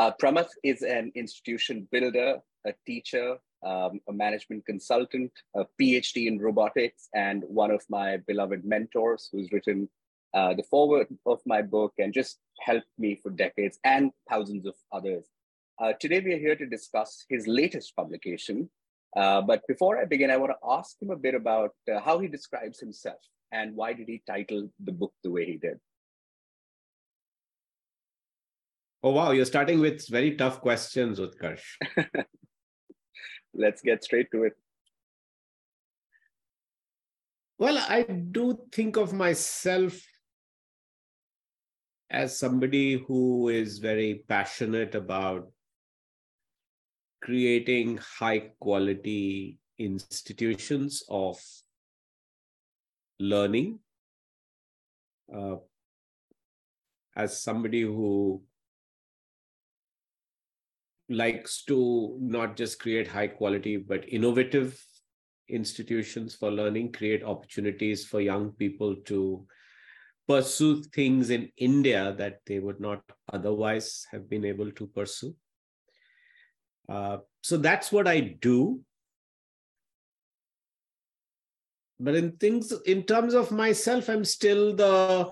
Uh, 0.00 0.12
Pramath 0.20 0.48
is 0.62 0.82
an 0.82 1.12
institution 1.14 1.86
builder, 1.90 2.38
a 2.66 2.72
teacher, 2.86 3.36
um, 3.62 4.00
a 4.08 4.12
management 4.12 4.64
consultant, 4.64 5.30
a 5.54 5.66
PhD 5.78 6.26
in 6.26 6.38
robotics, 6.38 7.08
and 7.14 7.44
one 7.48 7.70
of 7.70 7.82
my 7.90 8.16
beloved 8.26 8.64
mentors 8.64 9.28
who's 9.30 9.52
written 9.52 9.88
uh, 10.32 10.54
the 10.54 10.62
foreword 10.62 11.08
of 11.26 11.40
my 11.44 11.60
book 11.60 11.92
and 11.98 12.14
just 12.14 12.38
helped 12.60 12.92
me 12.98 13.18
for 13.22 13.30
decades 13.30 13.78
and 13.84 14.10
thousands 14.28 14.66
of 14.66 14.74
others. 14.92 15.24
Uh, 15.80 15.92
today, 15.98 16.20
we 16.20 16.34
are 16.34 16.38
here 16.38 16.56
to 16.56 16.66
discuss 16.66 17.24
his 17.28 17.46
latest 17.46 17.96
publication. 17.96 18.68
Uh, 19.16 19.40
but 19.40 19.62
before 19.66 19.98
I 19.98 20.04
begin, 20.04 20.30
I 20.30 20.36
want 20.36 20.52
to 20.52 20.68
ask 20.68 21.00
him 21.00 21.10
a 21.10 21.16
bit 21.16 21.34
about 21.34 21.74
uh, 21.92 22.00
how 22.00 22.18
he 22.18 22.28
describes 22.28 22.78
himself 22.78 23.18
and 23.52 23.74
why 23.74 23.92
did 23.92 24.06
he 24.08 24.22
title 24.26 24.70
the 24.84 24.92
book 24.92 25.12
the 25.24 25.30
way 25.30 25.44
he 25.44 25.56
did. 25.56 25.78
Oh, 29.02 29.12
wow. 29.12 29.30
You're 29.30 29.46
starting 29.46 29.80
with 29.80 30.06
very 30.08 30.36
tough 30.36 30.60
questions, 30.60 31.18
Utkarsh. 31.18 31.64
Let's 33.54 33.82
get 33.82 34.04
straight 34.04 34.30
to 34.32 34.44
it. 34.44 34.52
Well, 37.58 37.78
I 37.78 38.02
do 38.02 38.58
think 38.72 38.96
of 38.96 39.12
myself 39.12 40.00
as 42.10 42.36
somebody 42.36 42.94
who 43.06 43.48
is 43.48 43.78
very 43.78 44.24
passionate 44.28 44.94
about 44.94 45.48
creating 47.22 47.98
high 47.98 48.50
quality 48.58 49.58
institutions 49.78 51.04
of 51.08 51.38
learning. 53.20 53.78
Uh, 55.32 55.56
as 57.14 57.40
somebody 57.40 57.82
who 57.82 58.42
likes 61.08 61.62
to 61.64 62.16
not 62.20 62.56
just 62.56 62.80
create 62.80 63.06
high 63.06 63.26
quality 63.26 63.76
but 63.76 64.08
innovative 64.08 64.84
institutions 65.48 66.34
for 66.34 66.50
learning 66.52 66.92
create 66.92 67.24
opportunities 67.24 68.06
for 68.06 68.20
young 68.20 68.52
people 68.52 68.94
to 69.04 69.44
pursue 70.28 70.82
things 70.94 71.30
in 71.30 71.48
india 71.56 72.14
that 72.18 72.40
they 72.46 72.58
would 72.58 72.80
not 72.80 73.02
otherwise 73.32 74.06
have 74.10 74.28
been 74.28 74.44
able 74.44 74.70
to 74.72 74.86
pursue. 74.86 75.34
Uh, 76.88 77.18
so 77.42 77.56
that's 77.56 77.92
what 77.92 78.08
i 78.08 78.20
do. 78.20 78.80
But 81.98 82.14
in 82.14 82.32
things 82.32 82.72
in 82.86 83.02
terms 83.04 83.34
of 83.34 83.50
myself 83.50 84.08
i'm 84.08 84.24
still 84.24 84.74
the 84.74 85.30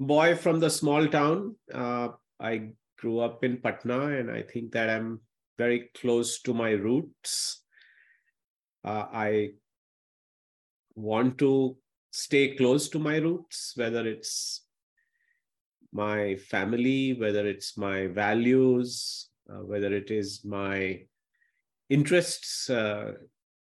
boy 0.00 0.34
from 0.34 0.58
the 0.58 0.70
small 0.70 1.06
town. 1.06 1.56
Uh, 1.72 2.08
i 2.40 2.70
grew 2.98 3.20
up 3.20 3.44
in 3.44 3.58
Patna, 3.58 4.08
and 4.18 4.30
I 4.30 4.42
think 4.42 4.72
that 4.72 4.90
I'm 4.90 5.20
very 5.58 5.90
close 5.94 6.40
to 6.42 6.54
my 6.54 6.70
roots. 6.70 7.62
Uh, 8.84 9.06
I 9.12 9.50
want 10.94 11.38
to 11.38 11.76
stay 12.10 12.54
close 12.54 12.88
to 12.90 12.98
my 12.98 13.16
roots, 13.16 13.72
whether 13.76 14.06
it's 14.06 14.64
my 15.92 16.36
family, 16.36 17.14
whether 17.14 17.46
it's 17.46 17.76
my 17.76 18.06
values, 18.06 19.28
uh, 19.50 19.62
whether 19.64 19.92
it 19.94 20.10
is 20.10 20.44
my 20.44 21.00
interests. 21.88 22.70
Uh, 22.70 23.12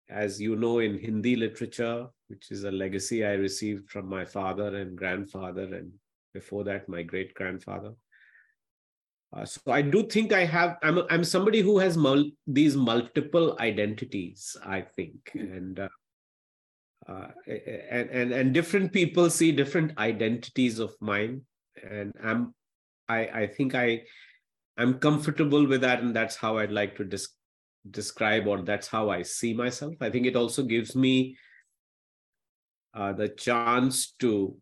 as 0.09 0.39
you 0.39 0.55
know, 0.55 0.79
in 0.79 0.97
Hindi 0.97 1.35
literature, 1.35 2.07
which 2.27 2.51
is 2.51 2.63
a 2.63 2.71
legacy 2.71 3.25
I 3.25 3.33
received 3.33 3.89
from 3.89 4.07
my 4.07 4.23
father 4.23 4.77
and 4.77 4.97
grandfather, 4.97 5.63
and 5.63 5.91
before 6.33 6.63
that, 6.65 6.87
my 6.87 7.03
great 7.03 7.33
grandfather. 7.33 7.93
Uh, 9.33 9.43
so 9.43 9.59
I 9.67 9.81
do 9.81 10.03
think 10.07 10.31
I 10.31 10.45
have. 10.45 10.77
I'm 10.81 10.99
I'm 11.09 11.23
somebody 11.23 11.59
who 11.59 11.77
has 11.79 11.97
mul- 11.97 12.31
these 12.45 12.77
multiple 12.77 13.57
identities. 13.59 14.55
I 14.65 14.81
think, 14.81 15.31
and 15.33 15.77
uh, 17.07 17.27
uh, 17.47 17.53
and 17.89 18.09
and 18.09 18.31
and 18.33 18.53
different 18.53 18.91
people 18.91 19.29
see 19.29 19.51
different 19.51 19.97
identities 19.97 20.79
of 20.79 20.93
mine, 20.99 21.41
and 21.89 22.13
I'm 22.21 22.53
I 23.07 23.27
I 23.27 23.47
think 23.47 23.75
I 23.75 24.03
I'm 24.77 24.95
comfortable 24.99 25.65
with 25.65 25.81
that, 25.81 26.01
and 26.01 26.15
that's 26.15 26.35
how 26.35 26.57
I'd 26.57 26.71
like 26.71 26.97
to 26.97 27.05
dis- 27.05 27.33
describe, 27.89 28.45
or 28.45 28.61
that's 28.61 28.87
how 28.87 29.09
I 29.09 29.21
see 29.21 29.53
myself. 29.53 29.95
I 30.01 30.09
think 30.09 30.25
it 30.25 30.35
also 30.35 30.63
gives 30.63 30.95
me 30.95 31.37
uh, 32.93 33.13
the 33.13 33.29
chance 33.29 34.11
to 34.19 34.57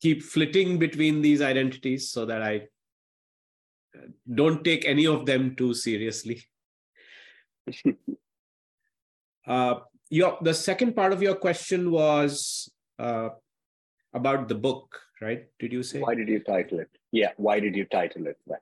keep 0.00 0.22
flitting 0.22 0.78
between 0.78 1.20
these 1.20 1.42
identities, 1.42 2.10
so 2.10 2.24
that 2.24 2.42
I 2.42 2.62
don't 4.34 4.64
take 4.64 4.86
any 4.86 5.06
of 5.06 5.26
them 5.26 5.54
too 5.54 5.74
seriously. 5.74 6.42
uh, 9.46 9.80
your 10.10 10.38
the 10.42 10.52
second 10.52 10.94
part 10.94 11.12
of 11.12 11.22
your 11.22 11.36
question 11.36 11.90
was 11.90 12.68
uh, 12.98 13.30
about 14.12 14.48
the 14.48 14.54
book, 14.54 15.00
right? 15.20 15.46
Did 15.58 15.72
you 15.72 15.82
say? 15.82 16.00
Why 16.00 16.14
did 16.14 16.28
you 16.28 16.40
title 16.40 16.80
it? 16.80 16.90
Yeah, 17.12 17.30
why 17.36 17.60
did 17.60 17.76
you 17.76 17.84
title 17.84 18.26
it 18.26 18.38
that? 18.48 18.60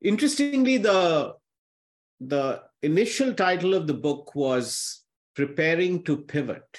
Interestingly, 0.00 0.78
the 0.78 1.34
the 2.20 2.62
initial 2.82 3.34
title 3.34 3.74
of 3.74 3.86
the 3.86 3.94
book 3.94 4.34
was 4.34 5.02
"Preparing 5.34 6.04
to 6.04 6.16
Pivot," 6.16 6.78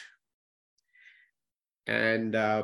and 1.86 2.36
uh, 2.36 2.64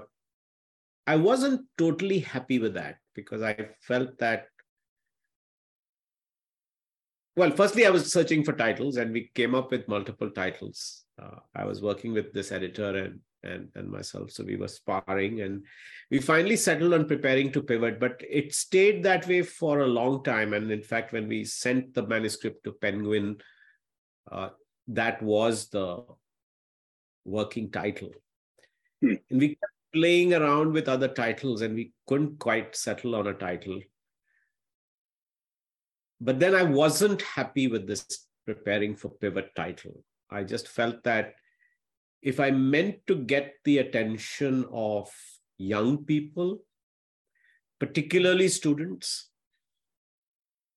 I 1.06 1.18
wasn't 1.18 1.66
totally 1.78 2.20
happy 2.20 2.60
with 2.60 2.76
that 2.76 2.96
because 3.14 3.42
I 3.42 3.70
felt 3.82 4.18
that. 4.20 4.48
Well, 7.40 7.52
firstly, 7.52 7.86
I 7.86 7.90
was 7.90 8.12
searching 8.12 8.44
for 8.44 8.52
titles, 8.52 8.98
and 8.98 9.14
we 9.14 9.32
came 9.34 9.56
up 9.56 9.72
with 9.72 9.88
multiple 9.88 10.30
titles. 10.30 11.06
Uh, 11.18 11.38
I 11.56 11.64
was 11.64 11.82
working 11.82 12.12
with 12.12 12.34
this 12.34 12.52
editor 12.52 12.98
and 12.98 13.22
and 13.44 13.70
and 13.76 13.90
myself, 13.90 14.32
so 14.32 14.44
we 14.44 14.58
were 14.58 14.68
sparring, 14.68 15.40
and 15.40 15.64
we 16.12 16.20
finally 16.20 16.58
settled 16.58 16.94
on 16.94 17.08
preparing 17.08 17.50
to 17.54 17.64
pivot. 17.64 17.98
But 17.98 18.22
it 18.30 18.54
stayed 18.54 19.04
that 19.04 19.26
way 19.26 19.42
for 19.44 19.80
a 19.80 19.88
long 19.88 20.22
time, 20.22 20.52
and 20.52 20.70
in 20.70 20.84
fact, 20.84 21.14
when 21.14 21.30
we 21.30 21.46
sent 21.46 21.94
the 21.94 22.06
manuscript 22.06 22.66
to 22.66 22.74
Penguin, 22.74 23.38
uh, 24.30 24.50
that 24.90 25.22
was 25.22 25.70
the 25.70 26.04
working 27.24 27.72
title. 27.72 28.12
Hmm. 29.02 29.14
And 29.30 29.40
we 29.40 29.48
kept 29.56 29.74
playing 29.94 30.34
around 30.34 30.74
with 30.74 30.90
other 30.90 31.08
titles 31.08 31.62
and 31.62 31.74
we 31.74 31.94
couldn't 32.06 32.38
quite 32.38 32.76
settle 32.76 33.16
on 33.16 33.28
a 33.28 33.34
title. 33.34 33.80
But 36.22 36.40
then 36.40 36.56
I 36.56 36.64
wasn't 36.64 37.22
happy 37.22 37.68
with 37.68 37.88
this 37.88 38.06
preparing 38.46 38.96
for 38.96 39.10
pivot 39.10 39.56
title. 39.56 40.04
I 40.30 40.44
just 40.44 40.68
felt 40.68 41.04
that 41.04 41.34
if 42.22 42.40
I 42.40 42.52
meant 42.52 43.08
to 43.08 43.16
get 43.16 43.54
the 43.64 43.78
attention 43.78 44.66
of 44.72 45.10
young 45.58 46.04
people, 46.04 46.60
particularly 47.80 48.50
students, 48.50 49.30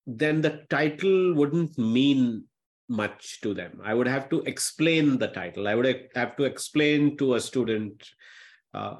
then 0.06 0.40
the 0.40 0.64
title 0.70 1.34
wouldn't 1.34 1.76
mean 1.78 2.44
much 2.88 3.40
to 3.40 3.54
them. 3.54 3.80
I 3.82 3.94
would 3.94 4.06
have 4.06 4.28
to 4.30 4.42
explain 4.42 5.18
the 5.18 5.28
title. 5.28 5.66
I 5.66 5.74
would 5.74 6.10
have 6.14 6.36
to 6.36 6.44
explain 6.44 7.16
to 7.16 7.34
a 7.34 7.40
student 7.40 8.08
uh, 8.74 8.96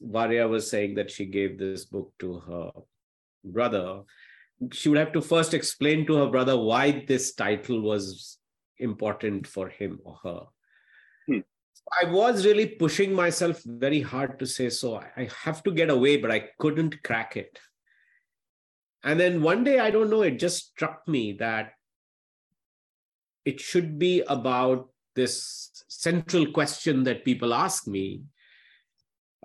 Varya 0.00 0.48
was 0.48 0.70
saying 0.70 0.94
that 0.94 1.10
she 1.10 1.26
gave 1.26 1.58
this 1.58 1.84
book 1.84 2.12
to 2.18 2.40
her 2.40 2.70
brother. 3.44 4.02
She 4.72 4.88
would 4.88 4.98
have 4.98 5.12
to 5.12 5.20
first 5.20 5.54
explain 5.54 6.06
to 6.06 6.16
her 6.16 6.26
brother 6.26 6.56
why 6.56 7.04
this 7.06 7.34
title 7.34 7.80
was 7.80 8.38
important 8.78 9.46
for 9.46 9.68
him 9.68 10.00
or 10.04 10.18
her. 10.22 10.40
Hmm. 11.26 11.40
I 12.02 12.10
was 12.10 12.46
really 12.46 12.66
pushing 12.66 13.12
myself 13.12 13.62
very 13.64 14.00
hard 14.00 14.38
to 14.38 14.46
say 14.46 14.70
so. 14.70 14.96
I 14.96 15.28
have 15.44 15.62
to 15.64 15.72
get 15.72 15.90
away, 15.90 16.16
but 16.16 16.30
I 16.30 16.48
couldn't 16.58 17.02
crack 17.02 17.36
it. 17.36 17.58
And 19.04 19.20
then 19.20 19.42
one 19.42 19.62
day, 19.62 19.78
I 19.78 19.90
don't 19.90 20.10
know, 20.10 20.22
it 20.22 20.38
just 20.38 20.70
struck 20.70 21.06
me 21.06 21.32
that 21.34 21.72
it 23.44 23.60
should 23.60 23.98
be 23.98 24.22
about 24.22 24.88
this 25.14 25.84
central 25.88 26.46
question 26.50 27.04
that 27.04 27.24
people 27.24 27.54
ask 27.54 27.86
me 27.86 28.22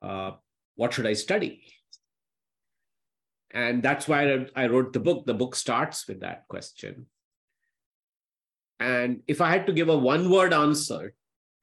uh, 0.01 0.31
what 0.75 0.93
should 0.93 1.05
I 1.05 1.13
study? 1.13 1.63
And 3.53 3.83
that's 3.83 4.07
why 4.07 4.45
I 4.55 4.67
wrote 4.67 4.93
the 4.93 4.99
book. 4.99 5.25
The 5.25 5.33
book 5.33 5.55
starts 5.55 6.07
with 6.07 6.21
that 6.21 6.47
question. 6.47 7.07
And 8.79 9.21
if 9.27 9.41
I 9.41 9.49
had 9.49 9.67
to 9.67 9.73
give 9.73 9.89
a 9.89 9.97
one 9.97 10.29
word 10.29 10.53
answer 10.53 11.13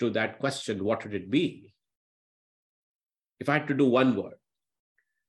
to 0.00 0.10
that 0.10 0.38
question, 0.38 0.84
what 0.84 1.02
would 1.04 1.14
it 1.14 1.30
be? 1.30 1.72
If 3.40 3.48
I 3.48 3.54
had 3.54 3.68
to 3.68 3.74
do 3.74 3.86
one 3.86 4.14
word, 4.16 4.34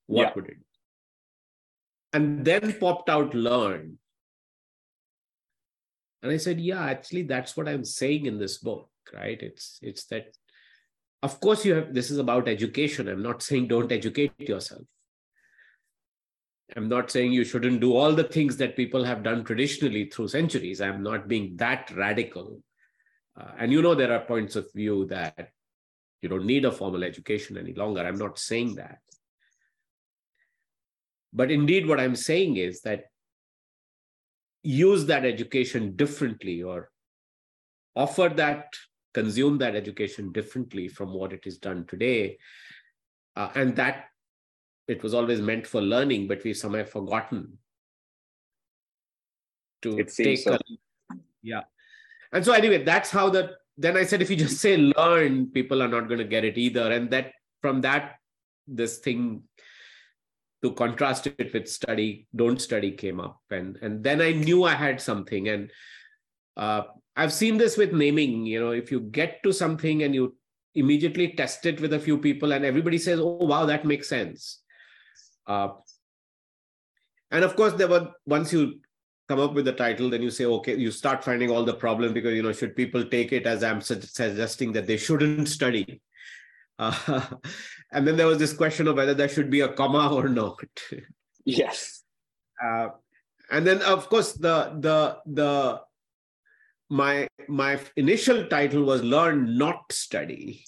what 0.08 0.24
yeah. 0.24 0.32
would 0.36 0.46
it 0.46 0.60
be? 0.60 0.70
and 2.14 2.44
then 2.44 2.74
popped 2.80 3.10
out 3.10 3.34
learn. 3.34 3.98
And 6.22 6.32
I 6.32 6.38
said, 6.38 6.60
yeah, 6.60 6.84
actually, 6.84 7.24
that's 7.24 7.56
what 7.56 7.70
I'm 7.70 7.86
saying 7.86 8.26
in 8.26 8.40
this 8.40 8.58
book, 8.58 8.90
right? 9.14 9.42
It's 9.42 9.80
it's 9.82 10.06
that 10.06 10.36
of 11.22 11.40
course 11.40 11.66
you 11.66 11.76
have 11.76 11.94
this 11.94 12.12
is 12.12 12.18
about 12.18 12.48
education. 12.48 13.08
I'm 13.08 13.24
not 13.24 13.42
saying 13.42 13.68
don't 13.68 13.92
educate 13.92 14.34
yourself. 14.40 14.82
I'm 16.76 16.88
not 16.88 17.10
saying 17.10 17.32
you 17.32 17.44
shouldn't 17.44 17.82
do 17.82 17.96
all 17.96 18.14
the 18.14 18.24
things 18.24 18.58
that 18.58 18.76
people 18.76 19.04
have 19.04 19.24
done 19.24 19.44
traditionally 19.44 20.06
through 20.06 20.28
centuries. 20.28 20.82
I'm 20.82 21.02
not 21.02 21.28
being 21.28 21.56
that 21.58 21.92
radical. 21.96 22.62
Uh, 23.40 23.52
and 23.58 23.72
you 23.72 23.82
know, 23.82 23.96
there 23.96 24.14
are 24.14 24.26
points 24.26 24.56
of 24.56 24.72
view 24.74 25.06
that 25.08 25.52
you 26.22 26.30
don't 26.30 26.46
need 26.46 26.66
a 26.66 26.72
formal 26.72 27.04
education 27.04 27.58
any 27.58 27.74
longer. 27.74 28.02
I'm 28.02 28.18
not 28.18 28.38
saying 28.38 28.76
that. 28.76 29.00
But 31.34 31.52
indeed, 31.52 31.88
what 31.88 32.00
I'm 32.00 32.16
saying 32.16 32.58
is 32.58 32.82
that 32.82 33.06
use 34.64 35.06
that 35.06 35.26
education 35.26 35.96
differently 35.96 36.64
or 36.64 36.90
offer 37.96 38.30
that, 38.36 38.74
consume 39.14 39.58
that 39.60 39.76
education 39.76 40.32
differently 40.32 40.88
from 40.88 41.14
what 41.14 41.34
it 41.34 41.46
is 41.46 41.58
done 41.58 41.86
today. 41.88 42.38
Uh, 43.36 43.50
and 43.56 43.76
that 43.76 44.06
it 44.90 45.04
was 45.04 45.14
always 45.14 45.40
meant 45.40 45.68
for 45.68 45.82
learning, 45.82 46.28
but 46.28 46.44
we've 46.44 46.58
somehow 46.58 46.84
forgotten 46.84 47.60
to 49.84 50.04
take 50.04 50.40
so. 50.40 50.54
a, 50.54 50.60
yeah. 51.44 51.62
And 52.32 52.44
so 52.44 52.54
anyway, 52.54 52.84
that's 52.84 53.12
how 53.12 53.30
the 53.30 53.56
then 53.78 53.96
I 53.96 54.04
said 54.04 54.22
if 54.22 54.30
you 54.30 54.36
just 54.36 54.58
say 54.58 54.78
learn, 54.78 55.48
people 55.52 55.82
are 55.82 55.88
not 55.88 56.08
going 56.08 56.18
to 56.18 56.26
get 56.26 56.44
it 56.44 56.58
either. 56.58 56.92
And 56.92 57.10
that 57.12 57.32
from 57.62 57.82
that, 57.82 58.16
this 58.68 58.98
thing 58.98 59.44
to 60.64 60.74
contrast 60.74 61.28
it 61.28 61.54
with 61.54 61.70
study, 61.70 62.28
don't 62.36 62.60
study 62.60 62.92
came 62.92 63.20
up. 63.20 63.40
And 63.52 63.78
and 63.82 64.04
then 64.04 64.22
I 64.22 64.32
knew 64.32 64.64
I 64.64 64.74
had 64.74 65.00
something. 65.00 65.50
And 65.50 65.72
uh, 66.58 66.84
I've 67.16 67.32
seen 67.32 67.58
this 67.58 67.78
with 67.78 67.94
naming, 67.94 68.48
you 68.48 68.60
know, 68.60 68.72
if 68.72 68.92
you 68.92 69.02
get 69.02 69.44
to 69.44 69.54
something 69.54 70.02
and 70.02 70.16
you 70.16 70.36
immediately 70.74 71.34
test 71.34 71.66
it 71.66 71.80
with 71.80 71.94
a 71.94 72.00
few 72.00 72.18
people 72.18 72.54
and 72.54 72.66
everybody 72.66 72.98
says, 72.98 73.20
oh 73.20 73.46
wow, 73.46 73.66
that 73.66 73.86
makes 73.86 74.10
sense 74.10 74.59
uh, 75.50 75.70
and 77.32 77.44
of 77.44 77.56
course, 77.56 77.74
there 77.74 77.88
were 77.88 78.12
once 78.26 78.54
you 78.54 78.80
come 79.28 79.40
up 79.40 79.54
with 79.54 79.66
the 79.66 79.74
title, 79.74 80.10
then 80.10 80.22
you 80.22 80.32
say, 80.32 80.46
okay, 80.46 80.76
you 80.76 80.92
start 80.92 81.24
finding 81.24 81.52
all 81.52 81.64
the 81.64 81.74
problem 81.74 82.14
because 82.14 82.34
you 82.34 82.44
know, 82.44 82.52
should 82.54 82.76
people 82.76 83.04
take 83.04 83.32
it 83.32 83.46
as 83.46 83.64
I'm 83.64 83.82
su- 83.82 84.02
suggesting 84.02 84.72
that 84.74 84.88
they 84.88 84.98
shouldn't 84.98 85.50
study? 85.50 86.02
Uh, 86.80 87.26
and 87.92 88.08
then 88.08 88.16
there 88.16 88.26
was 88.26 88.38
this 88.38 88.54
question 88.54 88.88
of 88.88 88.96
whether 88.96 89.14
there 89.14 89.28
should 89.28 89.50
be 89.50 89.60
a 89.60 89.68
comma 89.68 90.14
or 90.14 90.30
not. 90.30 90.64
Yes. 91.46 92.04
Uh, 92.64 92.90
and 93.52 93.68
then 93.68 93.82
of 93.82 94.08
course 94.08 94.32
the 94.34 94.78
the 94.80 95.18
the 95.26 95.82
my 96.90 97.28
my 97.50 97.80
initial 97.98 98.46
title 98.48 98.84
was 98.84 99.04
learn 99.04 99.58
not 99.58 99.92
study 99.92 100.64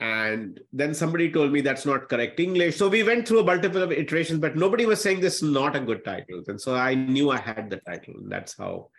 and 0.00 0.60
then 0.72 0.94
somebody 0.94 1.30
told 1.30 1.50
me 1.50 1.60
that's 1.60 1.84
not 1.84 2.08
correct 2.08 2.38
english. 2.38 2.76
So 2.76 2.88
we 2.88 3.02
went 3.02 3.26
through 3.26 3.40
a 3.40 3.44
multiple 3.44 3.82
of 3.82 3.90
iterations 3.90 4.38
but 4.38 4.56
nobody 4.56 4.86
was 4.86 5.00
saying 5.00 5.20
this 5.20 5.36
is 5.36 5.42
not 5.42 5.74
a 5.74 5.80
good 5.80 6.04
title. 6.04 6.42
And 6.46 6.60
so 6.60 6.74
i 6.74 6.94
knew 6.94 7.30
i 7.30 7.38
had 7.38 7.70
the 7.70 7.78
title 7.78 8.14
and 8.14 8.30
that's 8.30 8.56
how 8.56 8.90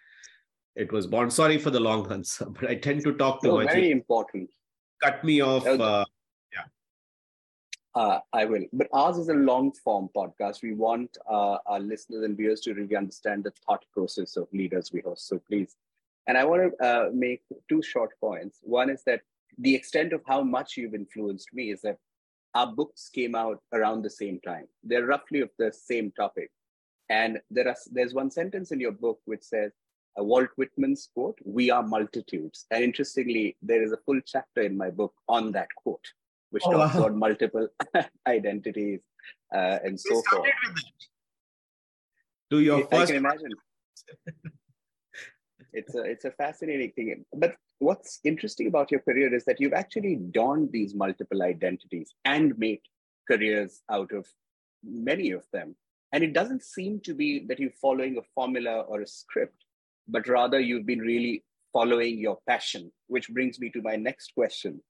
it 0.75 0.91
was 0.91 1.07
born. 1.07 1.29
Sorry 1.29 1.57
for 1.57 1.71
the 1.71 1.79
long 1.79 2.11
answer 2.11 2.45
but 2.49 2.69
i 2.69 2.75
tend 2.75 3.03
to 3.03 3.13
talk 3.13 3.41
too 3.41 3.49
no, 3.49 3.57
much 3.57 3.71
very 3.71 3.91
important. 3.91 4.49
Cut 5.01 5.23
me 5.23 5.41
off 5.41 5.65
uh, 5.65 6.03
yeah 6.51 6.65
uh, 7.95 8.19
i 8.33 8.43
will. 8.43 8.65
But 8.73 8.87
ours 8.91 9.17
is 9.17 9.29
a 9.29 9.33
long 9.33 9.71
form 9.71 10.09
podcast. 10.13 10.61
We 10.61 10.73
want 10.73 11.17
uh, 11.29 11.59
our 11.65 11.79
listeners 11.79 12.25
and 12.25 12.35
viewers 12.35 12.59
to 12.61 12.73
really 12.73 12.97
understand 12.97 13.45
the 13.45 13.53
thought 13.65 13.85
process 13.93 14.35
of 14.35 14.49
leaders 14.51 14.91
we 14.91 14.99
host. 14.99 15.27
So 15.27 15.39
please. 15.39 15.77
And 16.27 16.37
i 16.37 16.43
want 16.43 16.73
to 16.77 16.85
uh, 16.85 17.09
make 17.11 17.41
two 17.69 17.81
short 17.81 18.11
points. 18.19 18.59
One 18.61 18.89
is 18.89 19.01
that 19.05 19.21
the 19.59 19.75
extent 19.75 20.13
of 20.13 20.21
how 20.25 20.43
much 20.43 20.77
you've 20.77 20.95
influenced 20.95 21.49
me 21.53 21.71
is 21.71 21.81
that 21.81 21.97
our 22.55 22.67
books 22.67 23.09
came 23.09 23.35
out 23.35 23.59
around 23.73 24.01
the 24.01 24.09
same 24.09 24.39
time. 24.45 24.67
They're 24.83 25.05
roughly 25.05 25.41
of 25.41 25.49
the 25.59 25.71
same 25.71 26.11
topic. 26.11 26.49
And 27.09 27.39
there 27.51 27.67
are, 27.67 27.75
there's 27.91 28.13
one 28.13 28.31
sentence 28.31 28.71
in 28.71 28.79
your 28.79 28.91
book 28.91 29.19
which 29.25 29.43
says, 29.43 29.71
uh, 30.19 30.23
Walt 30.23 30.49
Whitman's 30.55 31.09
quote, 31.13 31.37
we 31.43 31.69
are 31.69 31.83
multitudes. 31.83 32.65
And 32.71 32.83
interestingly, 32.83 33.57
there 33.61 33.83
is 33.83 33.91
a 33.91 33.97
full 34.05 34.19
chapter 34.25 34.61
in 34.61 34.77
my 34.77 34.89
book 34.89 35.13
on 35.27 35.51
that 35.51 35.67
quote, 35.75 36.05
which 36.51 36.63
oh, 36.65 36.71
talks 36.71 36.95
wow. 36.95 37.01
about 37.01 37.15
multiple 37.15 37.67
identities 38.27 39.01
uh, 39.53 39.79
and 39.83 39.99
so 39.99 40.21
forth. 40.29 40.49
Do 42.49 42.59
your 42.59 42.79
I, 42.79 42.81
first... 42.81 42.93
I 42.93 43.05
can 43.05 43.15
imagine. 43.15 43.51
it's 45.73 45.93
a 45.93 46.01
it's 46.01 46.25
a 46.25 46.31
fascinating 46.31 46.91
thing. 46.93 47.25
But 47.35 47.55
what's 47.79 48.19
interesting 48.23 48.67
about 48.67 48.91
your 48.91 48.99
career 49.01 49.33
is 49.33 49.45
that 49.45 49.59
you've 49.59 49.73
actually 49.73 50.15
donned 50.15 50.71
these 50.71 50.93
multiple 50.93 51.41
identities 51.41 52.13
and 52.25 52.57
made 52.57 52.81
careers 53.29 53.81
out 53.89 54.11
of 54.11 54.27
many 54.83 55.31
of 55.31 55.45
them. 55.51 55.75
And 56.11 56.23
it 56.23 56.33
doesn't 56.33 56.63
seem 56.63 56.99
to 57.01 57.13
be 57.13 57.45
that 57.47 57.59
you're 57.59 57.71
following 57.81 58.17
a 58.17 58.27
formula 58.33 58.81
or 58.81 59.01
a 59.01 59.07
script, 59.07 59.63
but 60.07 60.27
rather 60.27 60.59
you've 60.59 60.85
been 60.85 60.99
really 60.99 61.43
following 61.71 62.17
your 62.17 62.39
passion, 62.47 62.91
which 63.07 63.29
brings 63.29 63.59
me 63.59 63.69
to 63.71 63.81
my 63.81 63.95
next 63.95 64.33
question. 64.33 64.81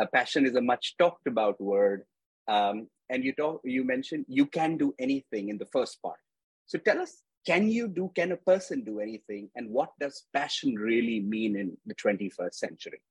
Uh, 0.00 0.06
passion 0.12 0.46
is 0.46 0.56
a 0.56 0.60
much 0.60 0.96
talked 0.98 1.26
about 1.26 1.60
word. 1.60 2.02
Um, 2.48 2.88
and 3.10 3.22
you 3.22 3.34
talk, 3.34 3.60
you 3.64 3.84
mentioned 3.84 4.24
you 4.28 4.46
can 4.46 4.78
do 4.78 4.94
anything 4.98 5.50
in 5.50 5.58
the 5.58 5.66
first 5.66 6.00
part. 6.02 6.18
So 6.66 6.78
tell 6.78 6.98
us 6.98 7.22
can 7.46 7.68
you 7.68 7.88
do 7.88 8.10
can 8.14 8.32
a 8.32 8.36
person 8.36 8.84
do 8.84 9.00
anything? 9.00 9.50
And 9.54 9.68
what 9.70 9.90
does 9.98 10.26
passion 10.32 10.74
really 10.74 11.20
mean 11.20 11.56
in 11.56 11.76
the 11.86 11.94
21st 11.94 12.54
century? 12.54 13.02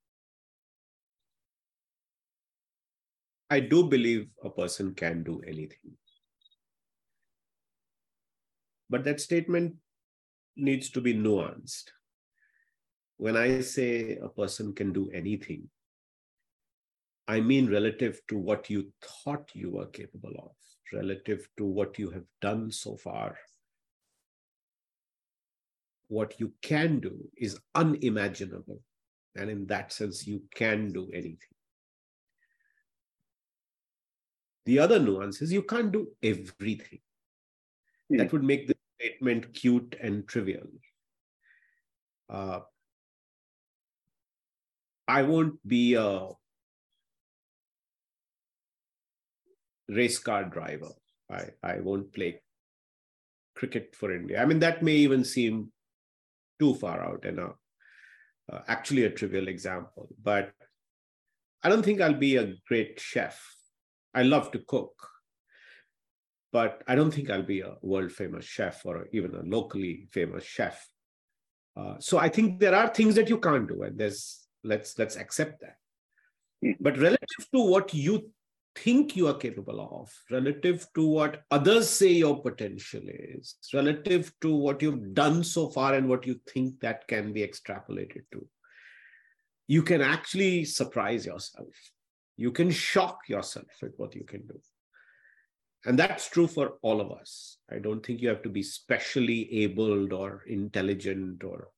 I 3.49 3.59
do 3.59 3.83
believe 3.83 4.29
a 4.43 4.49
person 4.49 4.93
can 4.93 5.23
do 5.23 5.41
anything. 5.45 5.97
But 8.89 9.03
that 9.03 9.19
statement 9.19 9.75
needs 10.55 10.89
to 10.91 11.01
be 11.01 11.13
nuanced. 11.13 11.91
When 13.17 13.37
i 13.37 13.61
say 13.61 14.17
a 14.17 14.29
person 14.29 14.73
can 14.73 14.91
do 14.91 15.07
anything 15.13 15.69
i 17.27 17.39
mean 17.39 17.69
relative 17.69 18.19
to 18.29 18.35
what 18.35 18.67
you 18.67 18.91
thought 19.03 19.51
you 19.53 19.69
were 19.75 19.85
capable 19.97 20.33
of 20.45 20.55
relative 20.91 21.47
to 21.57 21.65
what 21.65 21.99
you 21.99 22.09
have 22.09 22.25
done 22.41 22.71
so 22.71 22.97
far 22.97 23.37
what 26.11 26.37
you 26.41 26.51
can 26.61 26.99
do 26.99 27.13
is 27.37 27.57
unimaginable. 27.73 28.81
And 29.37 29.49
in 29.49 29.65
that 29.67 29.93
sense, 29.93 30.27
you 30.27 30.43
can 30.53 30.91
do 30.91 31.09
anything. 31.13 31.55
The 34.65 34.79
other 34.79 34.99
nuance 34.99 35.41
is 35.41 35.53
you 35.53 35.63
can't 35.63 35.89
do 35.89 36.09
everything. 36.21 36.99
Mm. 38.11 38.17
That 38.17 38.33
would 38.33 38.43
make 38.43 38.67
the 38.67 38.75
statement 38.99 39.53
cute 39.53 39.95
and 40.01 40.27
trivial. 40.27 40.67
Uh, 42.29 42.59
I 45.07 45.23
won't 45.23 45.65
be 45.65 45.93
a 45.93 46.27
race 49.87 50.19
car 50.19 50.43
driver. 50.43 50.91
I, 51.31 51.45
I 51.63 51.79
won't 51.79 52.11
play 52.11 52.41
cricket 53.55 53.95
for 53.95 54.13
India. 54.13 54.41
I 54.41 54.45
mean, 54.45 54.59
that 54.59 54.83
may 54.83 54.95
even 54.95 55.23
seem 55.23 55.71
too 56.61 56.75
far 56.75 57.03
out 57.03 57.25
and 57.25 57.39
a, 57.39 57.49
uh, 58.51 58.61
actually 58.67 59.03
a 59.05 59.09
trivial 59.09 59.47
example. 59.47 60.07
But 60.21 60.51
I 61.63 61.69
don't 61.69 61.83
think 61.83 61.99
I'll 61.99 62.13
be 62.13 62.37
a 62.37 62.53
great 62.67 62.99
chef. 62.99 63.43
I 64.13 64.23
love 64.23 64.51
to 64.51 64.59
cook, 64.59 64.93
but 66.51 66.83
I 66.87 66.95
don't 66.95 67.11
think 67.11 67.29
I'll 67.29 67.43
be 67.55 67.61
a 67.61 67.75
world 67.81 68.11
famous 68.11 68.45
chef 68.45 68.85
or 68.85 69.07
even 69.11 69.35
a 69.35 69.41
locally 69.41 70.07
famous 70.11 70.43
chef. 70.43 70.85
Uh, 71.75 71.95
so 71.99 72.17
I 72.17 72.29
think 72.29 72.59
there 72.59 72.75
are 72.75 72.87
things 72.89 73.15
that 73.15 73.29
you 73.29 73.39
can't 73.39 73.67
do, 73.67 73.83
and 73.83 73.97
there's 73.97 74.47
let's 74.63 74.97
let's 74.99 75.15
accept 75.15 75.61
that. 75.61 75.77
Hmm. 76.63 76.71
But 76.79 76.97
relative 76.97 77.43
to 77.53 77.61
what 77.61 77.93
you 77.93 78.31
think 78.75 79.15
you 79.15 79.27
are 79.27 79.33
capable 79.33 79.81
of, 80.01 80.11
relative 80.29 80.87
to 80.95 81.05
what 81.05 81.43
others 81.51 81.89
say 81.89 82.11
your 82.11 82.41
potential 82.41 83.01
is, 83.05 83.55
relative 83.73 84.31
to 84.41 84.55
what 84.55 84.81
you've 84.81 85.13
done 85.13 85.43
so 85.43 85.69
far 85.69 85.93
and 85.93 86.07
what 86.07 86.25
you 86.25 86.39
think 86.47 86.79
that 86.79 87.07
can 87.07 87.33
be 87.33 87.45
extrapolated 87.45 88.23
to. 88.31 88.47
You 89.67 89.83
can 89.83 90.01
actually 90.01 90.65
surprise 90.65 91.25
yourself. 91.25 91.73
You 92.37 92.51
can 92.51 92.71
shock 92.71 93.19
yourself 93.27 93.67
with 93.81 93.93
what 93.97 94.15
you 94.15 94.23
can 94.23 94.45
do. 94.47 94.59
And 95.85 95.97
that's 95.97 96.29
true 96.29 96.47
for 96.47 96.73
all 96.81 97.01
of 97.01 97.11
us. 97.11 97.57
I 97.71 97.79
don't 97.79 98.05
think 98.05 98.21
you 98.21 98.29
have 98.29 98.43
to 98.43 98.49
be 98.49 98.63
specially 98.63 99.63
abled 99.63 100.13
or 100.13 100.43
intelligent 100.47 101.43
or, 101.43 101.69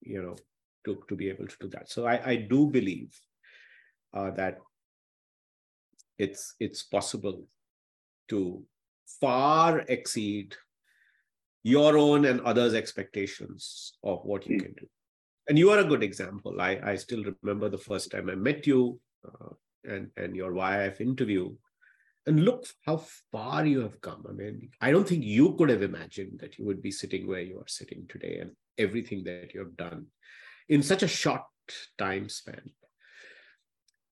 you 0.00 0.22
know, 0.22 0.36
to, 0.84 1.02
to 1.08 1.14
be 1.14 1.28
able 1.28 1.46
to 1.46 1.56
do 1.60 1.68
that. 1.68 1.90
So 1.90 2.06
I, 2.06 2.30
I 2.30 2.36
do 2.36 2.66
believe 2.66 3.16
uh, 4.14 4.32
that 4.32 4.58
it's 6.18 6.54
it's 6.60 6.82
possible 6.82 7.46
to 8.28 8.62
far 9.20 9.80
exceed 9.88 10.54
your 11.62 11.96
own 11.96 12.24
and 12.24 12.40
others' 12.40 12.74
expectations 12.74 13.92
of 14.02 14.24
what 14.24 14.46
you 14.46 14.56
mm. 14.56 14.62
can 14.62 14.72
do. 14.72 14.86
And 15.48 15.58
you 15.58 15.70
are 15.70 15.78
a 15.78 15.84
good 15.84 16.02
example. 16.02 16.60
I, 16.60 16.80
I 16.84 16.96
still 16.96 17.24
remember 17.42 17.68
the 17.68 17.78
first 17.78 18.10
time 18.10 18.30
I 18.30 18.34
met 18.34 18.66
you 18.66 19.00
uh, 19.26 19.54
and, 19.84 20.10
and 20.16 20.34
your 20.36 20.52
YIF 20.52 21.00
interview. 21.00 21.54
And 22.26 22.44
look 22.44 22.66
how 22.86 23.04
far 23.32 23.66
you 23.66 23.80
have 23.80 24.00
come. 24.00 24.24
I 24.28 24.32
mean, 24.32 24.70
I 24.80 24.92
don't 24.92 25.08
think 25.08 25.24
you 25.24 25.54
could 25.54 25.68
have 25.68 25.82
imagined 25.82 26.38
that 26.40 26.58
you 26.58 26.64
would 26.64 26.80
be 26.80 26.92
sitting 26.92 27.26
where 27.26 27.40
you 27.40 27.58
are 27.58 27.68
sitting 27.68 28.06
today 28.08 28.38
and 28.38 28.52
everything 28.78 29.24
that 29.24 29.52
you 29.52 29.60
have 29.60 29.76
done 29.76 30.06
in 30.68 30.82
such 30.82 31.02
a 31.02 31.08
short 31.08 31.42
time 31.98 32.28
span. 32.28 32.70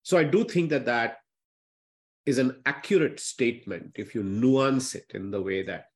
So 0.02 0.18
I 0.18 0.24
do 0.24 0.42
think 0.44 0.70
that 0.70 0.86
that 0.86 1.18
is 2.26 2.38
an 2.38 2.60
accurate 2.66 3.18
statement 3.20 3.92
if 3.96 4.14
you 4.14 4.22
nuance 4.22 4.94
it 4.94 5.10
in 5.14 5.30
the 5.30 5.40
way 5.40 5.62
that 5.62 5.86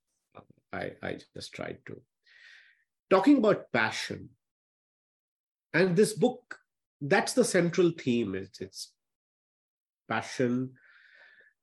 I, 0.72 0.92
I 1.02 1.18
just 1.34 1.52
tried 1.52 1.78
to. 1.86 2.00
Talking 3.10 3.38
about 3.38 3.72
passion, 3.72 4.30
and 5.72 5.96
this 5.96 6.12
book, 6.12 6.58
that's 7.00 7.32
the 7.32 7.44
central 7.44 7.90
theme. 7.90 8.34
It's, 8.34 8.60
it's 8.60 8.92
passion 10.08 10.72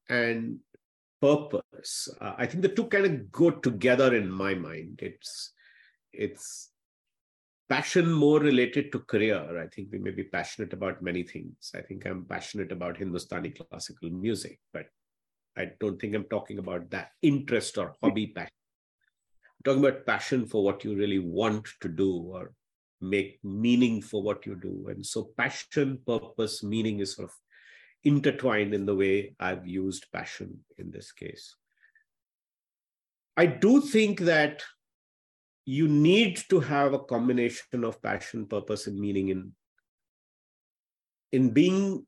and 0.09 0.59
purpose. 1.21 2.09
Uh, 2.19 2.33
I 2.37 2.45
think 2.45 2.61
the 2.61 2.69
two 2.69 2.85
kind 2.85 3.05
of 3.05 3.31
go 3.31 3.51
together 3.51 4.15
in 4.15 4.29
my 4.29 4.53
mind. 4.53 4.99
It's 5.01 5.53
it's 6.13 6.70
passion 7.71 8.11
more 8.11 8.39
related 8.39 8.91
to 8.91 8.99
career. 8.99 9.41
I 9.63 9.67
think 9.73 9.89
we 9.91 9.99
may 9.99 10.11
be 10.11 10.23
passionate 10.23 10.73
about 10.73 11.01
many 11.01 11.23
things. 11.23 11.71
I 11.73 11.81
think 11.81 12.05
I'm 12.05 12.25
passionate 12.25 12.71
about 12.71 12.97
Hindustani 12.97 13.51
classical 13.51 14.09
music, 14.09 14.59
but 14.73 14.87
I 15.57 15.71
don't 15.79 15.99
think 15.99 16.15
I'm 16.15 16.25
talking 16.25 16.59
about 16.59 16.89
that 16.91 17.11
interest 17.21 17.77
or 17.77 17.95
hobby 18.01 18.27
passion 18.27 18.61
talking 19.63 19.85
about 19.85 20.05
passion 20.05 20.45
for 20.45 20.63
what 20.63 20.83
you 20.83 20.95
really 20.95 21.19
want 21.19 21.67
to 21.81 21.87
do 21.87 22.11
or 22.33 22.53
make 22.99 23.39
meaning 23.43 24.01
for 24.01 24.21
what 24.21 24.45
you 24.45 24.55
do. 24.55 24.87
And 24.89 25.05
so 25.05 25.31
passion, 25.37 25.99
purpose, 26.05 26.63
meaning 26.63 26.99
is 26.99 27.15
sort 27.15 27.29
of 27.29 27.35
intertwined 28.03 28.73
in 28.73 28.85
the 28.85 28.95
way 28.95 29.35
I've 29.39 29.67
used 29.67 30.11
passion 30.11 30.59
in 30.77 30.91
this 30.91 31.11
case. 31.11 31.55
I 33.37 33.45
do 33.45 33.81
think 33.81 34.19
that 34.21 34.63
you 35.65 35.87
need 35.87 36.37
to 36.49 36.59
have 36.59 36.93
a 36.93 36.99
combination 36.99 37.83
of 37.83 38.01
passion, 38.01 38.45
purpose, 38.45 38.87
and 38.87 38.99
meaning 38.99 39.29
in, 39.29 39.51
in 41.31 41.51
being 41.51 42.05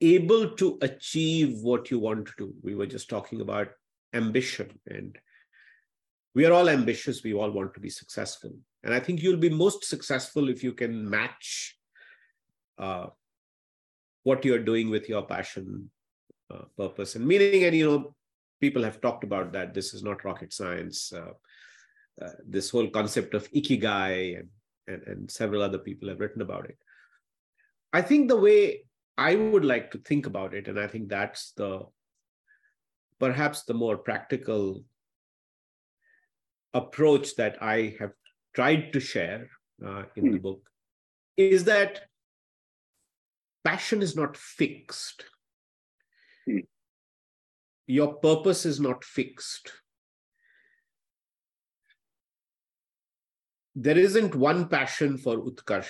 able 0.00 0.50
to 0.50 0.78
achieve 0.82 1.58
what 1.62 1.90
you 1.90 1.98
want 1.98 2.26
to 2.26 2.32
do. 2.36 2.54
We 2.62 2.74
were 2.74 2.86
just 2.86 3.08
talking 3.08 3.40
about 3.40 3.68
ambition 4.12 4.78
and 4.86 5.16
we 6.34 6.44
are 6.44 6.52
all 6.52 6.68
ambitious. 6.68 7.22
We 7.22 7.34
all 7.34 7.50
want 7.50 7.74
to 7.74 7.80
be 7.80 7.90
successful. 7.90 8.52
And 8.84 8.92
i 8.92 8.98
think 8.98 9.22
you'll 9.22 9.36
be 9.36 9.48
most 9.48 9.84
successful 9.84 10.48
if 10.48 10.64
you 10.64 10.72
can 10.72 11.08
match 11.08 11.78
uh, 12.78 13.06
what 14.24 14.44
you're 14.44 14.58
doing 14.58 14.90
with 14.90 15.08
your 15.08 15.22
passion 15.22 15.90
uh, 16.52 16.64
purpose 16.76 17.14
and 17.14 17.26
meaning. 17.26 17.64
And 17.64 17.76
you 17.76 17.86
know 17.88 18.14
people 18.60 18.82
have 18.82 19.00
talked 19.00 19.24
about 19.24 19.52
that. 19.52 19.72
This 19.72 19.94
is 19.94 20.02
not 20.02 20.24
rocket 20.24 20.52
science. 20.52 21.12
Uh, 21.12 21.32
uh 22.22 22.30
this 22.46 22.70
whole 22.70 22.88
concept 22.88 23.34
of 23.34 23.50
ikigai 23.52 24.38
and, 24.38 24.48
and 24.86 25.02
and 25.06 25.30
several 25.30 25.62
other 25.62 25.78
people 25.78 26.08
have 26.08 26.20
written 26.20 26.42
about 26.42 26.68
it 26.68 26.78
i 27.92 28.02
think 28.02 28.28
the 28.28 28.36
way 28.36 28.84
i 29.16 29.34
would 29.34 29.64
like 29.64 29.90
to 29.90 29.98
think 29.98 30.26
about 30.26 30.54
it 30.54 30.68
and 30.68 30.78
i 30.78 30.86
think 30.86 31.08
that's 31.08 31.52
the 31.52 31.80
perhaps 33.18 33.62
the 33.64 33.74
more 33.74 33.96
practical 33.96 34.84
approach 36.74 37.36
that 37.36 37.62
I 37.62 37.96
have 37.98 38.12
tried 38.54 38.92
to 38.92 39.00
share 39.00 39.48
uh, 39.84 40.04
in 40.16 40.30
the 40.30 40.38
hmm. 40.38 40.42
book 40.42 40.62
is 41.36 41.64
that 41.64 42.02
passion 43.64 44.02
is 44.02 44.16
not 44.16 44.36
fixed. 44.36 45.24
Hmm. 46.46 46.58
Your 47.86 48.14
purpose 48.14 48.64
is 48.66 48.80
not 48.80 49.04
fixed. 49.04 49.72
There 53.74 53.96
isn't 53.98 54.34
one 54.34 54.68
passion 54.68 55.16
for 55.16 55.38
Utkarsh. 55.38 55.88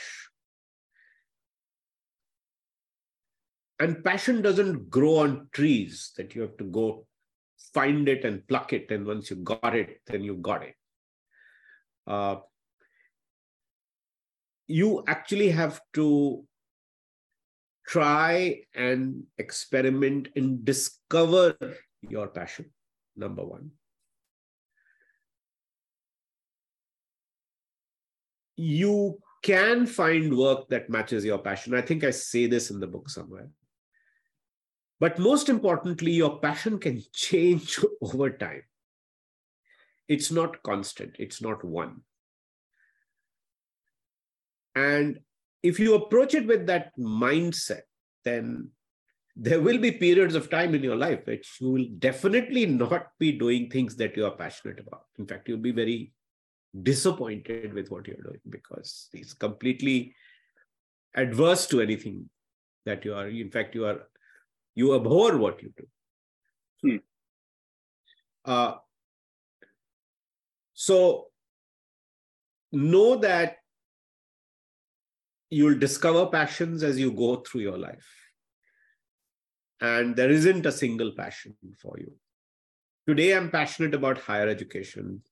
And 3.81 4.05
passion 4.05 4.43
doesn't 4.43 4.91
grow 4.91 5.17
on 5.19 5.49
trees 5.53 6.13
that 6.17 6.35
you 6.35 6.43
have 6.43 6.57
to 6.59 6.65
go 6.65 7.07
find 7.75 8.09
it 8.09 8.25
and 8.25 8.47
pluck 8.47 8.73
it. 8.73 8.91
And 8.91 9.05
once 9.05 9.31
you 9.31 9.37
got 9.37 9.75
it, 9.75 10.01
then 10.07 10.23
you 10.23 10.37
got 10.37 10.63
it. 10.63 10.75
Uh, 12.07 12.37
you 14.69 15.03
actually 15.09 15.51
have 15.51 15.81
to 15.95 16.45
try 17.87 18.61
and 18.75 19.25
experiment 19.39 20.29
and 20.37 20.65
discover 20.65 21.57
your 22.09 22.29
passion, 22.29 22.71
number 23.17 23.45
one. 23.45 23.71
You 28.63 29.19
can 29.43 29.87
find 29.87 30.37
work 30.37 30.69
that 30.69 30.89
matches 30.89 31.25
your 31.25 31.39
passion. 31.39 31.75
I 31.75 31.81
think 31.81 32.05
I 32.05 32.13
say 32.13 32.47
this 32.47 32.71
in 32.71 32.79
the 32.79 32.87
book 32.87 33.11
somewhere. 33.11 33.49
But 35.01 35.19
most 35.19 35.49
importantly, 35.49 36.13
your 36.13 36.39
passion 36.39 36.79
can 36.79 37.03
change 37.13 37.81
over 38.01 38.31
time. 38.31 38.63
It's 40.07 40.31
not 40.31 40.63
constant, 40.63 41.17
it's 41.19 41.43
not 41.43 41.65
one. 41.65 42.03
And 44.77 45.19
if 45.65 45.81
you 45.81 45.95
approach 45.95 46.35
it 46.35 46.47
with 46.47 46.67
that 46.67 46.93
mindset, 46.97 47.83
then 48.25 48.71
there 49.35 49.61
will 49.61 49.79
be 49.79 49.91
periods 49.91 50.37
of 50.37 50.51
time 50.51 50.75
in 50.75 50.85
your 50.85 50.97
life 50.97 51.27
which 51.27 51.57
you 51.61 51.71
will 51.71 51.87
definitely 51.99 52.67
not 52.67 53.09
be 53.19 53.33
doing 53.33 53.71
things 53.71 53.97
that 53.97 54.17
you 54.17 54.25
are 54.25 54.37
passionate 54.37 54.79
about. 54.79 55.07
In 55.19 55.27
fact, 55.27 55.49
you'll 55.49 55.59
be 55.59 55.73
very 55.73 56.13
disappointed 56.81 57.75
with 57.75 57.91
what 57.91 58.07
you're 58.07 58.17
doing 58.17 58.41
because 58.49 59.09
it's 59.13 59.35
completely 59.35 60.15
adverse 61.15 61.67
to 61.67 61.81
anything 61.81 62.29
that 62.87 63.05
you 63.05 63.15
are. 63.15 63.29
In 63.29 63.51
fact, 63.51 63.75
you 63.75 63.87
are 63.87 64.01
you 64.75 64.95
abhor 64.95 65.37
what 65.37 65.63
you 65.63 65.73
do. 65.77 65.87
Hmm. 66.83 66.97
Uh, 68.45 68.75
so 70.73 71.27
know 72.73 73.17
that 73.17 73.59
you'll 75.51 75.79
discover 75.79 76.27
passions 76.27 76.83
as 76.83 76.99
you 76.99 77.13
go 77.13 77.37
through 77.37 77.61
your 77.61 77.79
life. 77.79 78.09
And 79.81 80.17
there 80.17 80.31
isn't 80.31 80.65
a 80.65 80.73
single 80.73 81.13
passion 81.13 81.55
for 81.81 81.97
you. 81.99 82.13
Today, 83.07 83.37
I'm 83.37 83.51
passionate 83.51 83.95
about 83.95 84.19
higher 84.19 84.49
education. 84.49 85.23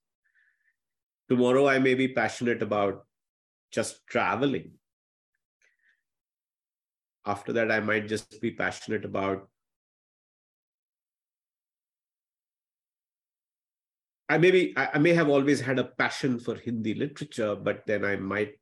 Tomorrow, 1.31 1.69
I 1.69 1.79
may 1.79 1.95
be 1.95 2.09
passionate 2.09 2.61
about 2.61 3.07
just 3.71 4.07
traveling 4.07 4.73
after 7.27 7.53
that 7.53 7.71
i 7.71 7.81
might 7.81 8.09
just 8.09 8.41
be 8.41 8.51
passionate 8.51 9.05
about 9.05 9.49
i 14.29 14.39
maybe 14.39 14.73
i 14.77 14.99
may 14.99 15.13
have 15.13 15.29
always 15.29 15.61
had 15.61 15.79
a 15.79 15.85
passion 15.85 16.39
for 16.39 16.55
hindi 16.55 16.95
literature 16.95 17.55
but 17.55 17.87
then 17.87 18.05
i 18.05 18.17
might 18.17 18.55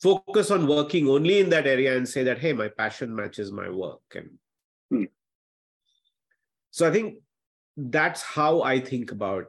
focus 0.00 0.50
on 0.52 0.66
working 0.68 1.08
only 1.08 1.40
in 1.40 1.50
that 1.50 1.66
area 1.66 1.96
and 1.96 2.08
say 2.08 2.22
that 2.22 2.38
hey 2.38 2.52
my 2.52 2.68
passion 2.68 3.14
matches 3.14 3.50
my 3.50 3.68
work 3.68 4.00
and 4.14 4.30
hmm. 4.90 5.04
so 6.70 6.88
i 6.88 6.92
think 6.92 7.18
that's 7.76 8.22
how 8.22 8.62
i 8.62 8.78
think 8.78 9.10
about 9.10 9.46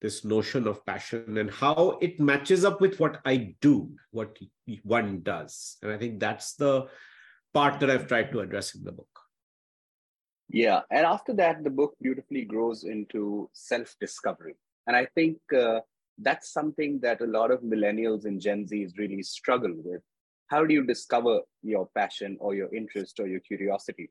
this 0.00 0.24
notion 0.24 0.66
of 0.66 0.84
passion 0.84 1.38
and 1.38 1.50
how 1.50 1.98
it 2.00 2.20
matches 2.20 2.64
up 2.64 2.80
with 2.80 3.00
what 3.00 3.20
I 3.24 3.54
do, 3.60 3.90
what 4.10 4.38
one 4.82 5.22
does. 5.22 5.76
And 5.82 5.90
I 5.90 5.98
think 5.98 6.20
that's 6.20 6.54
the 6.54 6.86
part 7.54 7.80
that 7.80 7.90
I've 7.90 8.06
tried 8.06 8.32
to 8.32 8.40
address 8.40 8.74
in 8.74 8.84
the 8.84 8.92
book. 8.92 9.08
Yeah. 10.48 10.82
And 10.90 11.04
after 11.04 11.32
that, 11.34 11.64
the 11.64 11.70
book 11.70 11.94
beautifully 12.00 12.44
grows 12.44 12.84
into 12.84 13.50
self 13.52 13.96
discovery. 14.00 14.56
And 14.86 14.94
I 14.94 15.06
think 15.14 15.38
uh, 15.52 15.80
that's 16.18 16.52
something 16.52 17.00
that 17.00 17.20
a 17.20 17.26
lot 17.26 17.50
of 17.50 17.60
millennials 17.62 18.26
and 18.26 18.40
Gen 18.40 18.66
Zs 18.66 18.96
really 18.98 19.22
struggle 19.22 19.74
with. 19.76 20.02
How 20.48 20.64
do 20.64 20.72
you 20.72 20.84
discover 20.84 21.40
your 21.62 21.88
passion 21.96 22.36
or 22.38 22.54
your 22.54 22.72
interest 22.72 23.18
or 23.18 23.26
your 23.26 23.40
curiosity? 23.40 24.10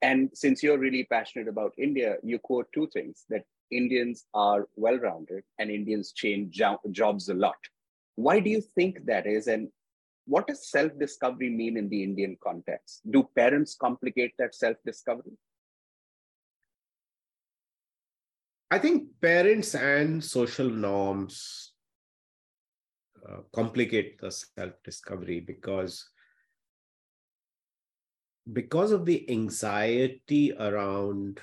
And 0.00 0.30
since 0.32 0.62
you're 0.62 0.78
really 0.78 1.04
passionate 1.04 1.48
about 1.48 1.74
India, 1.76 2.16
you 2.22 2.38
quote 2.38 2.68
two 2.72 2.88
things 2.92 3.24
that 3.28 3.44
Indians 3.70 4.26
are 4.34 4.68
well 4.76 4.98
rounded 4.98 5.44
and 5.58 5.70
Indians 5.70 6.12
change 6.12 6.54
jo- 6.54 6.80
jobs 6.90 7.28
a 7.28 7.34
lot. 7.34 7.56
Why 8.14 8.40
do 8.40 8.50
you 8.50 8.60
think 8.60 9.04
that 9.06 9.26
is? 9.26 9.46
And 9.46 9.68
what 10.26 10.46
does 10.46 10.68
self 10.68 10.92
discovery 10.98 11.50
mean 11.50 11.76
in 11.76 11.88
the 11.88 12.02
Indian 12.02 12.36
context? 12.42 13.02
Do 13.10 13.28
parents 13.36 13.74
complicate 13.74 14.32
that 14.38 14.54
self 14.54 14.76
discovery? 14.84 15.36
I 18.70 18.78
think 18.78 19.08
parents 19.20 19.74
and 19.74 20.22
social 20.24 20.68
norms 20.68 21.72
uh, 23.28 23.38
complicate 23.54 24.20
the 24.20 24.30
self 24.30 24.72
discovery 24.84 25.40
because 25.40 26.08
because 28.52 28.92
of 28.92 29.04
the 29.04 29.28
anxiety 29.30 30.52
around 30.58 31.40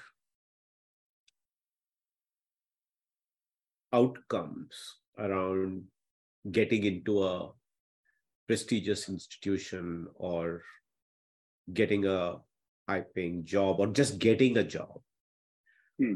outcomes 3.93 4.97
around 5.17 5.83
getting 6.51 6.83
into 6.83 7.23
a 7.23 7.51
prestigious 8.47 9.07
institution 9.07 10.07
or 10.15 10.63
getting 11.73 12.05
a 12.05 12.35
high 12.89 13.05
paying 13.15 13.45
job 13.45 13.79
or 13.79 13.87
just 13.87 14.19
getting 14.19 14.57
a 14.57 14.63
job. 14.63 14.99
Hmm. 15.99 16.15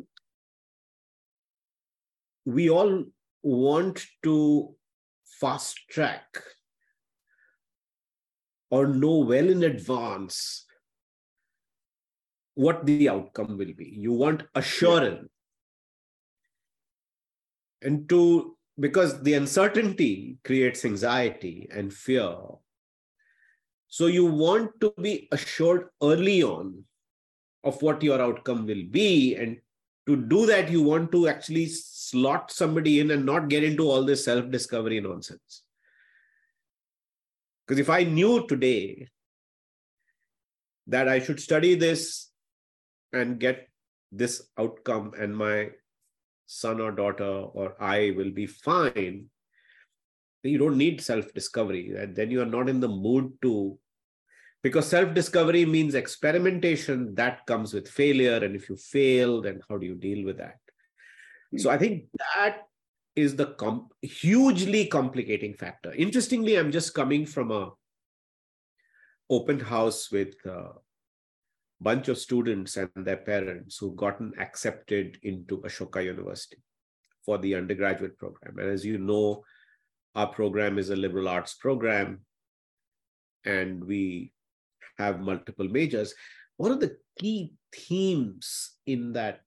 We 2.45 2.69
all 2.69 3.05
want 3.43 4.05
to 4.23 4.75
fast 5.39 5.79
track 5.89 6.41
or 8.69 8.87
know 8.87 9.19
well 9.19 9.49
in 9.49 9.63
advance 9.63 10.65
what 12.55 12.85
the 12.85 13.07
outcome 13.07 13.57
will 13.57 13.73
be. 13.73 13.85
You 13.85 14.13
want 14.13 14.43
assurance. 14.55 15.29
And 17.81 18.09
to, 18.09 18.57
because 18.79 19.21
the 19.21 19.35
uncertainty 19.35 20.37
creates 20.43 20.85
anxiety 20.85 21.67
and 21.71 21.93
fear. 21.93 22.35
So 23.87 24.07
you 24.07 24.25
want 24.25 24.79
to 24.81 24.93
be 25.01 25.27
assured 25.31 25.89
early 26.01 26.43
on 26.43 26.83
of 27.63 27.81
what 27.81 28.03
your 28.03 28.21
outcome 28.21 28.65
will 28.65 28.83
be. 28.89 29.35
And 29.35 29.57
to 30.07 30.15
do 30.15 30.45
that, 30.45 30.69
you 30.69 30.81
want 30.81 31.11
to 31.11 31.27
actually 31.27 31.67
slot 31.67 32.51
somebody 32.51 32.99
in 32.99 33.11
and 33.11 33.25
not 33.25 33.49
get 33.49 33.63
into 33.63 33.89
all 33.89 34.03
this 34.03 34.25
self 34.25 34.49
discovery 34.49 34.99
nonsense. 34.99 35.63
Because 37.65 37.79
if 37.79 37.89
I 37.89 38.03
knew 38.03 38.47
today 38.47 39.09
that 40.87 41.09
I 41.09 41.19
should 41.19 41.39
study 41.39 41.75
this 41.75 42.29
and 43.11 43.39
get 43.39 43.67
this 44.11 44.47
outcome, 44.57 45.11
and 45.19 45.35
my 45.35 45.71
son 46.47 46.81
or 46.81 46.91
daughter 46.91 47.25
or 47.25 47.75
I 47.79 48.13
will 48.17 48.31
be 48.31 48.47
fine, 48.47 49.25
you 50.43 50.57
don't 50.57 50.77
need 50.77 51.01
self 51.01 51.33
discovery. 51.33 51.93
Then 52.13 52.31
you 52.31 52.41
are 52.41 52.45
not 52.45 52.69
in 52.69 52.79
the 52.79 52.87
mood 52.87 53.33
to, 53.43 53.77
because 54.63 54.87
self 54.87 55.13
discovery 55.13 55.65
means 55.65 55.93
experimentation 55.93 57.13
that 57.15 57.45
comes 57.45 57.73
with 57.73 57.87
failure. 57.87 58.37
And 58.37 58.55
if 58.55 58.69
you 58.69 58.77
fail, 58.77 59.41
then 59.41 59.61
how 59.69 59.77
do 59.77 59.85
you 59.85 59.95
deal 59.95 60.25
with 60.25 60.37
that? 60.37 60.57
Mm-hmm. 61.53 61.59
So 61.59 61.69
I 61.69 61.77
think 61.77 62.05
that 62.35 62.63
is 63.15 63.35
the 63.35 63.47
com- 63.47 63.89
hugely 64.01 64.87
complicating 64.87 65.53
factor. 65.53 65.91
Interestingly, 65.93 66.55
I'm 66.55 66.71
just 66.71 66.93
coming 66.93 67.25
from 67.25 67.51
a 67.51 67.71
open 69.29 69.59
house 69.59 70.11
with 70.11 70.35
a 70.45 70.71
bunch 71.79 72.07
of 72.07 72.17
students 72.17 72.77
and 72.77 72.89
their 72.95 73.17
parents 73.17 73.77
who've 73.77 73.95
gotten 73.95 74.33
accepted 74.39 75.17
into 75.23 75.61
Ashoka 75.61 76.03
University 76.03 76.57
for 77.25 77.37
the 77.37 77.55
undergraduate 77.55 78.17
program. 78.17 78.57
And 78.57 78.69
as 78.69 78.85
you 78.85 78.97
know, 78.97 79.43
our 80.15 80.27
program 80.27 80.79
is 80.79 80.89
a 80.89 80.95
liberal 80.95 81.27
arts 81.27 81.53
program, 81.53 82.21
and 83.45 83.83
we 83.83 84.31
have 84.97 85.19
multiple 85.19 85.67
majors. 85.67 86.15
One 86.57 86.71
of 86.71 86.79
the 86.79 86.97
key 87.19 87.53
themes 87.71 88.71
in 88.87 89.13
that 89.13 89.41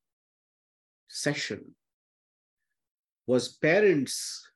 session 1.09 1.75
was 3.27 3.49
parents 3.49 4.47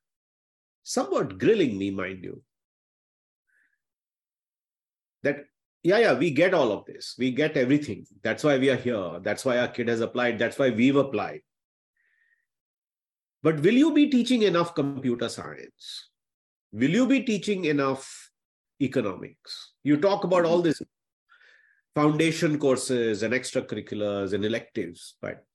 somewhat 0.83 1.37
grilling 1.37 1.77
me, 1.77 1.91
mind 1.91 2.23
you. 2.23 2.41
That, 5.23 5.45
yeah, 5.85 5.99
yeah, 5.99 6.13
we 6.13 6.31
get 6.31 6.55
all 6.55 6.71
of 6.71 6.83
this. 6.85 7.13
We 7.19 7.29
get 7.29 7.55
everything. 7.55 8.07
That's 8.23 8.43
why 8.43 8.57
we 8.57 8.71
are 8.71 8.75
here. 8.75 9.19
That's 9.21 9.45
why 9.45 9.59
our 9.59 9.67
kid 9.67 9.87
has 9.87 10.01
applied. 10.01 10.39
That's 10.39 10.57
why 10.57 10.71
we've 10.71 10.95
applied. 10.95 11.41
But 13.43 13.59
will 13.59 13.75
you 13.75 13.93
be 13.93 14.09
teaching 14.09 14.41
enough 14.41 14.73
computer 14.73 15.29
science? 15.29 16.09
Will 16.73 16.89
you 16.89 17.05
be 17.05 17.21
teaching 17.21 17.65
enough 17.65 18.31
economics? 18.81 19.73
You 19.83 19.97
talk 19.97 20.23
about 20.23 20.45
all 20.45 20.63
this 20.63 20.81
foundation 21.93 22.57
courses 22.57 23.21
and 23.21 23.31
extracurriculars 23.31 24.33
and 24.33 24.43
electives, 24.43 25.17
but 25.21 25.45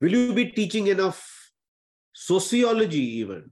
will 0.00 0.12
you 0.12 0.32
be 0.32 0.46
teaching 0.46 0.86
enough 0.86 1.50
sociology, 2.12 3.18
even. 3.18 3.50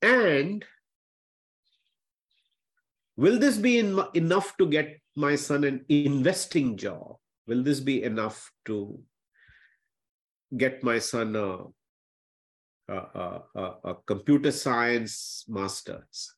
And 0.00 0.64
will 3.16 3.38
this 3.38 3.56
be 3.56 3.78
in, 3.78 4.00
enough 4.14 4.56
to 4.58 4.66
get 4.66 5.00
my 5.14 5.36
son 5.36 5.64
an 5.64 5.84
investing 5.88 6.76
job? 6.76 7.16
Will 7.46 7.62
this 7.62 7.80
be 7.80 8.02
enough 8.02 8.50
to 8.66 8.98
get 10.56 10.82
my 10.82 10.98
son 10.98 11.36
a, 11.36 11.58
a, 12.92 13.40
a, 13.54 13.62
a 13.84 13.94
computer 14.06 14.52
science 14.52 15.44
master's? 15.48 16.34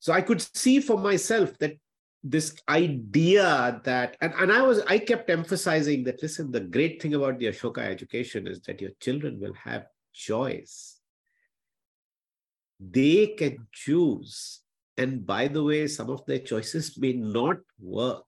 So 0.00 0.12
I 0.12 0.20
could 0.20 0.42
see 0.54 0.80
for 0.80 0.98
myself 0.98 1.56
that 1.58 1.76
this 2.24 2.56
idea 2.70 3.82
that 3.84 4.16
and, 4.22 4.32
and 4.38 4.50
i 4.50 4.62
was 4.62 4.80
i 4.88 4.98
kept 4.98 5.28
emphasizing 5.28 6.02
that 6.02 6.22
listen 6.22 6.50
the 6.50 6.58
great 6.58 7.00
thing 7.00 7.14
about 7.14 7.38
the 7.38 7.44
ashoka 7.44 7.80
education 7.80 8.46
is 8.46 8.60
that 8.62 8.80
your 8.80 8.92
children 8.98 9.38
will 9.38 9.52
have 9.52 9.84
choice 10.14 11.00
they 12.80 13.26
can 13.26 13.66
choose 13.72 14.60
and 14.96 15.26
by 15.26 15.48
the 15.48 15.62
way 15.62 15.86
some 15.86 16.10
of 16.10 16.24
their 16.26 16.38
choices 16.38 16.96
may 16.98 17.12
not 17.12 17.56
work. 17.80 18.24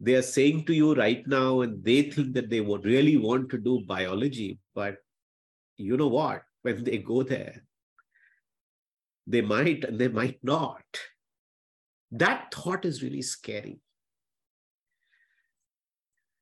They 0.00 0.14
are 0.14 0.22
saying 0.22 0.64
to 0.66 0.74
you 0.74 0.94
right 0.94 1.26
now 1.26 1.60
and 1.60 1.84
they 1.84 2.02
think 2.02 2.32
that 2.34 2.48
they 2.48 2.60
would 2.60 2.84
really 2.84 3.16
want 3.16 3.50
to 3.50 3.58
do 3.58 3.84
biology 3.86 4.58
but 4.74 4.96
you 5.76 5.96
know 5.96 6.08
what? 6.08 6.42
When 6.62 6.84
they 6.84 6.98
go 6.98 7.22
there 7.22 7.62
they 9.30 9.40
might 9.40 9.84
and 9.84 9.98
they 9.98 10.08
might 10.08 10.38
not. 10.42 10.84
That 12.10 12.52
thought 12.52 12.84
is 12.84 13.02
really 13.02 13.22
scary. 13.22 13.78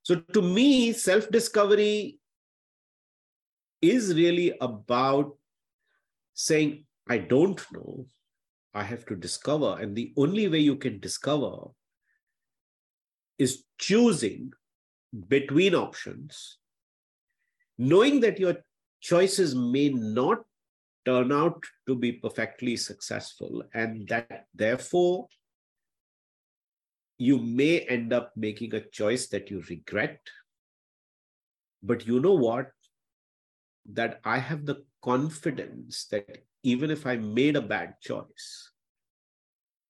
So, 0.02 0.16
to 0.16 0.40
me, 0.40 0.92
self 0.92 1.28
discovery 1.31 2.18
is 3.83 4.14
really 4.14 4.54
about 4.61 5.37
saying, 6.33 6.87
I 7.09 7.18
don't 7.18 7.62
know, 7.72 8.07
I 8.79 8.85
have 8.85 9.05
to 9.07 9.17
discover. 9.17 9.77
And 9.81 9.97
the 9.97 10.12
only 10.17 10.47
way 10.47 10.61
you 10.61 10.77
can 10.77 11.01
discover 11.01 11.53
is 13.38 13.64
choosing 13.79 14.53
between 15.29 15.75
options, 15.75 16.59
knowing 17.77 18.21
that 18.21 18.38
your 18.38 18.57
choices 19.01 19.55
may 19.55 19.88
not 19.88 20.45
turn 21.05 21.33
out 21.33 21.64
to 21.88 21.97
be 21.97 22.12
perfectly 22.12 22.77
successful, 22.77 23.64
and 23.75 24.07
that 24.09 24.47
therefore 24.55 25.27
you 27.19 27.38
may 27.38 27.81
end 27.81 28.12
up 28.12 28.33
making 28.37 28.75
a 28.75 28.81
choice 28.81 29.27
that 29.29 29.51
you 29.51 29.62
regret. 29.69 30.21
But 31.83 32.07
you 32.07 32.21
know 32.21 32.35
what? 32.35 32.71
That 33.93 34.21
I 34.25 34.38
have 34.38 34.67
the 34.67 34.85
confidence 35.03 36.05
that 36.11 36.45
even 36.62 36.91
if 36.91 37.07
I 37.07 37.17
made 37.17 37.57
a 37.57 37.62
bad 37.62 37.95
choice, 38.01 38.67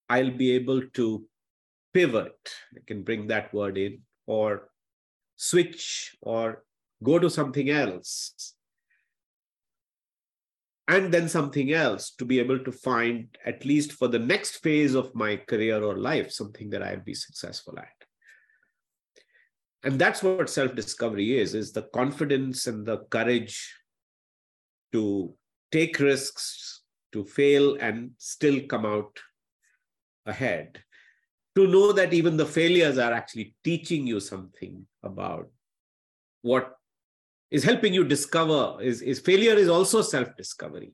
I'll 0.08 0.30
be 0.30 0.52
able 0.52 0.82
to 0.94 1.24
pivot. 1.92 2.36
I 2.74 2.80
can 2.86 3.02
bring 3.02 3.26
that 3.28 3.52
word 3.52 3.78
in, 3.78 4.00
or 4.26 4.70
switch, 5.36 6.16
or 6.22 6.64
go 7.02 7.18
to 7.18 7.30
something 7.30 7.70
else 7.70 8.54
and 10.88 11.12
then 11.12 11.28
something 11.28 11.72
else 11.72 12.10
to 12.12 12.24
be 12.24 12.38
able 12.38 12.58
to 12.58 12.72
find 12.72 13.28
at 13.44 13.64
least 13.64 13.92
for 13.92 14.08
the 14.08 14.18
next 14.18 14.56
phase 14.62 14.94
of 14.94 15.14
my 15.14 15.36
career 15.36 15.82
or 15.82 15.96
life 15.96 16.32
something 16.32 16.70
that 16.70 16.82
i'll 16.82 17.00
be 17.00 17.14
successful 17.14 17.78
at 17.78 17.98
and 19.84 19.98
that's 19.98 20.22
what 20.22 20.50
self 20.50 20.74
discovery 20.74 21.38
is 21.38 21.54
is 21.54 21.72
the 21.72 21.82
confidence 21.94 22.66
and 22.66 22.84
the 22.84 22.98
courage 23.10 23.74
to 24.92 25.32
take 25.70 26.00
risks 26.00 26.82
to 27.12 27.24
fail 27.24 27.76
and 27.76 28.10
still 28.16 28.60
come 28.68 28.86
out 28.86 29.18
ahead 30.28 30.82
to 31.56 31.66
know 31.66 31.92
that 31.92 32.12
even 32.12 32.36
the 32.36 32.46
failures 32.46 32.98
are 32.98 33.12
actually 33.12 33.54
teaching 33.64 34.06
you 34.06 34.20
something 34.20 34.86
about 35.02 35.50
what 36.42 36.74
is 37.50 37.64
helping 37.64 37.94
you 37.94 38.04
discover 38.04 38.80
is, 38.80 39.02
is 39.02 39.18
failure 39.20 39.54
is 39.54 39.68
also 39.68 40.02
self-discovery 40.02 40.92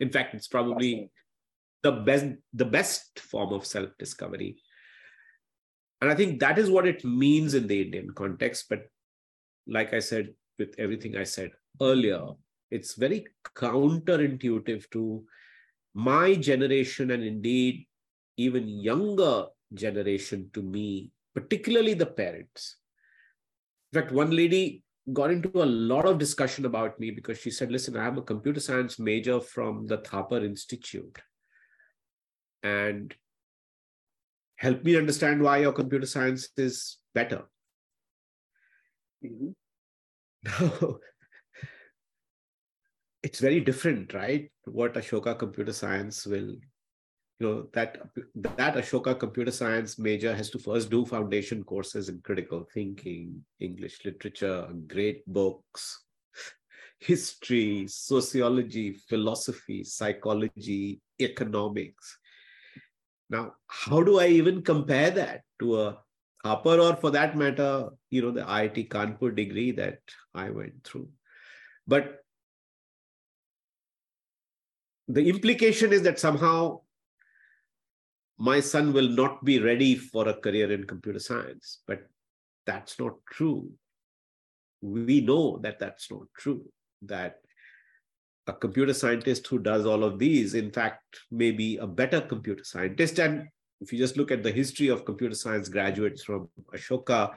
in 0.00 0.10
fact 0.10 0.34
it's 0.34 0.48
probably 0.48 1.10
the 1.82 1.92
best 1.92 2.26
the 2.54 2.64
best 2.64 3.18
form 3.18 3.52
of 3.52 3.66
self-discovery 3.66 4.56
and 6.00 6.10
I 6.10 6.14
think 6.14 6.40
that 6.40 6.58
is 6.58 6.70
what 6.70 6.86
it 6.86 7.04
means 7.04 7.54
in 7.54 7.66
the 7.66 7.80
Indian 7.80 8.10
context. 8.10 8.66
But 8.68 8.86
like 9.66 9.94
I 9.94 10.00
said, 10.00 10.34
with 10.58 10.74
everything 10.78 11.16
I 11.16 11.24
said 11.24 11.50
earlier, 11.80 12.22
it's 12.70 12.94
very 12.94 13.26
counterintuitive 13.54 14.90
to 14.90 15.24
my 15.94 16.34
generation 16.34 17.10
and 17.10 17.22
indeed 17.22 17.86
even 18.36 18.68
younger 18.68 19.46
generation 19.74 20.50
to 20.54 20.62
me, 20.62 21.10
particularly 21.34 21.94
the 21.94 22.06
parents. 22.06 22.76
In 23.92 24.00
fact, 24.00 24.12
one 24.12 24.30
lady 24.30 24.84
got 25.12 25.30
into 25.30 25.62
a 25.62 25.64
lot 25.64 26.06
of 26.06 26.18
discussion 26.18 26.64
about 26.64 26.98
me 26.98 27.10
because 27.10 27.38
she 27.38 27.50
said, 27.50 27.70
listen, 27.70 27.96
I'm 27.96 28.18
a 28.18 28.22
computer 28.22 28.60
science 28.60 28.98
major 28.98 29.40
from 29.40 29.86
the 29.86 29.98
Thapar 29.98 30.44
Institute. 30.44 31.18
And 32.62 33.14
help 34.56 34.82
me 34.82 34.96
understand 34.96 35.42
why 35.42 35.58
your 35.58 35.72
computer 35.72 36.06
science 36.06 36.48
is 36.56 36.98
better. 37.14 37.44
Mm-hmm. 39.24 39.50
Now, 40.44 40.96
it's 43.22 43.38
very 43.38 43.60
different, 43.60 44.14
right? 44.14 44.50
What 44.64 44.94
Ashoka 44.94 45.38
computer 45.38 45.72
science 45.72 46.26
will, 46.26 46.56
you 47.38 47.46
know, 47.46 47.66
that 47.74 47.98
that 48.34 48.76
Ashoka 48.76 49.18
computer 49.18 49.50
science 49.50 49.98
major 49.98 50.34
has 50.34 50.48
to 50.50 50.58
first 50.58 50.90
do 50.90 51.04
foundation 51.04 51.62
courses 51.64 52.08
in 52.08 52.20
critical 52.20 52.66
thinking, 52.72 53.44
English 53.60 54.04
literature, 54.04 54.68
great 54.86 55.26
books, 55.26 56.04
history, 56.98 57.86
sociology, 57.88 58.92
philosophy, 58.92 59.84
psychology, 59.84 61.00
economics. 61.20 62.18
Now, 63.28 63.52
how 63.66 64.02
do 64.02 64.18
I 64.18 64.28
even 64.28 64.62
compare 64.62 65.10
that 65.10 65.42
to 65.58 65.80
a 65.80 65.98
Thapar 66.44 66.80
or 66.80 66.96
for 66.96 67.10
that 67.10 67.36
matter, 67.36 67.88
you 68.10 68.22
know, 68.22 68.30
the 68.30 68.42
IIT 68.42 68.88
Kanpur 68.88 69.34
degree 69.34 69.72
that 69.72 69.98
I 70.34 70.50
went 70.50 70.84
through? 70.84 71.08
But 71.86 72.20
the 75.08 75.28
implication 75.28 75.92
is 75.92 76.02
that 76.02 76.18
somehow 76.18 76.80
my 78.38 78.60
son 78.60 78.92
will 78.92 79.08
not 79.08 79.44
be 79.44 79.58
ready 79.58 79.96
for 79.96 80.28
a 80.28 80.34
career 80.34 80.72
in 80.72 80.84
computer 80.84 81.18
science. 81.18 81.80
But 81.86 82.06
that's 82.66 82.98
not 82.98 83.14
true. 83.30 83.70
We 84.82 85.20
know 85.20 85.58
that 85.58 85.78
that's 85.78 86.10
not 86.10 86.26
true, 86.38 86.64
that 87.02 87.36
a 88.46 88.52
computer 88.52 88.94
scientist 88.94 89.46
who 89.46 89.58
does 89.58 89.86
all 89.86 90.04
of 90.04 90.18
these, 90.18 90.54
in 90.54 90.70
fact, 90.70 91.02
may 91.30 91.50
be 91.50 91.78
a 91.78 91.86
better 91.86 92.20
computer 92.20 92.62
scientist. 92.62 93.18
And 93.18 93.48
if 93.80 93.92
you 93.92 93.98
just 93.98 94.16
look 94.16 94.30
at 94.30 94.42
the 94.42 94.52
history 94.52 94.88
of 94.88 95.04
computer 95.04 95.34
science 95.34 95.68
graduates 95.68 96.22
from 96.22 96.48
Ashoka, 96.74 97.34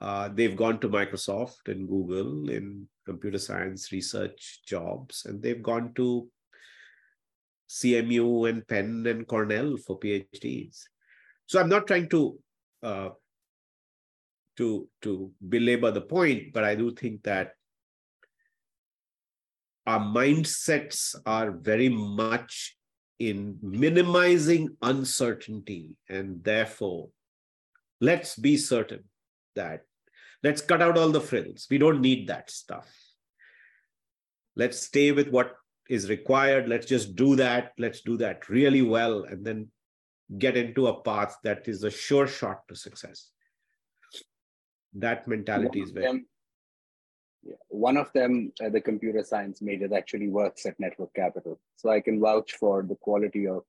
uh, 0.00 0.28
they've 0.32 0.56
gone 0.56 0.78
to 0.80 0.88
Microsoft 0.88 1.68
and 1.68 1.88
Google 1.88 2.50
in 2.50 2.86
computer 3.06 3.38
science 3.38 3.92
research 3.92 4.60
jobs, 4.66 5.24
and 5.26 5.42
they've 5.42 5.62
gone 5.62 5.92
to 5.94 6.28
CMU 7.72 8.48
and 8.48 8.66
Penn 8.68 9.06
and 9.06 9.26
Cornell 9.26 9.78
for 9.78 9.98
PhDs. 9.98 10.82
So 11.46 11.58
I'm 11.58 11.70
not 11.70 11.86
trying 11.86 12.08
to 12.10 12.38
uh, 12.82 13.08
to 14.58 14.88
to 15.02 15.32
belabor 15.48 15.90
the 15.90 16.02
point, 16.02 16.52
but 16.52 16.64
I 16.64 16.74
do 16.74 16.94
think 16.94 17.22
that 17.22 17.52
our 19.86 20.00
mindsets 20.00 21.14
are 21.24 21.50
very 21.50 21.88
much 21.88 22.76
in 23.18 23.58
minimizing 23.62 24.76
uncertainty 24.82 25.96
and 26.08 26.42
therefore 26.44 27.08
let's 28.00 28.36
be 28.36 28.56
certain 28.56 29.04
that 29.54 29.82
let's 30.42 30.60
cut 30.60 30.82
out 30.82 30.98
all 30.98 31.10
the 31.10 31.20
frills 31.20 31.66
we 31.70 31.78
don't 31.78 32.00
need 32.00 32.26
that 32.26 32.50
stuff 32.50 32.90
let's 34.56 34.80
stay 34.80 35.12
with 35.12 35.28
what 35.28 35.54
is 35.88 36.08
required 36.08 36.68
let's 36.68 36.86
just 36.86 37.16
do 37.16 37.36
that 37.36 37.72
let's 37.78 38.00
do 38.00 38.16
that 38.16 38.48
really 38.48 38.82
well 38.82 39.24
and 39.24 39.44
then 39.44 39.68
get 40.38 40.56
into 40.56 40.86
a 40.86 41.00
path 41.02 41.36
that 41.44 41.66
is 41.66 41.84
a 41.84 41.90
sure 41.90 42.26
shot 42.26 42.66
to 42.68 42.74
success 42.74 43.30
that 44.94 45.26
mentality 45.26 45.80
is 45.80 45.90
very 45.90 46.24
yeah. 47.44 47.54
One 47.68 47.96
of 47.96 48.12
them, 48.12 48.52
uh, 48.64 48.68
the 48.68 48.80
computer 48.80 49.24
science 49.24 49.60
major, 49.60 49.92
actually 49.94 50.28
works 50.28 50.64
at 50.64 50.78
Network 50.78 51.12
Capital. 51.14 51.60
So 51.76 51.90
I 51.90 52.00
can 52.00 52.20
vouch 52.20 52.52
for 52.52 52.82
the 52.82 52.94
quality 52.94 53.48
of 53.48 53.64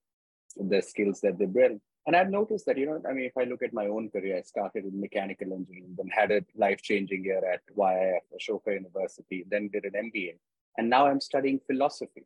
the 0.56 0.82
skills 0.82 1.22
that 1.22 1.40
they 1.40 1.46
bring. 1.46 1.82
And 2.06 2.16
I've 2.16 2.30
noticed 2.30 2.66
that, 2.66 2.78
you 2.78 2.86
know, 2.86 3.02
I 3.10 3.14
mean, 3.14 3.26
if 3.26 3.38
I 3.38 3.46
look 3.46 3.64
at 3.64 3.74
my 3.74 3.88
own 3.88 4.10
career, 4.10 4.38
I 4.38 4.42
started 4.42 4.84
in 4.86 5.00
mechanical 5.00 5.54
engineering, 5.54 5.96
then 5.98 6.10
had 6.10 6.32
a 6.32 6.42
life 6.56 6.82
changing 6.82 7.24
year 7.24 7.42
at 7.52 7.62
YIF, 7.76 8.20
Ashoka 8.38 8.74
University, 8.74 9.46
then 9.50 9.70
did 9.70 9.86
an 9.86 10.12
MBA. 10.12 10.36
And 10.78 10.90
now 10.90 11.08
I'm 11.08 11.22
studying 11.22 11.60
philosophy 11.68 12.26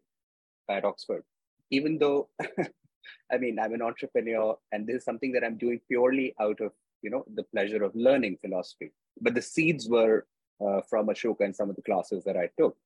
at 0.69 0.85
Oxford. 0.85 1.23
Even 1.71 1.97
though, 1.97 2.29
I 3.31 3.37
mean, 3.37 3.59
I'm 3.59 3.73
an 3.73 3.81
entrepreneur 3.81 4.57
and 4.71 4.87
this 4.87 4.97
is 4.97 5.03
something 5.03 5.31
that 5.33 5.43
I'm 5.43 5.57
doing 5.57 5.81
purely 5.87 6.33
out 6.39 6.61
of, 6.61 6.71
you 7.01 7.09
know, 7.09 7.25
the 7.35 7.43
pleasure 7.43 7.83
of 7.83 7.95
learning 7.95 8.37
philosophy. 8.41 8.91
But 9.19 9.35
the 9.35 9.41
seeds 9.41 9.87
were 9.89 10.25
uh, 10.61 10.81
from 10.89 11.07
Ashoka 11.07 11.41
and 11.41 11.55
some 11.55 11.69
of 11.69 11.75
the 11.75 11.81
classes 11.81 12.23
that 12.23 12.37
I 12.37 12.49
took. 12.57 12.77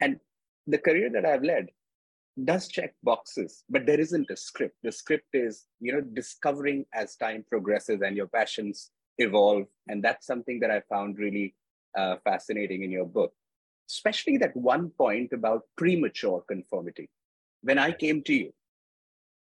And 0.00 0.20
the 0.66 0.78
career 0.78 1.10
that 1.10 1.24
I've 1.24 1.42
led 1.42 1.68
does 2.44 2.68
check 2.68 2.94
boxes, 3.02 3.64
but 3.68 3.86
there 3.86 4.00
isn't 4.00 4.30
a 4.30 4.36
script. 4.36 4.76
The 4.82 4.92
script 4.92 5.34
is, 5.34 5.66
you 5.80 5.92
know, 5.92 6.00
discovering 6.00 6.86
as 6.94 7.16
time 7.16 7.44
progresses 7.48 8.00
and 8.02 8.16
your 8.16 8.28
passions 8.28 8.90
evolve. 9.18 9.66
And 9.88 10.02
that's 10.02 10.26
something 10.26 10.60
that 10.60 10.70
I 10.70 10.82
found 10.88 11.18
really 11.18 11.54
uh, 11.96 12.16
fascinating 12.24 12.82
in 12.82 12.90
your 12.90 13.04
book, 13.04 13.32
especially 13.90 14.36
that 14.38 14.56
one 14.56 14.90
point 14.90 15.32
about 15.32 15.62
premature 15.76 16.42
conformity. 16.46 17.08
When 17.62 17.78
I 17.78 17.92
came 17.92 18.22
to 18.22 18.34
you, 18.34 18.52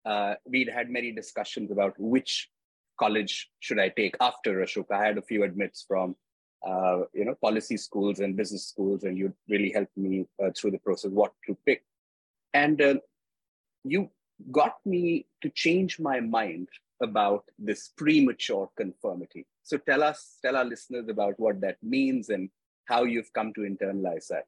uh, 0.05 0.35
we'd 0.45 0.69
had 0.69 0.91
many 0.91 1.13
discussions 1.13 1.71
about 1.71 1.95
which 1.99 2.49
college 2.99 3.51
should 3.61 3.79
I 3.79 3.89
take 3.89 4.17
after 4.21 4.61
Ashoka. 4.61 4.93
I 4.93 5.05
had 5.07 5.19
a 5.19 5.23
few 5.23 5.45
admits 5.45 5.85
from 5.87 6.15
uh, 6.67 7.01
you 7.13 7.25
know, 7.25 7.35
policy 7.41 7.77
schools 7.77 8.21
and 8.21 8.37
business 8.37 8.67
schools, 8.67 9.05
and 9.05 9.19
you 9.19 9.35
really 9.49 9.71
helped 9.71 9.97
me 9.97 10.27
uh, 10.43 10.51
through 10.57 10.71
the 10.71 10.79
process 10.79 11.11
what 11.11 11.33
to 11.47 11.57
pick. 11.67 11.83
And 12.55 12.81
uh, 12.81 12.95
you 13.85 14.11
got 14.51 14.77
me 14.85 15.27
to 15.43 15.51
change 15.51 15.99
my 15.99 16.21
mind 16.21 16.69
about 17.03 17.45
this 17.59 17.91
premature 17.97 18.71
conformity. 18.77 19.47
So 19.63 19.77
tell 19.77 20.03
us, 20.03 20.39
tell 20.43 20.57
our 20.57 20.65
listeners 20.65 21.09
about 21.09 21.35
what 21.39 21.61
that 21.61 21.77
means 21.83 22.29
and 22.29 22.49
how 22.87 23.05
you've 23.05 23.33
come 23.33 23.53
to 23.55 23.61
internalize 23.61 24.29
that. 24.29 24.45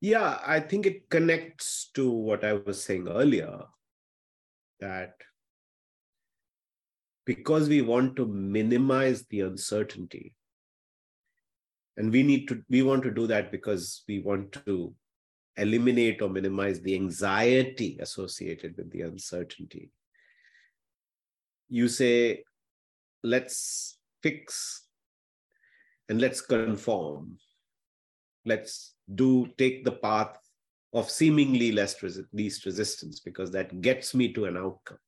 Yeah, 0.00 0.38
I 0.46 0.60
think 0.60 0.86
it 0.86 1.08
connects 1.08 1.90
to 1.94 2.10
what 2.10 2.44
I 2.44 2.54
was 2.54 2.82
saying 2.82 3.08
earlier 3.08 3.60
that 4.80 5.14
because 7.24 7.68
we 7.68 7.82
want 7.82 8.14
to 8.16 8.26
minimize 8.26 9.24
the 9.30 9.40
uncertainty 9.40 10.34
and 11.96 12.12
we 12.12 12.22
need 12.22 12.46
to 12.48 12.62
we 12.68 12.82
want 12.82 13.02
to 13.02 13.10
do 13.10 13.26
that 13.26 13.50
because 13.50 14.04
we 14.06 14.20
want 14.20 14.52
to 14.66 14.94
eliminate 15.56 16.20
or 16.20 16.28
minimize 16.28 16.80
the 16.80 16.94
anxiety 16.94 17.96
associated 18.00 18.76
with 18.76 18.90
the 18.92 19.00
uncertainty 19.00 19.90
you 21.68 21.88
say 21.88 22.44
let's 23.22 23.98
fix 24.22 24.85
and 26.08 26.20
let's 26.20 26.40
conform. 26.40 27.38
Let's 28.44 28.94
do 29.12 29.48
take 29.58 29.84
the 29.84 29.92
path 29.92 30.38
of 30.92 31.10
seemingly 31.10 31.72
less 31.72 31.96
least 32.32 32.64
resistance 32.64 33.20
because 33.20 33.50
that 33.50 33.80
gets 33.80 34.14
me 34.14 34.32
to 34.32 34.44
an 34.44 34.56
outcome. 34.56 34.98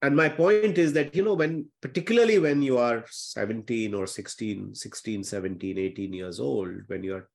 And 0.00 0.16
my 0.16 0.28
point 0.28 0.78
is 0.78 0.92
that 0.94 1.14
you 1.14 1.22
know 1.24 1.34
when 1.34 1.66
particularly 1.80 2.38
when 2.38 2.62
you 2.62 2.78
are 2.78 3.04
17 3.08 3.94
or 3.94 4.06
16 4.06 4.74
16 4.74 5.24
17 5.24 5.78
18 5.78 6.12
years 6.12 6.40
old 6.40 6.70
when 6.88 7.04
you're 7.04 7.28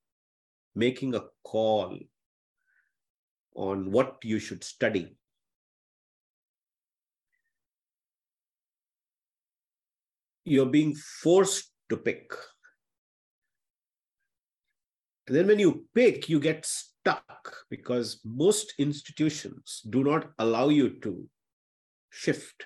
making 0.74 1.14
a 1.14 1.24
call 1.44 1.98
on 3.54 3.90
what 3.90 4.18
you 4.22 4.38
should 4.38 4.62
study 4.62 5.17
you're 10.48 10.66
being 10.66 10.94
forced 10.94 11.70
to 11.88 11.96
pick 11.96 12.32
and 15.26 15.36
then 15.36 15.46
when 15.46 15.58
you 15.58 15.84
pick 15.94 16.28
you 16.28 16.40
get 16.40 16.64
stuck 16.64 17.56
because 17.70 18.20
most 18.24 18.74
institutions 18.78 19.82
do 19.88 20.02
not 20.04 20.30
allow 20.38 20.68
you 20.68 20.90
to 21.00 21.28
shift 22.10 22.64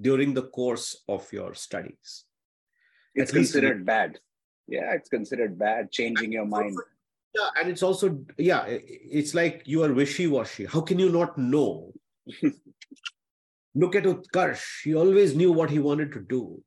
during 0.00 0.34
the 0.34 0.42
course 0.42 1.04
of 1.08 1.30
your 1.32 1.54
studies. 1.54 2.24
It's 3.14 3.32
considered 3.32 3.86
bad. 3.86 4.18
Yeah, 4.68 4.92
it's 4.92 5.08
considered 5.08 5.58
bad, 5.58 5.92
changing 5.92 6.32
your 6.32 6.44
mind. 6.44 6.76
Yeah, 7.34 7.48
and 7.60 7.70
it's 7.70 7.82
also, 7.82 8.24
yeah, 8.36 8.64
it's 8.66 9.34
like 9.34 9.62
you 9.64 9.84
are 9.84 9.92
wishy 9.92 10.26
washy. 10.26 10.66
How 10.66 10.80
can 10.80 10.98
you 10.98 11.10
not 11.10 11.38
know? 11.38 11.92
look 13.74 13.94
at 13.94 14.04
Utkarsh. 14.04 14.82
He 14.84 14.94
always 14.94 15.34
knew 15.34 15.52
what 15.52 15.70
he 15.70 15.78
wanted 15.78 16.12
to 16.12 16.20
do. 16.20 16.62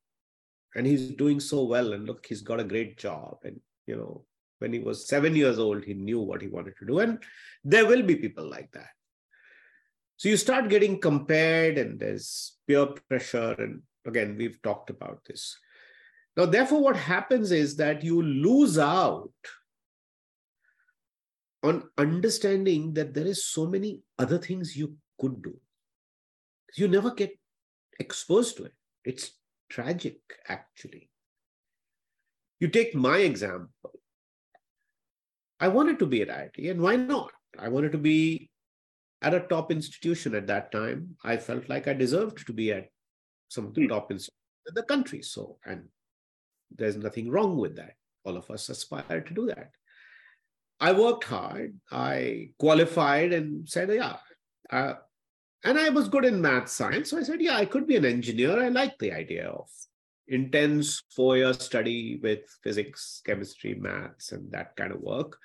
And 0.76 0.86
he's 0.86 1.12
doing 1.12 1.40
so 1.40 1.64
well. 1.64 1.94
And 1.94 2.06
look, 2.06 2.26
he's 2.26 2.42
got 2.42 2.60
a 2.60 2.64
great 2.64 2.98
job. 2.98 3.38
And, 3.44 3.60
you 3.88 3.96
know, 3.96 4.26
when 4.60 4.72
he 4.74 4.80
was 4.80 5.08
seven 5.08 5.36
years 5.36 5.58
old, 5.58 5.84
he 5.84 5.94
knew 5.94 6.20
what 6.20 6.42
he 6.42 6.48
wanted 6.48 6.76
to 6.80 6.86
do. 6.86 7.00
And 7.00 7.24
there 7.64 7.86
will 7.86 8.04
be 8.04 8.16
people 8.16 8.48
like 8.48 8.72
that. 8.74 8.90
So 10.18 10.30
you 10.30 10.38
start 10.38 10.70
getting 10.70 11.00
compared, 11.00 11.78
and 11.78 12.00
there's 12.00 12.58
peer 12.68 12.88
pressure. 13.08 13.56
And 13.58 13.82
again, 14.06 14.36
we've 14.38 14.62
talked 14.62 14.90
about 14.90 15.22
this. 15.26 15.58
Now, 16.36 16.46
therefore, 16.46 16.82
what 16.82 16.98
happens 16.98 17.52
is 17.52 17.78
that 17.78 18.04
you 18.04 18.22
lose 18.22 18.78
out 18.78 19.32
on 21.64 21.90
understanding 21.98 22.94
that 22.94 23.14
there 23.14 23.26
is 23.26 23.46
so 23.46 23.66
many 23.66 24.02
other 24.18 24.38
things 24.38 24.76
you 24.76 24.96
could 25.20 25.42
do. 25.42 25.58
You 26.76 26.88
never 26.88 27.12
get 27.12 27.38
exposed 28.00 28.58
to 28.58 28.66
it. 28.66 28.74
It's 29.04 29.32
tragic, 29.70 30.20
actually. 30.48 31.10
You 32.60 32.68
take 32.68 32.94
my 32.96 33.18
example. 33.20 33.92
I 35.60 35.68
wanted 35.68 36.00
to 36.00 36.06
be 36.06 36.22
at 36.22 36.30
IIT, 36.30 36.72
and 36.72 36.82
why 36.82 36.96
not? 36.96 37.32
I 37.58 37.70
wanted 37.70 37.92
to 37.94 37.98
be 37.98 38.50
at 39.22 39.34
a 39.34 39.42
top 39.42 39.72
institution 39.72 40.36
at 40.36 40.48
that 40.48 40.72
time. 40.72 41.16
I 41.24 41.38
felt 41.38 41.70
like 41.70 41.88
I 41.88 41.94
deserved 41.94 42.46
to 42.48 42.54
be 42.54 42.72
at 42.72 42.88
some 43.50 43.66
of 43.66 43.74
the 43.74 43.82
mm. 43.82 43.90
top 43.90 44.12
institutions 44.12 44.38
in 44.68 44.76
the 44.76 44.84
country. 44.84 45.22
So, 45.22 45.58
and 45.66 45.86
there's 46.76 46.96
nothing 46.96 47.30
wrong 47.30 47.58
with 47.58 47.76
that. 47.76 47.94
All 48.24 48.38
of 48.38 48.50
us 48.50 48.70
aspire 48.70 49.22
to 49.22 49.34
do 49.34 49.48
that. 49.48 49.72
I 50.80 50.94
worked 50.94 51.26
hard. 51.26 51.78
I 51.92 52.52
qualified 52.58 53.34
and 53.34 53.68
said, 53.68 53.94
yeah. 53.94 54.18
Uh, 54.70 54.94
and 55.64 55.78
I 55.78 55.90
was 55.90 56.08
good 56.08 56.26
in 56.26 56.42
math 56.42 56.70
science. 56.70 57.10
So 57.10 57.18
I 57.18 57.24
said, 57.24 57.42
yeah, 57.42 57.58
I 57.58 57.66
could 57.66 57.88
be 57.88 57.96
an 57.98 58.06
engineer. 58.06 58.62
I 58.62 58.70
like 58.70 58.98
the 58.98 59.12
idea 59.12 59.50
of 59.50 59.68
intense 60.28 61.02
four 61.16 61.38
year 61.38 61.54
study 61.54 62.20
with 62.22 62.40
physics, 62.64 63.22
chemistry, 63.26 63.76
maths, 63.76 64.32
and 64.32 64.52
that 64.52 64.76
kind 64.76 64.92
of 64.92 65.02
work. 65.02 65.38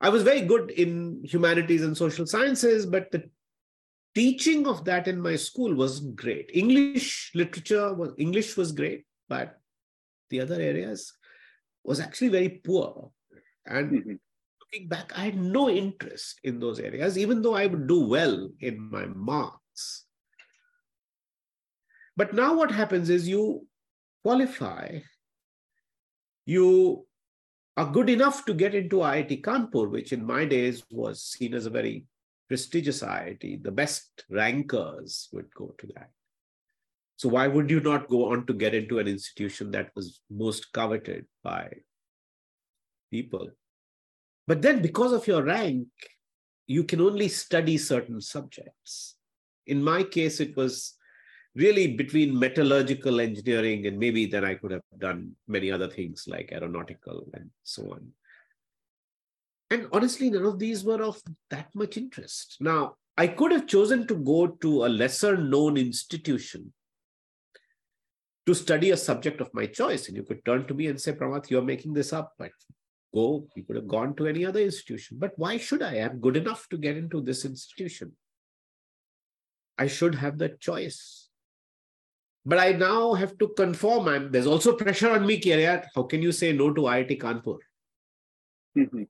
I 0.00 0.08
was 0.08 0.22
very 0.22 0.42
good 0.42 0.70
in 0.70 1.22
humanities 1.24 1.82
and 1.82 1.96
social 1.96 2.26
sciences, 2.26 2.86
but 2.86 3.10
the 3.10 3.28
teaching 4.14 4.66
of 4.66 4.84
that 4.84 5.06
in 5.08 5.20
my 5.20 5.36
school 5.36 5.74
was 5.74 6.00
great. 6.00 6.50
English 6.52 7.32
literature 7.34 7.94
was 7.94 8.12
English 8.18 8.56
was 8.56 8.72
great, 8.72 9.04
but 9.28 9.58
the 10.30 10.40
other 10.40 10.60
areas 10.60 11.12
was 11.84 12.00
actually 12.00 12.28
very 12.28 12.48
poor. 12.48 13.10
And 13.66 13.90
mm-hmm. 13.90 14.14
Looking 14.72 14.88
back, 14.88 15.12
I 15.16 15.24
had 15.24 15.36
no 15.36 15.68
interest 15.68 16.40
in 16.44 16.60
those 16.60 16.78
areas, 16.78 17.18
even 17.18 17.42
though 17.42 17.54
I 17.54 17.66
would 17.66 17.86
do 17.86 18.06
well 18.06 18.48
in 18.60 18.90
my 18.90 19.06
marks. 19.06 20.04
But 22.16 22.34
now 22.34 22.54
what 22.54 22.70
happens 22.70 23.10
is 23.10 23.28
you 23.28 23.66
qualify, 24.22 25.00
you 26.44 27.06
are 27.76 27.90
good 27.90 28.10
enough 28.10 28.44
to 28.44 28.54
get 28.54 28.74
into 28.74 28.96
IIT 28.96 29.42
Kanpur, 29.42 29.90
which 29.90 30.12
in 30.12 30.24
my 30.24 30.44
days 30.44 30.84
was 30.90 31.22
seen 31.22 31.54
as 31.54 31.66
a 31.66 31.70
very 31.70 32.04
prestigious 32.48 33.02
IIT. 33.02 33.62
The 33.62 33.70
best 33.70 34.24
rankers 34.28 35.28
would 35.32 35.52
go 35.54 35.74
to 35.78 35.86
that. 35.94 36.10
So 37.16 37.28
why 37.28 37.48
would 37.48 37.70
you 37.70 37.80
not 37.80 38.08
go 38.08 38.32
on 38.32 38.46
to 38.46 38.54
get 38.54 38.74
into 38.74 38.98
an 38.98 39.06
institution 39.06 39.70
that 39.72 39.90
was 39.94 40.20
most 40.30 40.72
coveted 40.72 41.26
by 41.42 41.70
people? 43.10 43.50
But 44.46 44.62
then 44.62 44.82
because 44.82 45.12
of 45.12 45.26
your 45.26 45.42
rank, 45.42 45.88
you 46.66 46.84
can 46.84 47.00
only 47.00 47.28
study 47.28 47.78
certain 47.78 48.20
subjects. 48.20 49.16
In 49.66 49.82
my 49.82 50.02
case, 50.02 50.40
it 50.40 50.56
was 50.56 50.94
really 51.54 51.94
between 51.94 52.38
metallurgical 52.38 53.20
engineering 53.20 53.86
and 53.86 53.98
maybe 53.98 54.26
then 54.26 54.44
I 54.44 54.54
could 54.54 54.70
have 54.70 54.82
done 54.98 55.32
many 55.48 55.70
other 55.70 55.88
things 55.88 56.26
like 56.28 56.52
aeronautical 56.52 57.26
and 57.34 57.50
so 57.64 57.92
on. 57.92 58.12
And 59.70 59.88
honestly, 59.92 60.30
none 60.30 60.46
of 60.46 60.58
these 60.58 60.84
were 60.84 61.02
of 61.02 61.20
that 61.50 61.68
much 61.74 61.96
interest. 61.96 62.56
Now, 62.60 62.96
I 63.16 63.28
could 63.28 63.52
have 63.52 63.66
chosen 63.66 64.06
to 64.08 64.14
go 64.14 64.46
to 64.46 64.84
a 64.84 64.88
lesser 64.88 65.36
known 65.36 65.76
institution 65.76 66.72
to 68.46 68.54
study 68.54 68.90
a 68.90 68.96
subject 68.96 69.40
of 69.40 69.52
my 69.52 69.66
choice. 69.66 70.08
And 70.08 70.16
you 70.16 70.22
could 70.22 70.44
turn 70.44 70.66
to 70.66 70.74
me 70.74 70.86
and 70.86 71.00
say, 71.00 71.12
Pramath, 71.12 71.50
you're 71.50 71.62
making 71.62 71.92
this 71.92 72.12
up. 72.12 72.32
But 72.38 72.52
go, 73.14 73.46
you 73.54 73.64
could 73.64 73.76
have 73.76 73.88
gone 73.88 74.14
to 74.16 74.26
any 74.26 74.44
other 74.44 74.60
institution. 74.60 75.18
But 75.18 75.32
why 75.36 75.56
should 75.56 75.82
I? 75.82 75.96
I'm 75.96 76.20
good 76.20 76.36
enough 76.36 76.68
to 76.70 76.78
get 76.78 76.96
into 76.96 77.20
this 77.20 77.44
institution. 77.44 78.12
I 79.78 79.86
should 79.86 80.14
have 80.14 80.38
that 80.38 80.60
choice. 80.60 81.28
But 82.44 82.58
I 82.58 82.72
now 82.72 83.14
have 83.14 83.36
to 83.38 83.48
conform. 83.48 84.08
I'm, 84.08 84.30
there's 84.30 84.46
also 84.46 84.74
pressure 84.74 85.10
on 85.10 85.26
me, 85.26 85.40
Kiryat. 85.40 85.86
How 85.94 86.04
can 86.04 86.22
you 86.22 86.32
say 86.32 86.52
no 86.52 86.72
to 86.72 86.82
IIT 86.82 87.20
Kanpur? 87.20 87.58
Mm-hmm. 88.76 89.02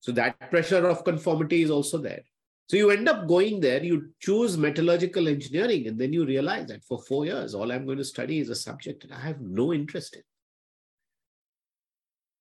So 0.00 0.12
that 0.12 0.50
pressure 0.50 0.86
of 0.86 1.04
conformity 1.04 1.62
is 1.62 1.70
also 1.70 1.98
there. 1.98 2.22
So 2.68 2.76
you 2.76 2.90
end 2.90 3.08
up 3.08 3.26
going 3.26 3.58
there, 3.58 3.82
you 3.82 4.10
choose 4.20 4.56
metallurgical 4.56 5.26
engineering, 5.26 5.88
and 5.88 5.98
then 5.98 6.12
you 6.12 6.24
realize 6.24 6.68
that 6.68 6.84
for 6.84 7.02
four 7.02 7.26
years, 7.26 7.52
all 7.52 7.72
I'm 7.72 7.84
going 7.84 7.98
to 7.98 8.04
study 8.04 8.38
is 8.38 8.48
a 8.48 8.54
subject 8.54 9.02
that 9.02 9.16
I 9.16 9.20
have 9.20 9.40
no 9.40 9.72
interest 9.72 10.14
in. 10.14 10.22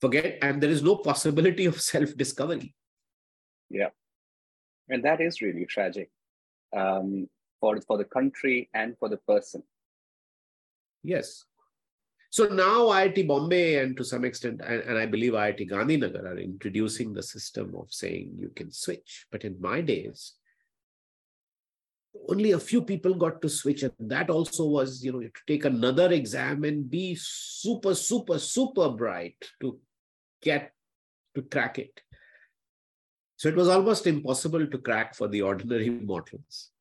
Forget, 0.01 0.37
and 0.41 0.61
there 0.61 0.69
is 0.69 0.81
no 0.81 0.95
possibility 0.95 1.65
of 1.65 1.81
self 1.81 2.15
discovery. 2.15 2.73
Yeah. 3.69 3.89
And 4.87 5.03
that 5.03 5.21
is 5.21 5.41
really 5.41 5.65
tragic. 5.65 6.09
Um, 6.75 7.27
for, 7.59 7.79
for 7.81 7.97
the 7.97 8.05
country 8.05 8.69
and 8.73 8.97
for 8.97 9.09
the 9.09 9.17
person. 9.17 9.63
Yes. 11.03 11.45
So 12.31 12.45
now 12.47 12.87
IIT 12.87 13.27
Bombay 13.27 13.77
and 13.77 13.97
to 13.97 14.03
some 14.03 14.23
extent, 14.23 14.61
and, 14.63 14.81
and 14.81 14.97
I 14.97 15.05
believe 15.05 15.33
IIT 15.33 15.69
Gandhinagar 15.69 16.25
are 16.25 16.37
introducing 16.37 17.13
the 17.13 17.23
system 17.23 17.73
of 17.75 17.91
saying 17.91 18.35
you 18.37 18.49
can 18.49 18.71
switch. 18.71 19.25
But 19.31 19.43
in 19.45 19.59
my 19.59 19.81
days, 19.81 20.33
only 22.29 22.51
a 22.51 22.59
few 22.59 22.83
people 22.83 23.15
got 23.15 23.41
to 23.41 23.49
switch. 23.49 23.81
And 23.81 23.93
that 23.99 24.29
also 24.29 24.65
was, 24.65 25.03
you 25.03 25.11
know, 25.11 25.21
to 25.21 25.31
take 25.47 25.65
another 25.65 26.11
exam 26.11 26.63
and 26.65 26.89
be 26.89 27.17
super, 27.19 27.95
super, 27.95 28.37
super 28.37 28.89
bright 28.89 29.37
to 29.61 29.79
get 30.41 30.71
to 31.35 31.41
crack 31.41 31.79
it. 31.79 32.01
So 33.37 33.47
it 33.47 33.55
was 33.55 33.69
almost 33.69 34.07
impossible 34.07 34.67
to 34.67 34.77
crack 34.77 35.15
for 35.15 35.27
the 35.27 35.41
ordinary 35.41 35.89
mortals 35.89 36.71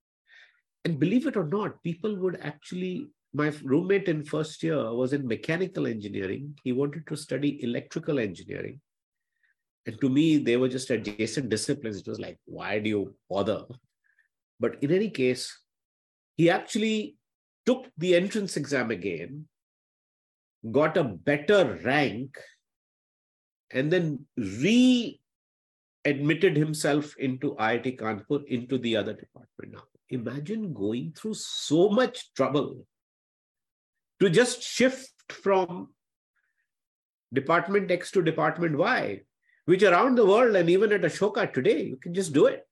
and 0.84 0.98
believe 0.98 1.26
it 1.26 1.36
or 1.36 1.46
not, 1.46 1.82
people 1.82 2.16
would 2.16 2.38
actually. 2.42 3.08
My 3.34 3.52
roommate 3.62 4.08
in 4.08 4.24
first 4.24 4.62
year 4.62 4.92
was 4.94 5.12
in 5.12 5.28
mechanical 5.28 5.86
engineering. 5.86 6.58
He 6.64 6.72
wanted 6.72 7.06
to 7.08 7.16
study 7.16 7.62
electrical 7.62 8.18
engineering. 8.18 8.80
And 9.84 10.00
to 10.00 10.08
me, 10.08 10.38
they 10.38 10.56
were 10.56 10.68
just 10.68 10.88
adjacent 10.88 11.50
disciplines. 11.50 11.98
It 11.98 12.08
was 12.08 12.18
like, 12.18 12.38
why 12.46 12.78
do 12.78 12.88
you 12.88 13.14
bother? 13.28 13.64
But 14.58 14.82
in 14.82 14.90
any 14.90 15.10
case, 15.10 15.60
he 16.38 16.48
actually 16.48 17.16
took 17.66 17.86
the 17.98 18.16
entrance 18.16 18.56
exam 18.56 18.90
again, 18.90 19.46
got 20.72 20.96
a 20.96 21.04
better 21.04 21.78
rank, 21.84 22.38
and 23.70 23.90
then 23.90 24.24
re 24.36 25.20
admitted 26.04 26.56
himself 26.56 27.14
into 27.18 27.54
IIT 27.56 27.98
Kanpur 27.98 28.44
into 28.46 28.78
the 28.78 28.96
other 28.96 29.12
department 29.12 29.72
now 29.72 29.82
imagine 30.10 30.72
going 30.72 31.12
through 31.12 31.34
so 31.34 31.88
much 31.88 32.32
trouble 32.34 32.86
to 34.20 34.30
just 34.30 34.62
shift 34.62 35.12
from 35.30 35.88
department 37.32 37.90
X 37.90 38.10
to 38.12 38.22
department 38.22 38.76
Y, 38.76 39.20
which 39.66 39.82
around 39.82 40.16
the 40.16 40.26
world 40.26 40.56
and 40.56 40.70
even 40.70 40.92
at 40.92 41.02
Ashoka 41.02 41.52
today, 41.52 41.82
you 41.82 41.96
can 41.96 42.14
just 42.14 42.32
do 42.32 42.46
it. 42.46 42.66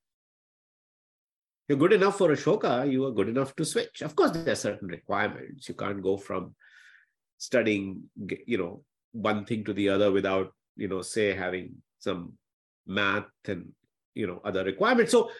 You're 1.68 1.78
good 1.78 1.92
enough 1.92 2.18
for 2.18 2.28
Ashoka, 2.28 2.90
you 2.90 3.04
are 3.06 3.10
good 3.10 3.28
enough 3.28 3.54
to 3.56 3.64
switch. 3.64 4.02
Of 4.02 4.14
course, 4.14 4.30
there 4.30 4.52
are 4.52 4.56
certain 4.56 4.88
requirements. 4.88 5.68
You 5.68 5.74
can't 5.74 6.02
go 6.02 6.16
from 6.16 6.54
studying, 7.38 8.04
you 8.46 8.58
know, 8.58 8.82
one 9.12 9.44
thing 9.44 9.64
to 9.64 9.72
the 9.72 9.88
other 9.88 10.12
without, 10.12 10.52
you 10.76 10.88
know, 10.88 11.02
say 11.02 11.34
having 11.34 11.74
some 11.98 12.32
math 12.86 13.24
and, 13.46 13.72
you 14.14 14.26
know, 14.26 14.40
other 14.44 14.64
requirements. 14.64 15.12
So 15.12 15.30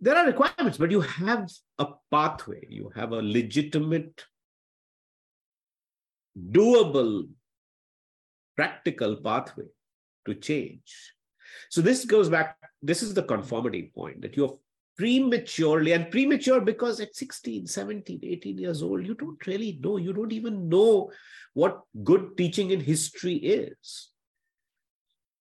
there 0.00 0.16
are 0.16 0.26
requirements, 0.26 0.78
but 0.78 0.90
you 0.90 1.00
have 1.00 1.48
a 1.78 1.86
pathway, 2.10 2.66
you 2.68 2.90
have 2.94 3.12
a 3.12 3.22
legitimate, 3.22 4.24
doable, 6.50 7.28
practical 8.56 9.16
pathway 9.16 9.64
to 10.26 10.34
change. 10.34 11.14
So 11.70 11.80
this 11.80 12.04
goes 12.04 12.28
back, 12.28 12.56
this 12.82 13.02
is 13.02 13.14
the 13.14 13.22
conformity 13.22 13.90
point 13.94 14.22
that 14.22 14.36
you're 14.36 14.58
prematurely 14.98 15.92
and 15.92 16.10
premature 16.10 16.60
because 16.60 16.98
at 16.98 17.14
16 17.14 17.68
17 17.68 18.18
18 18.20 18.58
years 18.58 18.82
old 18.82 19.06
you 19.06 19.14
don't 19.14 19.46
really 19.46 19.78
know 19.80 19.96
you 19.96 20.12
don't 20.12 20.32
even 20.32 20.68
know 20.68 21.08
what 21.54 21.82
good 22.02 22.36
teaching 22.36 22.72
in 22.72 22.80
history 22.80 23.36
is 23.36 24.10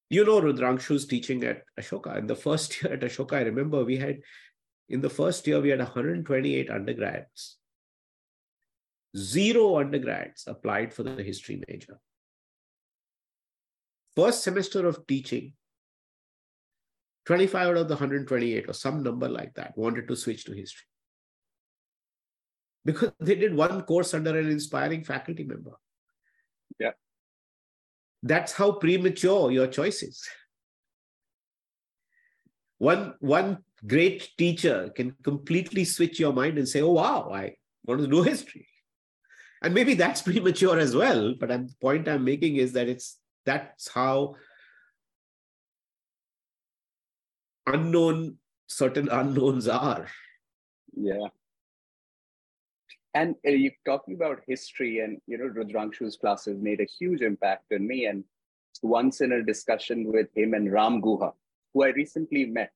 you 0.09 0.23
know 0.25 0.41
rudrangshu's 0.41 1.05
teaching 1.05 1.43
at 1.43 1.63
ashoka 1.79 2.17
in 2.17 2.27
the 2.27 2.35
first 2.35 2.81
year 2.81 2.93
at 2.93 3.01
ashoka 3.01 3.33
i 3.33 3.41
remember 3.41 3.83
we 3.83 3.97
had 3.97 4.19
in 4.89 5.01
the 5.01 5.09
first 5.09 5.45
year, 5.47 5.59
we 5.59 5.69
had 5.69 5.79
128 5.79 6.69
undergrads. 6.69 7.57
Zero 9.15 9.79
undergrads 9.79 10.45
applied 10.47 10.93
for 10.93 11.03
the 11.03 11.21
history 11.23 11.61
major. 11.67 11.99
First 14.15 14.43
semester 14.43 14.87
of 14.87 15.05
teaching, 15.05 15.53
25 17.25 17.67
out 17.67 17.77
of 17.77 17.87
the 17.87 17.95
128 17.95 18.69
or 18.69 18.73
some 18.73 19.03
number 19.03 19.27
like 19.27 19.53
that 19.55 19.77
wanted 19.77 20.07
to 20.07 20.15
switch 20.15 20.45
to 20.45 20.53
history 20.53 20.85
because 22.85 23.11
they 23.19 23.35
did 23.35 23.53
one 23.53 23.81
course 23.81 24.13
under 24.13 24.39
an 24.39 24.49
inspiring 24.49 25.03
faculty 25.03 25.43
member. 25.43 25.73
That's 28.23 28.53
how 28.53 28.73
premature 28.73 29.51
your 29.51 29.67
choice 29.67 30.03
is. 30.03 30.27
One, 32.79 33.15
one 33.19 33.59
great 33.85 34.29
teacher 34.37 34.91
can 34.95 35.15
completely 35.23 35.85
switch 35.85 36.19
your 36.19 36.33
mind 36.33 36.57
and 36.57 36.67
say, 36.67 36.81
oh, 36.81 36.91
wow, 36.91 37.31
I 37.33 37.55
want 37.85 38.01
to 38.01 38.07
do 38.07 38.23
history. 38.23 38.67
And 39.61 39.73
maybe 39.73 39.93
that's 39.93 40.21
premature 40.29 40.77
as 40.79 40.95
well. 40.95 41.35
But 41.39 41.49
the 41.49 41.69
point 41.81 42.07
I'm 42.07 42.23
making 42.23 42.57
is 42.57 42.73
that 42.73 42.87
it's 42.87 43.17
that's 43.45 43.87
how 43.89 44.35
unknown 47.65 48.37
certain 48.67 49.09
unknowns 49.09 49.67
are. 49.67 50.07
Yeah. 50.93 51.27
And 53.17 53.35
uh, 53.47 53.49
you 53.49 53.71
talking 53.83 54.13
about 54.13 54.43
history 54.45 54.99
and 54.99 55.19
you 55.25 55.39
know 55.39 55.49
Rudrangshu's 55.49 56.17
classes 56.17 56.59
made 56.61 56.81
a 56.81 56.93
huge 56.99 57.21
impact 57.21 57.65
on 57.73 57.87
me. 57.87 58.05
And 58.05 58.23
once 58.83 59.21
in 59.21 59.31
a 59.31 59.41
discussion 59.41 60.03
with 60.05 60.27
him 60.35 60.53
and 60.53 60.71
Ram 60.71 61.01
Guha, 61.01 61.31
who 61.73 61.83
I 61.83 61.87
recently 62.01 62.45
met, 62.45 62.73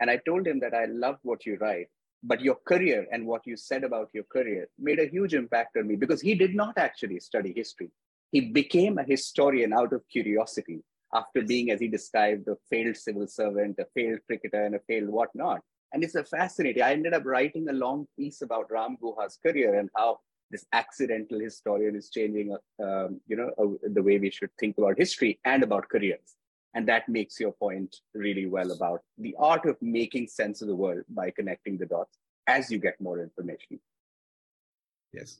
and 0.00 0.08
I 0.08 0.16
told 0.16 0.46
him 0.46 0.60
that 0.60 0.72
I 0.72 0.86
love 0.86 1.18
what 1.22 1.44
you 1.44 1.58
write, 1.60 1.88
but 2.22 2.40
your 2.40 2.54
career 2.54 3.06
and 3.12 3.26
what 3.26 3.46
you 3.46 3.54
said 3.54 3.84
about 3.84 4.08
your 4.14 4.24
career 4.24 4.66
made 4.78 4.98
a 4.98 5.10
huge 5.14 5.34
impact 5.34 5.76
on 5.76 5.86
me 5.88 5.96
because 5.96 6.22
he 6.22 6.34
did 6.34 6.54
not 6.54 6.78
actually 6.78 7.20
study 7.20 7.52
history. 7.54 7.90
He 8.30 8.40
became 8.40 8.96
a 8.96 9.04
historian 9.04 9.74
out 9.74 9.92
of 9.92 10.08
curiosity 10.10 10.82
after 11.12 11.42
being, 11.42 11.70
as 11.70 11.80
he 11.80 11.88
described, 11.88 12.48
a 12.48 12.56
failed 12.70 12.96
civil 12.96 13.26
servant, 13.26 13.78
a 13.78 13.86
failed 13.94 14.20
cricketer, 14.26 14.64
and 14.64 14.74
a 14.74 14.80
failed 14.88 15.10
whatnot. 15.10 15.60
And 15.92 16.02
it's 16.02 16.14
a 16.14 16.24
fascinating. 16.24 16.82
I 16.82 16.92
ended 16.92 17.12
up 17.12 17.24
writing 17.24 17.68
a 17.68 17.72
long 17.72 18.06
piece 18.18 18.42
about 18.42 18.70
Ram 18.70 18.96
Guha's 19.02 19.38
career 19.44 19.78
and 19.78 19.90
how 19.96 20.20
this 20.50 20.66
accidental 20.72 21.38
historian 21.38 21.96
is 21.96 22.10
changing, 22.10 22.56
um, 22.82 23.20
you 23.26 23.36
know, 23.36 23.50
uh, 23.58 23.88
the 23.92 24.02
way 24.02 24.18
we 24.18 24.30
should 24.30 24.50
think 24.58 24.78
about 24.78 24.98
history 24.98 25.38
and 25.44 25.62
about 25.62 25.88
careers. 25.88 26.36
And 26.74 26.88
that 26.88 27.08
makes 27.08 27.38
your 27.38 27.52
point 27.52 27.94
really 28.14 28.46
well 28.46 28.72
about 28.72 29.02
the 29.18 29.34
art 29.38 29.66
of 29.66 29.76
making 29.82 30.28
sense 30.28 30.62
of 30.62 30.68
the 30.68 30.76
world 30.76 31.04
by 31.08 31.30
connecting 31.30 31.76
the 31.76 31.86
dots 31.86 32.18
as 32.46 32.70
you 32.70 32.78
get 32.78 33.00
more 33.00 33.20
information. 33.20 33.78
Yes. 35.12 35.38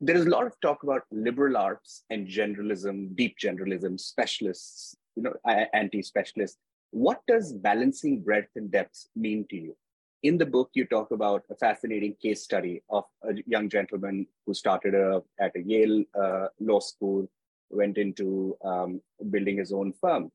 There 0.00 0.16
is 0.16 0.26
a 0.26 0.30
lot 0.30 0.46
of 0.46 0.60
talk 0.60 0.82
about 0.82 1.02
liberal 1.10 1.56
arts 1.56 2.04
and 2.10 2.26
generalism, 2.26 3.14
deep 3.16 3.36
generalism, 3.42 4.00
specialists, 4.00 4.96
you 5.16 5.22
know, 5.22 5.34
anti-specialists. 5.72 6.58
What 6.92 7.22
does 7.26 7.54
balancing 7.54 8.20
breadth 8.20 8.50
and 8.54 8.70
depth 8.70 9.08
mean 9.16 9.46
to 9.48 9.56
you? 9.56 9.76
In 10.22 10.36
the 10.36 10.46
book, 10.46 10.70
you 10.74 10.84
talk 10.84 11.10
about 11.10 11.42
a 11.50 11.56
fascinating 11.56 12.14
case 12.22 12.42
study 12.42 12.82
of 12.90 13.04
a 13.24 13.34
young 13.46 13.70
gentleman 13.70 14.26
who 14.46 14.52
started 14.52 14.94
a, 14.94 15.22
at 15.40 15.56
a 15.56 15.62
Yale 15.62 16.04
uh, 16.14 16.48
law 16.60 16.80
school 16.80 17.26
went 17.70 17.96
into 17.96 18.56
um, 18.62 19.00
building 19.30 19.56
his 19.56 19.72
own 19.72 19.94
firm. 19.94 20.30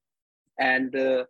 And 0.60 0.96
uh, 0.96 1.26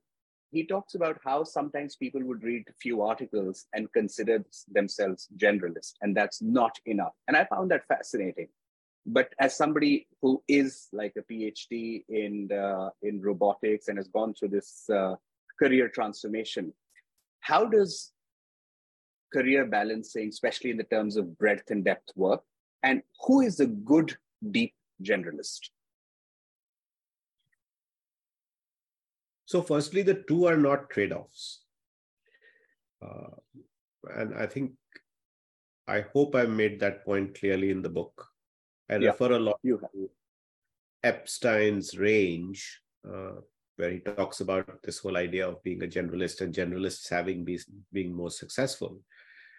he 0.51 0.65
talks 0.65 0.95
about 0.95 1.19
how 1.23 1.43
sometimes 1.43 1.97
people 1.97 2.23
would 2.23 2.41
read 2.41 2.63
a 2.69 2.73
few 2.81 3.01
articles 3.01 3.65
and 3.73 3.91
consider 3.91 4.45
themselves 4.71 5.27
generalist, 5.35 5.95
and 6.01 6.15
that's 6.15 6.41
not 6.41 6.79
enough. 6.85 7.13
And 7.27 7.35
I 7.35 7.43
found 7.43 7.69
that 7.71 7.85
fascinating. 7.87 8.47
But 9.07 9.33
as 9.39 9.55
somebody 9.55 10.07
who 10.21 10.43
is 10.49 10.89
like 10.91 11.13
a 11.17 11.21
PhD 11.21 12.03
in 12.09 12.51
uh, 12.51 12.89
in 13.01 13.21
robotics 13.21 13.87
and 13.87 13.97
has 13.97 14.09
gone 14.09 14.33
through 14.33 14.49
this 14.49 14.83
uh, 14.93 15.15
career 15.57 15.87
transformation, 15.87 16.73
how 17.39 17.65
does 17.65 18.11
career 19.33 19.65
balancing, 19.65 20.27
especially 20.27 20.71
in 20.71 20.77
the 20.77 20.83
terms 20.83 21.15
of 21.15 21.37
breadth 21.37 21.71
and 21.71 21.85
depth, 21.85 22.11
work? 22.17 22.43
And 22.83 23.01
who 23.25 23.41
is 23.41 23.61
a 23.61 23.65
good 23.65 24.17
deep 24.51 24.73
generalist? 25.01 25.69
So, 29.45 29.61
firstly, 29.61 30.01
the 30.01 30.23
two 30.27 30.45
are 30.47 30.57
not 30.57 30.89
trade 30.89 31.13
offs. 31.13 31.61
Uh, 33.01 33.37
and 34.13 34.35
I 34.35 34.45
think, 34.45 34.73
I 35.87 36.01
hope 36.13 36.35
I 36.35 36.43
made 36.43 36.81
that 36.81 37.05
point 37.05 37.39
clearly 37.39 37.71
in 37.71 37.81
the 37.81 37.89
book. 37.89 38.27
I 38.89 38.95
yeah, 38.95 39.10
refer 39.10 39.34
a 39.34 39.39
lot 39.39 39.60
to 39.65 40.10
Epstein's 41.04 41.97
range, 41.97 42.82
uh, 43.08 43.41
where 43.76 43.91
he 43.91 44.00
talks 44.00 44.39
about 44.39 44.82
this 44.84 45.00
whole 45.00 45.17
idea 45.17 45.47
of 45.47 45.62
being 45.63 45.84
a 45.84 45.88
generalist 45.88 46.41
and 46.41 46.54
generalists 46.54 47.10
having 47.10 47.43
be, 47.43 47.60
being 47.91 48.13
more 48.13 48.32
successful, 48.32 49.00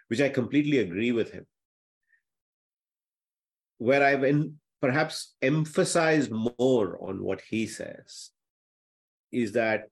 which 0.08 0.20
I 0.20 0.28
completely 0.28 0.78
agree 0.78 1.12
with 1.12 1.30
him. 1.30 1.46
Where 3.78 4.02
I've 4.02 4.24
in, 4.24 4.58
perhaps 4.80 5.34
emphasized 5.42 6.30
more 6.30 6.98
on 7.00 7.22
what 7.22 7.40
he 7.42 7.66
says 7.66 8.30
is 9.30 9.52
that 9.52 9.88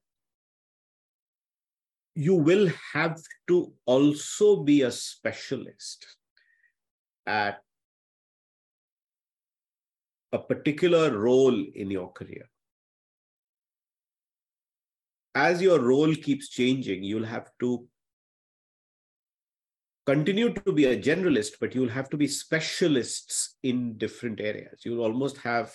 you 2.14 2.34
will 2.34 2.70
have 2.94 3.20
to 3.48 3.72
also 3.84 4.62
be 4.62 4.82
a 4.82 4.90
specialist 4.90 6.06
at 7.26 7.60
a 10.32 10.38
particular 10.38 11.16
role 11.16 11.64
in 11.74 11.90
your 11.90 12.12
career. 12.12 12.48
As 15.34 15.60
your 15.60 15.80
role 15.80 16.14
keeps 16.14 16.48
changing, 16.48 17.02
you'll 17.02 17.24
have 17.24 17.50
to 17.60 17.86
continue 20.06 20.52
to 20.52 20.72
be 20.72 20.86
a 20.86 20.98
generalist, 20.98 21.52
but 21.60 21.74
you'll 21.74 21.88
have 21.88 22.08
to 22.10 22.16
be 22.16 22.26
specialists 22.26 23.56
in 23.62 23.98
different 23.98 24.40
areas. 24.40 24.80
You'll 24.84 25.02
almost 25.02 25.36
have 25.38 25.74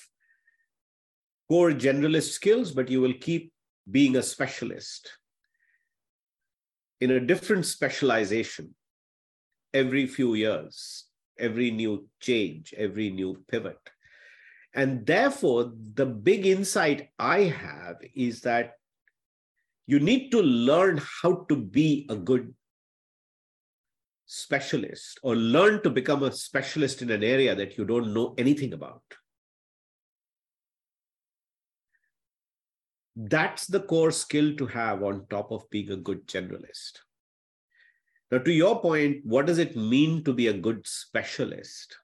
core 1.49 1.71
generalist 1.71 2.31
skills, 2.31 2.71
but 2.71 2.89
you 2.89 3.01
will 3.01 3.13
keep 3.13 3.51
being 3.89 4.15
a 4.15 4.23
specialist 4.23 5.11
in 7.01 7.11
a 7.11 7.19
different 7.19 7.65
specialization 7.65 8.73
every 9.73 10.05
few 10.05 10.35
years, 10.35 11.05
every 11.37 11.71
new 11.71 12.07
change, 12.19 12.73
every 12.77 13.09
new 13.09 13.43
pivot. 13.49 13.79
And 14.73 15.05
therefore, 15.05 15.73
the 15.93 16.05
big 16.05 16.45
insight 16.45 17.09
I 17.19 17.41
have 17.43 17.97
is 18.15 18.41
that 18.41 18.73
you 19.85 19.99
need 19.99 20.29
to 20.31 20.41
learn 20.41 21.01
how 21.21 21.45
to 21.49 21.55
be 21.55 22.07
a 22.09 22.15
good 22.15 22.53
specialist 24.25 25.19
or 25.23 25.35
learn 25.35 25.83
to 25.83 25.89
become 25.89 26.23
a 26.23 26.31
specialist 26.31 27.01
in 27.01 27.11
an 27.11 27.23
area 27.23 27.53
that 27.53 27.77
you 27.77 27.83
don't 27.83 28.13
know 28.13 28.33
anything 28.37 28.71
about. 28.71 29.03
That's 33.17 33.67
the 33.67 33.81
core 33.81 34.11
skill 34.11 34.55
to 34.55 34.67
have 34.67 35.03
on 35.03 35.27
top 35.29 35.51
of 35.51 35.69
being 35.69 35.91
a 35.91 35.97
good 35.97 36.27
generalist. 36.27 36.99
Now, 38.31 38.37
to 38.37 38.51
your 38.51 38.79
point, 38.81 39.25
what 39.25 39.45
does 39.45 39.57
it 39.57 39.75
mean 39.75 40.23
to 40.23 40.31
be 40.31 40.47
a 40.47 40.53
good 40.53 40.87
specialist? 40.87 41.97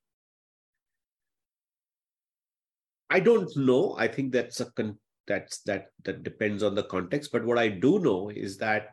I 3.10 3.20
don't 3.20 3.56
know. 3.56 3.96
I 3.98 4.08
think 4.08 4.32
that's 4.32 4.60
a 4.60 4.72
con- 4.72 5.00
that's 5.28 5.60
that 5.64 5.88
that 6.04 6.24
depends 6.24 6.64
on 6.64 6.76
the 6.76 6.84
context. 6.84 7.32
But 7.32 7.46
what 7.46 7.58
I 7.58 7.70
do 7.70 8.00
know 8.00 8.30
is 8.30 8.58
that 8.58 8.90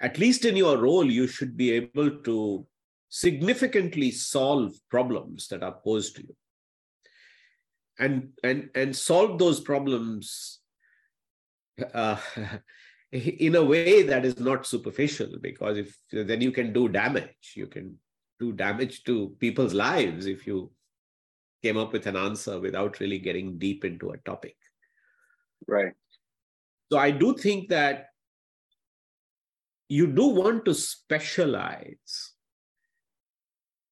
at 0.00 0.18
least 0.18 0.44
in 0.44 0.56
your 0.56 0.76
role, 0.76 1.10
you 1.10 1.26
should 1.26 1.56
be 1.56 1.72
able 1.72 2.10
to 2.10 2.66
significantly 3.08 4.10
solve 4.10 4.74
problems 4.90 5.48
that 5.48 5.62
are 5.62 5.78
posed 5.84 6.16
to 6.16 6.22
you 6.22 6.36
and 7.98 8.30
and 8.42 8.68
and 8.74 8.94
solve 8.94 9.38
those 9.38 9.60
problems 9.60 10.60
uh, 11.94 12.16
in 13.12 13.54
a 13.54 13.64
way 13.64 14.02
that 14.02 14.24
is 14.24 14.38
not 14.38 14.66
superficial 14.66 15.28
because 15.40 15.78
if 15.78 15.96
then 16.10 16.40
you 16.40 16.50
can 16.50 16.72
do 16.72 16.88
damage 16.88 17.52
you 17.54 17.66
can 17.66 17.96
do 18.38 18.52
damage 18.52 19.04
to 19.04 19.34
people's 19.38 19.72
lives 19.72 20.26
if 20.26 20.46
you 20.46 20.70
came 21.66 21.76
up 21.76 21.92
with 21.92 22.06
an 22.06 22.16
answer 22.16 22.60
without 22.60 23.00
really 23.00 23.18
getting 23.18 23.58
deep 23.58 23.84
into 23.84 24.10
a 24.10 24.18
topic. 24.18 24.56
Right. 25.66 25.92
So 26.92 26.98
i 26.98 27.10
do 27.10 27.34
think 27.34 27.68
that 27.70 28.10
you 29.88 30.06
do 30.06 30.26
want 30.28 30.64
to 30.66 30.74
specialize 30.74 32.32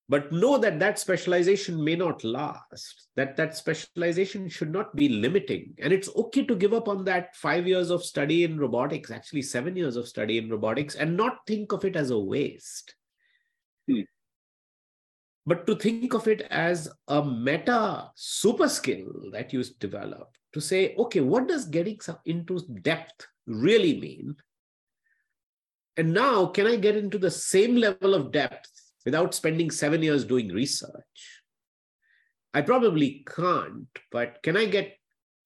but 0.09 0.33
know 0.33 0.59
that 0.59 0.79
that 0.81 0.99
specialization 0.99 1.83
may 1.83 1.97
not 1.97 2.23
last. 2.25 3.09
That 3.17 3.37
that 3.37 3.57
specialization 3.57 4.49
should 4.49 4.71
not 4.71 4.95
be 4.95 5.09
limiting. 5.09 5.75
And 5.79 5.93
it's 5.93 6.15
okay 6.15 6.45
to 6.45 6.55
give 6.55 6.75
up 6.75 6.89
on 6.89 7.05
that 7.05 7.35
5 7.37 7.67
years 7.67 7.91
of 7.91 8.05
study 8.05 8.45
in 8.45 8.59
robotics 8.59 9.11
actually 9.11 9.43
7 9.43 9.75
years 9.75 9.97
of 9.97 10.07
study 10.07 10.37
in 10.37 10.51
robotics 10.51 10.95
and 10.95 11.17
not 11.17 11.39
think 11.47 11.73
of 11.73 11.85
it 11.85 11.97
as 11.97 12.11
a 12.11 12.19
waste. 12.19 12.95
But 15.47 15.67
to 15.67 15.75
think 15.77 16.15
of 16.15 16.27
it 16.27 16.43
as 16.51 16.89
a 17.09 17.25
meta 17.25 18.11
super 18.15 18.69
skill 18.69 19.31
that 19.33 19.53
you 19.53 19.63
develop 19.79 20.29
to 20.53 20.61
say 20.61 20.95
okay 20.97 21.21
what 21.21 21.49
does 21.49 21.67
getting 21.67 21.99
into 22.27 22.61
depth 22.83 23.27
really 23.47 24.01
mean 24.01 24.35
and 25.97 26.13
now 26.13 26.47
can 26.47 26.67
i 26.67 26.77
get 26.77 26.97
into 26.97 27.19
the 27.19 27.31
same 27.31 27.77
level 27.77 28.15
of 28.15 28.33
depth 28.33 28.85
without 29.05 29.35
spending 29.35 29.71
seven 29.71 30.03
years 30.03 30.25
doing 30.25 30.49
research. 30.49 31.43
I 32.53 32.63
probably 32.63 33.25
can't, 33.27 33.89
but 34.11 34.43
can 34.43 34.57
I 34.57 34.67
get 34.67 34.97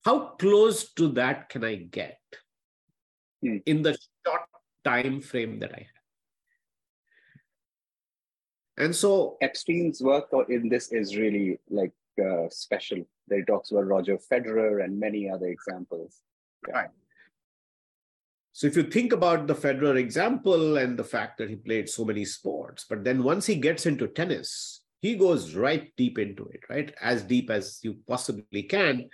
how 0.04 0.36
close 0.36 0.92
to 0.94 1.08
that 1.12 1.48
can 1.48 1.64
I 1.64 1.74
get 1.76 2.20
hmm. 3.42 3.56
in 3.66 3.82
the 3.82 3.96
short 4.24 4.42
time 4.84 5.20
frame 5.20 5.58
that 5.60 5.72
I 5.72 5.78
have? 5.78 5.97
And 8.78 8.94
so 8.94 9.36
Epstein's 9.42 10.00
work 10.00 10.28
in 10.48 10.68
this 10.68 10.92
is 10.92 11.16
really 11.16 11.58
like 11.68 11.92
uh, 12.18 12.48
special. 12.48 13.04
There 13.26 13.40
he 13.40 13.44
talks 13.44 13.70
about 13.70 13.86
Roger 13.86 14.18
Federer 14.32 14.84
and 14.84 14.98
many 14.98 15.28
other 15.28 15.46
examples. 15.46 16.20
Yeah. 16.66 16.74
Right. 16.74 16.90
So 18.52 18.66
if 18.66 18.76
you 18.76 18.84
think 18.84 19.12
about 19.12 19.46
the 19.46 19.54
Federer 19.54 19.96
example 19.96 20.78
and 20.78 20.98
the 20.98 21.04
fact 21.04 21.38
that 21.38 21.48
he 21.48 21.56
played 21.56 21.88
so 21.88 22.04
many 22.04 22.24
sports, 22.24 22.86
but 22.88 23.04
then 23.04 23.22
once 23.22 23.46
he 23.46 23.56
gets 23.56 23.86
into 23.86 24.08
tennis, 24.08 24.80
he 25.00 25.14
goes 25.14 25.54
right 25.54 25.92
deep 25.96 26.18
into 26.18 26.46
it, 26.46 26.60
right? 26.68 26.92
As 27.00 27.22
deep 27.22 27.50
as 27.50 27.78
you 27.82 27.98
possibly 28.08 28.64
can. 28.64 29.08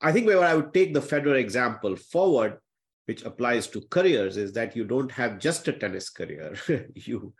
I 0.00 0.12
think 0.12 0.26
where 0.26 0.44
I 0.44 0.54
would 0.54 0.72
take 0.72 0.94
the 0.94 1.00
Federer 1.00 1.38
example 1.38 1.96
forward, 1.96 2.58
which 3.06 3.24
applies 3.24 3.66
to 3.68 3.82
careers, 3.90 4.36
is 4.36 4.52
that 4.52 4.76
you 4.76 4.84
don't 4.84 5.10
have 5.10 5.40
just 5.40 5.66
a 5.68 5.72
tennis 5.72 6.08
career. 6.08 6.54
you 6.94 7.34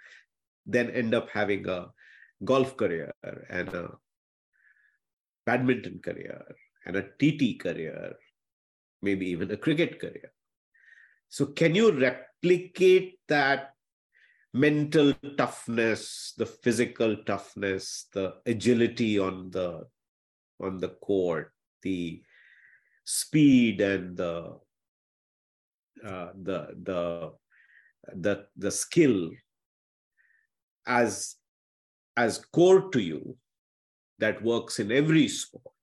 then 0.73 0.91
end 0.91 1.15
up 1.15 1.29
having 1.31 1.69
a 1.69 1.89
golf 2.45 2.77
career 2.77 3.13
and 3.49 3.69
a 3.69 3.91
badminton 5.47 6.01
career 6.03 6.43
and 6.87 6.97
a 6.97 7.03
TT 7.03 7.61
career, 7.61 8.15
maybe 9.03 9.27
even 9.27 9.51
a 9.51 9.57
cricket 9.57 10.01
career. 10.01 10.33
So, 11.29 11.47
can 11.47 11.75
you 11.75 11.93
replicate 11.93 13.19
that 13.29 13.75
mental 14.53 15.15
toughness, 15.39 16.35
the 16.37 16.47
physical 16.47 17.17
toughness, 17.25 18.09
the 18.13 18.35
agility 18.47 19.19
on 19.19 19.51
the 19.51 19.87
on 20.61 20.79
the 20.79 20.89
court, 20.89 21.53
the 21.83 22.23
speed 23.05 23.81
and 23.81 24.17
the 24.17 24.59
uh, 26.05 26.31
the 26.43 26.69
the 26.83 27.33
the 28.15 28.47
the 28.57 28.71
skill 28.71 29.31
as 30.99 31.37
as 32.17 32.45
core 32.53 32.91
to 32.91 33.01
you 33.01 33.37
that 34.19 34.43
works 34.43 34.79
in 34.79 34.93
every 34.93 35.27
sport 35.29 35.75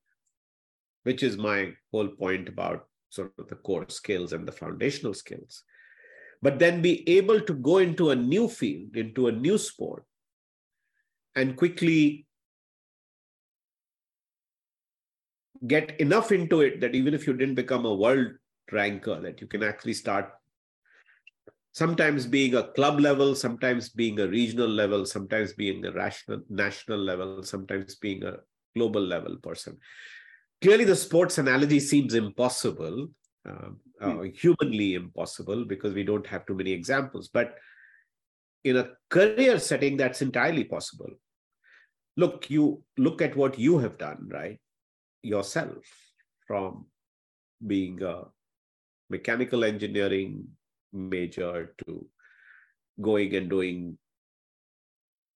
which 1.07 1.23
is 1.23 1.37
my 1.37 1.71
whole 1.91 2.09
point 2.09 2.49
about 2.49 2.85
sort 3.09 3.31
of 3.39 3.47
the 3.47 3.55
core 3.55 3.85
skills 3.87 4.33
and 4.33 4.45
the 4.45 4.51
foundational 4.51 5.13
skills. 5.13 5.63
But 6.41 6.59
then 6.59 6.81
be 6.81 7.07
able 7.09 7.39
to 7.41 7.53
go 7.53 7.77
into 7.77 8.09
a 8.09 8.15
new 8.15 8.49
field 8.49 8.97
into 8.97 9.27
a 9.27 9.31
new 9.31 9.57
sport 9.57 10.03
and 11.35 11.55
quickly 11.55 12.27
get 15.65 15.99
enough 16.01 16.31
into 16.31 16.61
it 16.61 16.81
that 16.81 16.93
even 16.93 17.13
if 17.13 17.25
you 17.25 17.33
didn't 17.33 17.55
become 17.55 17.85
a 17.85 17.95
world 17.95 18.33
ranker 18.71 19.19
that 19.21 19.39
you 19.41 19.47
can 19.47 19.63
actually 19.63 19.93
start 19.93 20.31
sometimes 21.81 22.25
being 22.35 22.53
a 22.55 22.67
club 22.77 22.99
level 23.07 23.35
sometimes 23.45 23.89
being 24.01 24.19
a 24.19 24.27
regional 24.27 24.73
level 24.81 25.05
sometimes 25.05 25.53
being 25.53 25.85
a 25.85 25.91
rational, 25.91 26.41
national 26.49 26.99
level 27.09 27.43
sometimes 27.53 27.95
being 28.05 28.23
a 28.23 28.35
global 28.75 29.01
level 29.13 29.35
person 29.49 29.77
clearly 30.61 30.85
the 30.85 30.95
sports 30.95 31.37
analogy 31.37 31.79
seems 31.79 32.13
impossible, 32.13 33.09
uh, 33.47 33.69
uh, 34.01 34.21
humanly 34.35 34.95
impossible, 34.95 35.65
because 35.65 35.93
we 35.93 36.03
don't 36.03 36.27
have 36.27 36.45
too 36.45 36.55
many 36.55 36.71
examples. 36.71 37.29
But 37.29 37.55
in 38.63 38.77
a 38.77 38.89
career 39.09 39.59
setting, 39.59 39.97
that's 39.97 40.21
entirely 40.21 40.63
possible. 40.63 41.09
Look, 42.15 42.49
you 42.49 42.83
look 42.97 43.21
at 43.21 43.35
what 43.35 43.59
you 43.59 43.77
have 43.77 43.97
done, 43.97 44.27
right? 44.31 44.59
Yourself, 45.21 45.85
from 46.47 46.87
being 47.65 48.01
a 48.01 48.23
mechanical 49.09 49.63
engineering 49.63 50.47
major 50.93 51.73
to 51.85 52.05
going 53.01 53.35
and 53.35 53.49
doing 53.49 53.97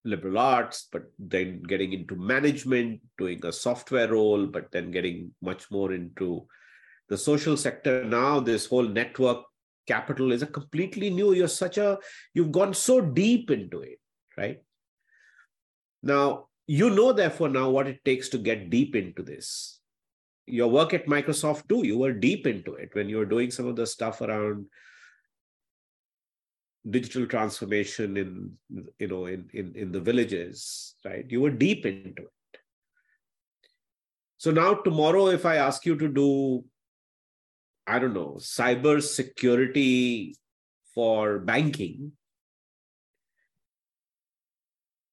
liberal 0.04 0.38
arts, 0.38 0.88
but 0.90 1.04
then 1.18 1.62
getting 1.62 1.92
into 1.92 2.16
management, 2.16 3.00
doing 3.18 3.44
a 3.44 3.52
software 3.52 4.08
role, 4.08 4.46
but 4.46 4.70
then 4.72 4.90
getting 4.90 5.30
much 5.40 5.70
more 5.70 5.92
into 5.92 6.46
the 7.08 7.16
social 7.16 7.56
sector. 7.56 8.04
Now, 8.04 8.40
this 8.40 8.66
whole 8.66 8.88
network 8.88 9.44
capital 9.86 10.32
is 10.32 10.42
a 10.42 10.46
completely 10.46 11.10
new, 11.10 11.34
you're 11.34 11.48
such 11.48 11.78
a, 11.78 11.98
you've 12.34 12.52
gone 12.52 12.74
so 12.74 13.00
deep 13.00 13.50
into 13.50 13.80
it, 13.80 14.00
right? 14.36 14.62
Now, 16.02 16.46
you 16.66 16.90
know, 16.90 17.12
therefore, 17.12 17.48
now 17.48 17.70
what 17.70 17.86
it 17.86 18.04
takes 18.04 18.28
to 18.30 18.38
get 18.38 18.70
deep 18.70 18.96
into 18.96 19.22
this. 19.22 19.80
Your 20.46 20.68
work 20.68 20.94
at 20.94 21.06
Microsoft 21.06 21.68
too, 21.68 21.86
you 21.86 21.98
were 21.98 22.12
deep 22.12 22.46
into 22.46 22.74
it 22.74 22.90
when 22.92 23.08
you 23.08 23.18
were 23.18 23.26
doing 23.26 23.50
some 23.50 23.66
of 23.66 23.76
the 23.76 23.86
stuff 23.86 24.20
around 24.20 24.66
digital 26.90 27.26
transformation 27.26 28.16
in 28.16 28.52
you 28.98 29.06
know 29.06 29.26
in, 29.26 29.48
in 29.52 29.74
in 29.76 29.92
the 29.92 30.00
villages 30.00 30.94
right? 31.04 31.24
You 31.28 31.40
were 31.40 31.50
deep 31.50 31.86
into 31.86 32.22
it. 32.22 32.60
So 34.36 34.50
now 34.50 34.74
tomorrow 34.74 35.26
if 35.28 35.46
i 35.46 35.56
ask 35.56 35.86
you 35.86 35.96
to 35.96 36.08
do 36.08 36.64
i 37.86 37.98
don't 37.98 38.14
know 38.14 38.36
cyber 38.38 39.00
security 39.00 40.34
for 40.94 41.38
banking 41.38 42.12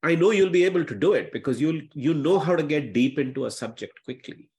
i 0.03 0.15
know 0.15 0.31
you'll 0.31 0.49
be 0.49 0.63
able 0.63 0.83
to 0.83 0.95
do 0.95 1.13
it 1.13 1.31
because 1.31 1.61
you'll 1.61 1.81
you 1.93 2.13
know 2.13 2.39
how 2.39 2.55
to 2.55 2.63
get 2.63 2.93
deep 2.93 3.19
into 3.19 3.45
a 3.45 3.51
subject 3.51 4.03
quickly 4.03 4.49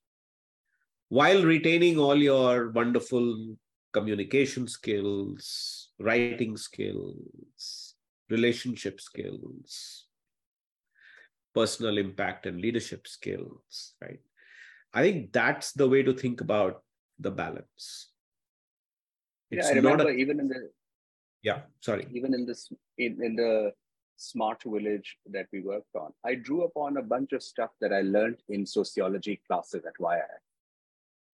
while 1.09 1.43
retaining 1.43 1.99
all 1.99 2.17
your 2.17 2.71
wonderful 2.71 3.57
communication 3.93 4.69
skills 4.69 5.81
writing 6.01 6.57
skills, 6.57 7.95
relationship 8.31 9.01
skills, 9.01 10.07
personal 11.55 11.99
impact 11.99 12.47
and 12.47 12.61
leadership 12.61 13.07
skills, 13.07 13.95
right? 14.01 14.21
I 14.93 15.03
think 15.03 15.33
that's 15.33 15.73
the 15.73 15.89
way 15.89 16.03
to 16.03 16.13
think 16.13 16.41
about 16.41 16.83
the 17.19 17.31
balance. 17.31 18.11
It's 19.51 19.67
yeah, 19.67 19.73
I 19.73 19.77
remember 19.77 20.09
a, 20.09 20.13
even 20.13 20.41
in 20.41 20.49
the 20.49 20.71
yeah, 21.43 21.61
sorry, 21.81 22.07
even 22.13 22.35
in 22.35 22.47
this 22.47 22.73
in, 22.99 23.23
in 23.23 23.37
the 23.37 23.73
smart 24.17 24.63
village 24.65 25.17
that 25.31 25.47
we 25.53 25.61
worked 25.61 25.95
on, 25.95 26.13
I 26.25 26.35
drew 26.35 26.65
upon 26.65 26.97
a 26.97 27.03
bunch 27.03 27.33
of 27.33 27.43
stuff 27.43 27.71
that 27.81 27.93
I 27.93 28.03
learned 28.03 28.39
in 28.49 28.65
sociology 28.67 29.41
classes 29.47 29.85
at 29.87 29.95
YIF. 30.01 30.21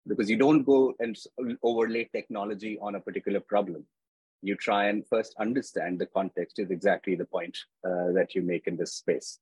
Because 0.07 0.31
you 0.31 0.37
don't 0.37 0.65
go 0.65 0.95
and 0.99 1.17
overlay 1.63 2.09
technology 2.13 2.79
on 2.81 2.95
a 2.95 3.01
particular 3.01 3.41
problem. 3.41 3.85
You 4.43 4.57
try 4.57 4.87
and 4.87 5.07
first 5.07 5.35
understand 5.39 5.99
the 5.99 6.07
context 6.07 6.59
is 6.59 6.71
exactly 6.71 7.15
the 7.15 7.27
point 7.27 7.57
uh, 7.87 8.13
that 8.13 8.35
you 8.35 8.43
make 8.43 8.67
in 8.67 8.77
this 8.77 8.95
space. 8.95 9.39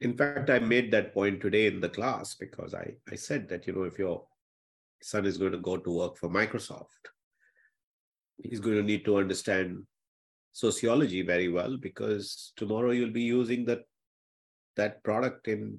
In 0.00 0.14
fact 0.16 0.50
i 0.50 0.58
made 0.58 0.90
that 0.90 1.14
point 1.14 1.40
today 1.40 1.66
in 1.66 1.80
the 1.80 1.88
class 1.88 2.34
because 2.34 2.74
i 2.74 2.94
i 3.10 3.14
said 3.14 3.48
that 3.48 3.66
you 3.66 3.72
know 3.72 3.84
if 3.84 3.98
your 3.98 4.26
son 5.00 5.24
is 5.24 5.38
going 5.38 5.52
to 5.52 5.58
go 5.58 5.78
to 5.78 5.90
work 5.90 6.18
for 6.18 6.28
microsoft 6.28 7.12
he's 8.42 8.60
going 8.60 8.76
to 8.76 8.82
need 8.82 9.04
to 9.06 9.16
understand 9.16 9.82
sociology 10.52 11.22
very 11.22 11.48
well 11.48 11.76
because 11.76 12.52
tomorrow 12.56 12.90
you'll 12.90 13.10
be 13.10 13.22
using 13.22 13.64
that 13.64 13.82
that 14.76 15.02
product 15.02 15.48
in 15.48 15.78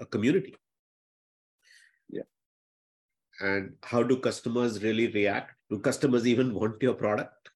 a 0.00 0.06
community 0.06 0.54
and 3.40 3.72
how 3.82 4.02
do 4.02 4.16
customers 4.16 4.82
really 4.82 5.08
react 5.08 5.52
do 5.70 5.78
customers 5.78 6.26
even 6.26 6.54
want 6.54 6.82
your 6.82 6.94
product 6.94 7.50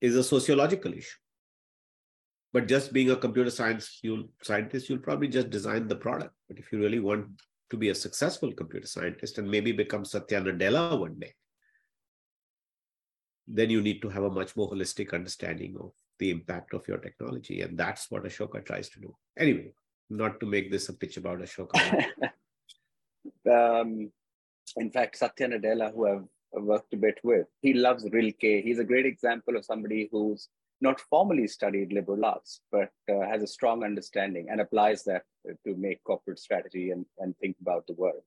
is 0.00 0.16
a 0.16 0.24
sociological 0.24 0.92
issue 0.92 1.18
but 2.52 2.66
just 2.66 2.92
being 2.92 3.10
a 3.10 3.16
computer 3.16 3.50
science 3.50 3.98
you'll, 4.02 4.24
scientist 4.42 4.88
you'll 4.88 4.98
probably 4.98 5.28
just 5.28 5.50
design 5.50 5.86
the 5.88 5.96
product 5.96 6.34
but 6.48 6.58
if 6.58 6.72
you 6.72 6.78
really 6.78 7.00
want 7.00 7.26
to 7.70 7.76
be 7.76 7.90
a 7.90 7.94
successful 7.94 8.52
computer 8.52 8.86
scientist 8.86 9.38
and 9.38 9.50
maybe 9.50 9.72
become 9.72 10.04
satya 10.04 10.40
nadella 10.40 10.98
one 10.98 11.18
day 11.18 11.32
then 13.48 13.70
you 13.70 13.80
need 13.80 14.02
to 14.02 14.08
have 14.08 14.24
a 14.24 14.30
much 14.30 14.54
more 14.56 14.70
holistic 14.70 15.14
understanding 15.14 15.74
of 15.80 15.92
the 16.18 16.30
impact 16.30 16.74
of 16.74 16.86
your 16.86 16.98
technology. 16.98 17.62
And 17.62 17.78
that's 17.78 18.10
what 18.10 18.24
Ashoka 18.24 18.64
tries 18.64 18.90
to 18.90 19.00
do. 19.00 19.16
Anyway, 19.38 19.72
not 20.10 20.38
to 20.40 20.46
make 20.46 20.70
this 20.70 20.88
a 20.90 20.92
pitch 20.92 21.16
about 21.16 21.40
Ashoka. 21.40 22.04
um, 23.80 24.12
in 24.76 24.90
fact, 24.90 25.16
Satya 25.16 25.48
Nadella, 25.48 25.92
who 25.94 26.06
I've 26.06 26.62
worked 26.62 26.94
a 26.94 26.96
bit 26.96 27.18
with, 27.22 27.46
he 27.60 27.74
loves 27.74 28.08
Rilke. 28.10 28.62
He's 28.64 28.78
a 28.78 28.84
great 28.84 29.06
example 29.06 29.56
of 29.56 29.64
somebody 29.64 30.08
who's 30.10 30.48
not 30.80 31.00
formally 31.00 31.46
studied 31.48 31.92
liberal 31.92 32.24
arts, 32.24 32.60
but 32.70 32.90
uh, 33.10 33.20
has 33.26 33.42
a 33.42 33.46
strong 33.46 33.84
understanding 33.84 34.46
and 34.50 34.60
applies 34.60 35.02
that 35.04 35.22
to 35.66 35.74
make 35.76 36.02
corporate 36.04 36.38
strategy 36.38 36.90
and, 36.90 37.04
and 37.18 37.36
think 37.38 37.56
about 37.60 37.86
the 37.86 37.94
world. 37.94 38.22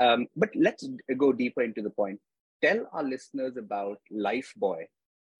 Um, 0.00 0.26
but 0.36 0.50
let's 0.54 0.88
go 1.16 1.32
deeper 1.32 1.62
into 1.62 1.82
the 1.82 1.90
point. 1.90 2.18
Tell 2.64 2.88
our 2.92 3.02
listeners 3.02 3.56
about 3.56 3.98
Life 4.10 4.54
Lifebuoy 4.60 4.84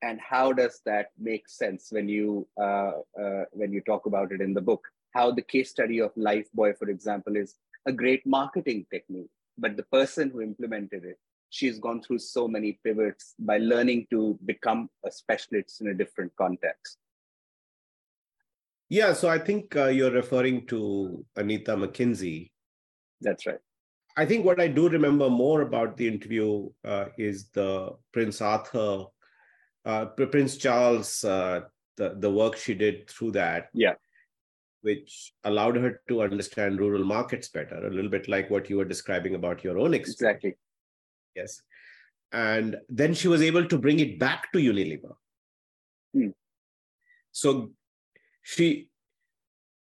and 0.02 0.20
how 0.20 0.52
does 0.52 0.80
that 0.84 1.06
make 1.18 1.48
sense 1.48 1.88
when 1.90 2.08
you 2.08 2.46
uh, 2.60 2.92
uh, 3.20 3.44
when 3.52 3.72
you 3.72 3.80
talk 3.80 4.06
about 4.06 4.32
it 4.32 4.40
in 4.40 4.52
the 4.52 4.60
book? 4.60 4.84
How 5.14 5.30
the 5.30 5.42
case 5.42 5.70
study 5.70 6.00
of 6.00 6.10
Life 6.16 6.48
Lifebuoy, 6.56 6.76
for 6.78 6.90
example, 6.90 7.36
is 7.36 7.54
a 7.86 7.92
great 7.92 8.26
marketing 8.26 8.86
technique, 8.92 9.30
but 9.62 9.76
the 9.78 9.88
person 9.98 10.30
who 10.30 10.42
implemented 10.50 11.04
it 11.12 11.18
she's 11.52 11.78
gone 11.78 12.00
through 12.02 12.18
so 12.18 12.48
many 12.48 12.78
pivots 12.82 13.34
by 13.38 13.58
learning 13.58 14.06
to 14.10 14.38
become 14.46 14.88
a 15.04 15.10
specialist 15.10 15.82
in 15.82 15.88
a 15.88 15.94
different 15.94 16.32
context. 16.36 16.96
Yeah, 18.88 19.12
so 19.12 19.28
I 19.28 19.38
think 19.38 19.76
uh, 19.76 19.86
you're 19.86 20.10
referring 20.10 20.66
to 20.68 21.24
Anita 21.36 21.76
McKinsey. 21.76 22.50
That's 23.20 23.46
right. 23.46 23.58
I 24.16 24.24
think 24.26 24.44
what 24.44 24.60
I 24.60 24.68
do 24.68 24.88
remember 24.88 25.28
more 25.28 25.60
about 25.62 25.96
the 25.96 26.08
interview 26.08 26.70
uh, 26.84 27.06
is 27.18 27.48
the 27.50 27.96
Prince 28.12 28.40
Arthur, 28.40 29.04
uh, 29.84 30.06
Prince 30.06 30.56
Charles, 30.56 31.22
uh, 31.24 31.60
the, 31.96 32.16
the 32.18 32.30
work 32.30 32.56
she 32.56 32.74
did 32.74 33.08
through 33.08 33.32
that. 33.32 33.68
Yeah. 33.74 33.94
Which 34.82 35.32
allowed 35.44 35.76
her 35.76 36.00
to 36.08 36.22
understand 36.22 36.78
rural 36.78 37.04
markets 37.04 37.48
better, 37.48 37.86
a 37.86 37.90
little 37.90 38.10
bit 38.10 38.28
like 38.28 38.50
what 38.50 38.68
you 38.68 38.76
were 38.76 38.84
describing 38.84 39.34
about 39.34 39.62
your 39.62 39.78
own 39.78 39.94
experience. 39.94 40.20
Exactly. 40.20 40.56
Yes. 41.36 41.62
And 42.32 42.76
then 42.88 43.14
she 43.14 43.28
was 43.28 43.42
able 43.42 43.66
to 43.66 43.78
bring 43.78 44.00
it 44.00 44.18
back 44.18 44.50
to 44.52 44.58
Unilever. 44.58 45.14
Hmm. 46.12 46.30
So 47.30 47.70
she, 48.42 48.88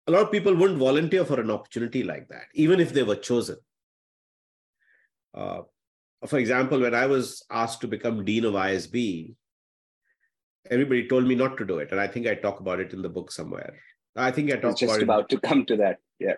a 0.06 0.12
lot 0.12 0.22
of 0.22 0.32
people 0.32 0.54
wouldn't 0.54 0.78
volunteer 0.78 1.24
for 1.24 1.40
an 1.40 1.50
opportunity 1.50 2.02
like 2.02 2.28
that, 2.28 2.46
even 2.54 2.80
if 2.80 2.92
they 2.92 3.02
were 3.02 3.16
chosen. 3.16 3.56
Uh, 5.34 5.62
for 6.26 6.38
example, 6.38 6.80
when 6.80 6.94
I 6.94 7.06
was 7.06 7.44
asked 7.50 7.82
to 7.82 7.88
become 7.88 8.24
dean 8.24 8.44
of 8.44 8.54
ISB, 8.54 9.34
everybody 10.70 11.08
told 11.08 11.26
me 11.26 11.34
not 11.34 11.56
to 11.58 11.66
do 11.66 11.78
it, 11.78 11.90
and 11.90 12.00
I 12.00 12.06
think 12.06 12.26
I 12.26 12.34
talk 12.34 12.60
about 12.60 12.80
it 12.80 12.92
in 12.92 13.02
the 13.02 13.08
book 13.08 13.30
somewhere. 13.30 13.78
I 14.16 14.30
think 14.30 14.50
I 14.50 14.56
talked 14.56 14.78
just 14.78 15.02
about, 15.02 15.02
about 15.02 15.28
to 15.30 15.40
come 15.40 15.64
to 15.66 15.76
that. 15.76 15.98
Yeah. 16.18 16.34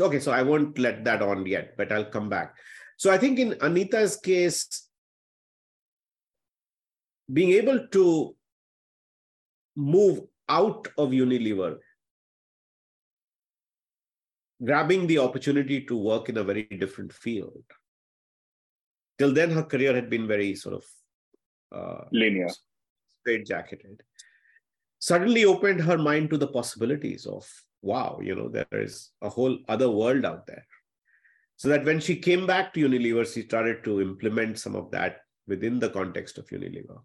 Okay, 0.00 0.18
so 0.18 0.32
I 0.32 0.42
won't 0.42 0.78
let 0.78 1.04
that 1.04 1.22
on 1.22 1.46
yet, 1.46 1.76
but 1.76 1.92
I'll 1.92 2.04
come 2.04 2.28
back. 2.28 2.56
So 2.96 3.12
I 3.12 3.18
think 3.18 3.38
in 3.38 3.54
Anita's 3.62 4.16
case, 4.16 4.88
being 7.32 7.52
able 7.52 7.86
to 7.88 8.34
move 9.76 10.22
out 10.48 10.88
of 10.96 11.10
Unilever, 11.10 11.78
grabbing 14.64 15.06
the 15.06 15.18
opportunity 15.18 15.82
to 15.82 15.96
work 15.96 16.28
in 16.28 16.38
a 16.38 16.44
very 16.44 16.64
different 16.64 17.12
field. 17.12 17.64
Till 19.18 19.32
then, 19.32 19.50
her 19.50 19.62
career 19.62 19.94
had 19.94 20.10
been 20.10 20.26
very 20.26 20.54
sort 20.54 20.76
of 20.76 20.84
uh, 21.74 22.04
linear, 22.12 22.48
straight 23.20 23.46
jacketed. 23.46 24.02
Suddenly 24.98 25.44
opened 25.44 25.80
her 25.82 25.98
mind 25.98 26.30
to 26.30 26.38
the 26.38 26.46
possibilities 26.48 27.26
of 27.26 27.46
wow, 27.82 28.18
you 28.22 28.34
know, 28.34 28.48
there 28.48 28.66
is 28.72 29.10
a 29.22 29.28
whole 29.28 29.58
other 29.68 29.90
world 29.90 30.24
out 30.24 30.46
there. 30.46 30.66
So 31.56 31.68
that 31.68 31.84
when 31.84 32.00
she 32.00 32.16
came 32.16 32.46
back 32.46 32.74
to 32.74 32.80
Unilever, 32.80 33.32
she 33.32 33.42
started 33.42 33.84
to 33.84 34.00
implement 34.00 34.58
some 34.58 34.76
of 34.76 34.90
that 34.90 35.20
within 35.46 35.78
the 35.78 35.88
context 35.90 36.36
of 36.38 36.48
Unilever. 36.48 37.00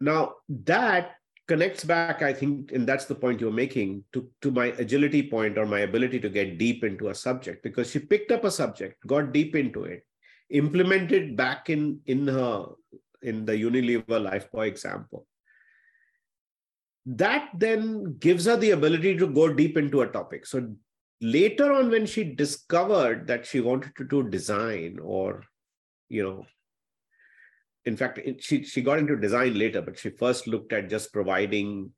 Now, 0.00 0.34
that 0.48 1.12
connects 1.48 1.84
back, 1.84 2.22
I 2.22 2.32
think, 2.32 2.72
and 2.72 2.86
that's 2.86 3.06
the 3.06 3.14
point 3.14 3.40
you're 3.40 3.50
making, 3.50 4.04
to, 4.12 4.28
to 4.42 4.50
my 4.50 4.66
agility 4.66 5.28
point 5.28 5.58
or 5.58 5.66
my 5.66 5.80
ability 5.80 6.20
to 6.20 6.28
get 6.28 6.58
deep 6.58 6.84
into 6.84 7.08
a 7.08 7.14
subject, 7.14 7.62
because 7.62 7.90
she 7.90 7.98
picked 7.98 8.30
up 8.30 8.44
a 8.44 8.50
subject, 8.50 9.04
got 9.06 9.32
deep 9.32 9.56
into 9.56 9.84
it, 9.84 10.06
implemented 10.50 11.36
back 11.36 11.70
in, 11.70 12.00
in 12.06 12.26
her 12.28 12.66
in 13.22 13.44
the 13.44 13.52
Unilever 13.52 14.04
Lifebuoy 14.06 14.68
example. 14.68 15.26
That 17.06 17.50
then 17.54 18.16
gives 18.18 18.46
her 18.46 18.56
the 18.56 18.70
ability 18.70 19.16
to 19.18 19.26
go 19.26 19.52
deep 19.52 19.76
into 19.76 20.00
a 20.00 20.06
topic. 20.06 20.46
So 20.46 20.74
later 21.20 21.72
on 21.72 21.90
when 21.90 22.06
she 22.06 22.24
discovered 22.24 23.26
that 23.26 23.46
she 23.46 23.60
wanted 23.60 23.96
to 23.96 24.04
do 24.04 24.28
design 24.28 24.98
or 25.02 25.42
you 26.08 26.22
know 26.22 26.44
in 27.86 27.96
fact 27.96 28.18
it, 28.18 28.42
she, 28.42 28.62
she 28.62 28.82
got 28.82 28.98
into 28.98 29.16
design 29.16 29.58
later 29.58 29.80
but 29.80 29.98
she 29.98 30.10
first 30.10 30.46
looked 30.46 30.72
at 30.72 30.90
just 30.90 31.12
providing 31.12 31.90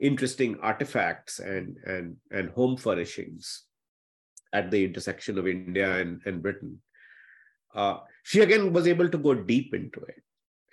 interesting 0.00 0.58
artifacts 0.60 1.38
and 1.38 1.76
and 1.86 2.16
and 2.32 2.50
home 2.50 2.76
furnishings 2.76 3.64
at 4.52 4.70
the 4.70 4.84
intersection 4.84 5.38
of 5.38 5.46
india 5.46 5.98
and, 5.98 6.20
and 6.26 6.42
britain 6.42 6.80
uh, 7.74 7.98
she 8.24 8.40
again 8.40 8.72
was 8.72 8.88
able 8.88 9.08
to 9.08 9.18
go 9.18 9.32
deep 9.32 9.72
into 9.74 10.00
it 10.00 10.22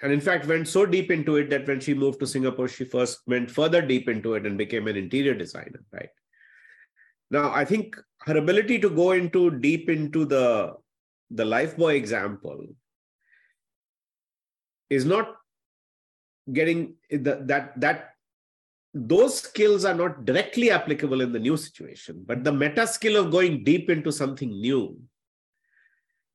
and 0.01 0.11
in 0.11 0.21
fact 0.21 0.45
went 0.45 0.67
so 0.67 0.85
deep 0.85 1.11
into 1.11 1.35
it 1.35 1.49
that 1.49 1.67
when 1.67 1.79
she 1.79 1.93
moved 1.93 2.19
to 2.19 2.27
singapore 2.27 2.67
she 2.67 2.85
first 2.85 3.19
went 3.27 3.51
further 3.51 3.81
deep 3.81 4.07
into 4.07 4.33
it 4.35 4.45
and 4.45 4.57
became 4.57 4.87
an 4.87 4.95
interior 4.95 5.33
designer 5.33 5.83
right? 5.91 6.09
Now, 7.31 7.51
I 7.53 7.63
think 7.65 7.95
her 8.21 8.37
ability 8.37 8.79
to 8.79 8.89
go 8.89 9.11
into 9.11 9.51
deep 9.51 9.89
into 9.89 10.25
the 10.25 10.75
the 11.31 11.43
Lifebuoy 11.43 11.95
example 11.95 12.65
is 14.89 15.05
not 15.05 15.35
getting 16.51 16.95
the, 17.11 17.43
that 17.45 17.79
that 17.79 18.15
those 18.95 19.41
skills 19.41 19.85
are 19.85 19.93
not 19.93 20.25
directly 20.25 20.71
applicable 20.71 21.21
in 21.21 21.31
the 21.31 21.39
new 21.39 21.55
situation, 21.55 22.23
but 22.25 22.43
the 22.43 22.51
meta 22.51 22.87
skill 22.87 23.23
of 23.23 23.31
going 23.31 23.63
deep 23.63 23.91
into 23.91 24.11
something 24.11 24.49
new, 24.49 24.99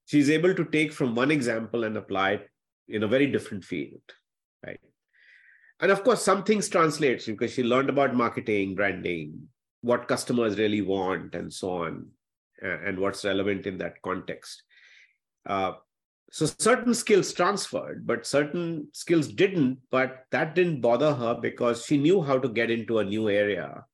she's 0.06 0.30
able 0.30 0.54
to 0.54 0.64
take 0.66 0.92
from 0.92 1.16
one 1.16 1.32
example 1.32 1.82
and 1.82 1.96
apply 1.96 2.30
it 2.32 2.48
in 2.88 3.02
a 3.02 3.08
very 3.08 3.26
different 3.26 3.64
field, 3.64 4.02
right? 4.64 4.80
And 5.80 5.90
of 5.90 6.04
course, 6.04 6.22
some 6.22 6.44
things 6.44 6.68
translate 6.68 7.24
because 7.26 7.52
she 7.52 7.62
learned 7.62 7.90
about 7.90 8.14
marketing, 8.14 8.74
branding, 8.74 9.48
what 9.84 10.08
customers 10.08 10.58
really 10.58 10.80
want 10.80 11.34
and 11.34 11.52
so 11.52 11.70
on 11.84 12.06
and 12.62 12.98
what's 12.98 13.24
relevant 13.24 13.66
in 13.66 13.76
that 13.76 14.00
context 14.00 14.62
uh, 15.46 15.72
so 16.30 16.46
certain 16.46 16.94
skills 16.94 17.34
transferred 17.34 18.06
but 18.06 18.26
certain 18.26 18.88
skills 18.92 19.28
didn't 19.28 19.78
but 19.90 20.24
that 20.30 20.54
didn't 20.54 20.80
bother 20.80 21.12
her 21.14 21.34
because 21.34 21.84
she 21.84 21.98
knew 21.98 22.22
how 22.22 22.38
to 22.38 22.48
get 22.48 22.70
into 22.70 22.98
a 22.98 23.04
new 23.04 23.28
area 23.28 23.84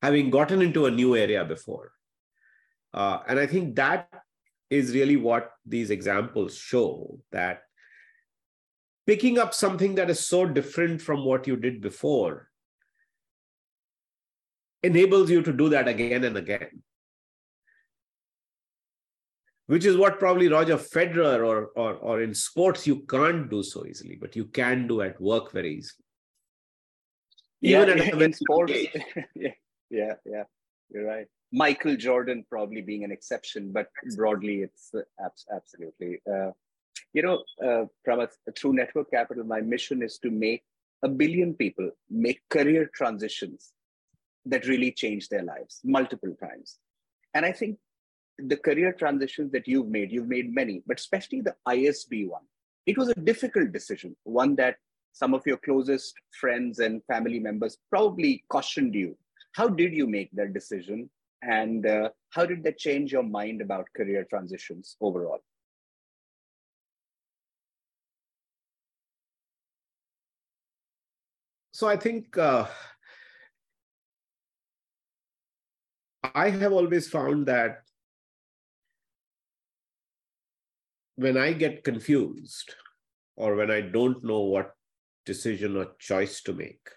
having 0.00 0.30
gotten 0.30 0.62
into 0.62 0.86
a 0.86 0.90
new 0.90 1.14
area 1.14 1.44
before 1.44 1.92
uh, 2.94 3.18
and 3.28 3.38
i 3.38 3.46
think 3.46 3.76
that 3.76 4.08
is 4.70 4.94
really 4.94 5.16
what 5.16 5.50
these 5.66 5.90
examples 5.90 6.56
show 6.56 7.20
that 7.30 7.64
picking 9.06 9.38
up 9.38 9.54
something 9.54 9.94
that 9.94 10.10
is 10.10 10.26
so 10.26 10.44
different 10.46 11.00
from 11.00 11.24
what 11.24 11.46
you 11.46 11.56
did 11.56 11.80
before 11.80 12.50
enables 14.82 15.30
you 15.30 15.42
to 15.42 15.52
do 15.52 15.68
that 15.68 15.88
again 15.88 16.24
and 16.24 16.36
again. 16.36 16.82
Which 19.66 19.84
is 19.84 19.96
what 19.96 20.20
probably 20.20 20.48
Roger 20.48 20.76
Federer 20.76 21.44
or, 21.44 21.70
or, 21.76 21.94
or 21.94 22.22
in 22.22 22.34
sports 22.34 22.86
you 22.86 23.00
can't 23.00 23.50
do 23.50 23.64
so 23.64 23.84
easily, 23.84 24.16
but 24.20 24.36
you 24.36 24.44
can 24.44 24.86
do 24.86 25.02
at 25.02 25.20
work 25.20 25.50
very 25.50 25.74
easily. 25.74 26.04
Even 27.62 27.98
yeah, 27.98 28.24
in 28.24 28.32
sports. 28.32 28.72
yeah, 29.34 29.50
yeah, 29.90 30.12
yeah, 30.24 30.44
you're 30.90 31.06
right. 31.06 31.26
Michael 31.52 31.96
Jordan 31.96 32.44
probably 32.48 32.80
being 32.80 33.02
an 33.02 33.10
exception, 33.10 33.72
but 33.72 33.88
broadly, 34.14 34.62
it's 34.62 34.92
uh, 34.94 35.28
absolutely. 35.52 36.20
Uh, 36.32 36.50
you 37.12 37.22
know, 37.22 37.42
uh, 37.64 37.86
from 38.04 38.20
a, 38.20 38.28
through 38.56 38.74
Network 38.74 39.10
Capital, 39.10 39.44
my 39.44 39.60
mission 39.60 40.02
is 40.02 40.18
to 40.18 40.30
make 40.30 40.62
a 41.02 41.08
billion 41.08 41.54
people 41.54 41.90
make 42.10 42.40
career 42.48 42.90
transitions 42.94 43.72
that 44.44 44.66
really 44.66 44.92
change 44.92 45.28
their 45.28 45.42
lives 45.42 45.80
multiple 45.84 46.34
times. 46.40 46.78
And 47.34 47.44
I 47.44 47.52
think 47.52 47.78
the 48.38 48.56
career 48.56 48.92
transitions 48.92 49.52
that 49.52 49.66
you've 49.66 49.88
made, 49.88 50.12
you've 50.12 50.28
made 50.28 50.54
many, 50.54 50.82
but 50.86 50.98
especially 50.98 51.40
the 51.40 51.54
ISB 51.68 52.28
one, 52.28 52.42
it 52.86 52.96
was 52.96 53.08
a 53.08 53.14
difficult 53.14 53.72
decision, 53.72 54.14
one 54.24 54.54
that 54.56 54.76
some 55.12 55.34
of 55.34 55.42
your 55.46 55.56
closest 55.56 56.14
friends 56.38 56.78
and 56.78 57.02
family 57.04 57.40
members 57.40 57.78
probably 57.90 58.44
cautioned 58.48 58.94
you. 58.94 59.16
How 59.52 59.68
did 59.68 59.94
you 59.94 60.06
make 60.06 60.30
that 60.32 60.52
decision? 60.52 61.08
And 61.42 61.86
uh, 61.86 62.10
how 62.30 62.44
did 62.44 62.62
that 62.64 62.78
change 62.78 63.12
your 63.12 63.22
mind 63.22 63.62
about 63.62 63.86
career 63.96 64.26
transitions 64.28 64.96
overall? 65.00 65.38
So 71.76 71.86
I 71.86 71.96
think 71.96 72.38
uh, 72.38 72.66
I 76.34 76.48
have 76.48 76.72
always 76.72 77.06
found 77.06 77.44
that 77.48 77.82
when 81.16 81.36
I 81.36 81.52
get 81.52 81.84
confused 81.84 82.74
or 83.36 83.56
when 83.56 83.70
I 83.70 83.82
don't 83.82 84.24
know 84.24 84.40
what 84.40 84.72
decision 85.26 85.76
or 85.76 85.88
choice 85.98 86.40
to 86.44 86.54
make, 86.54 86.88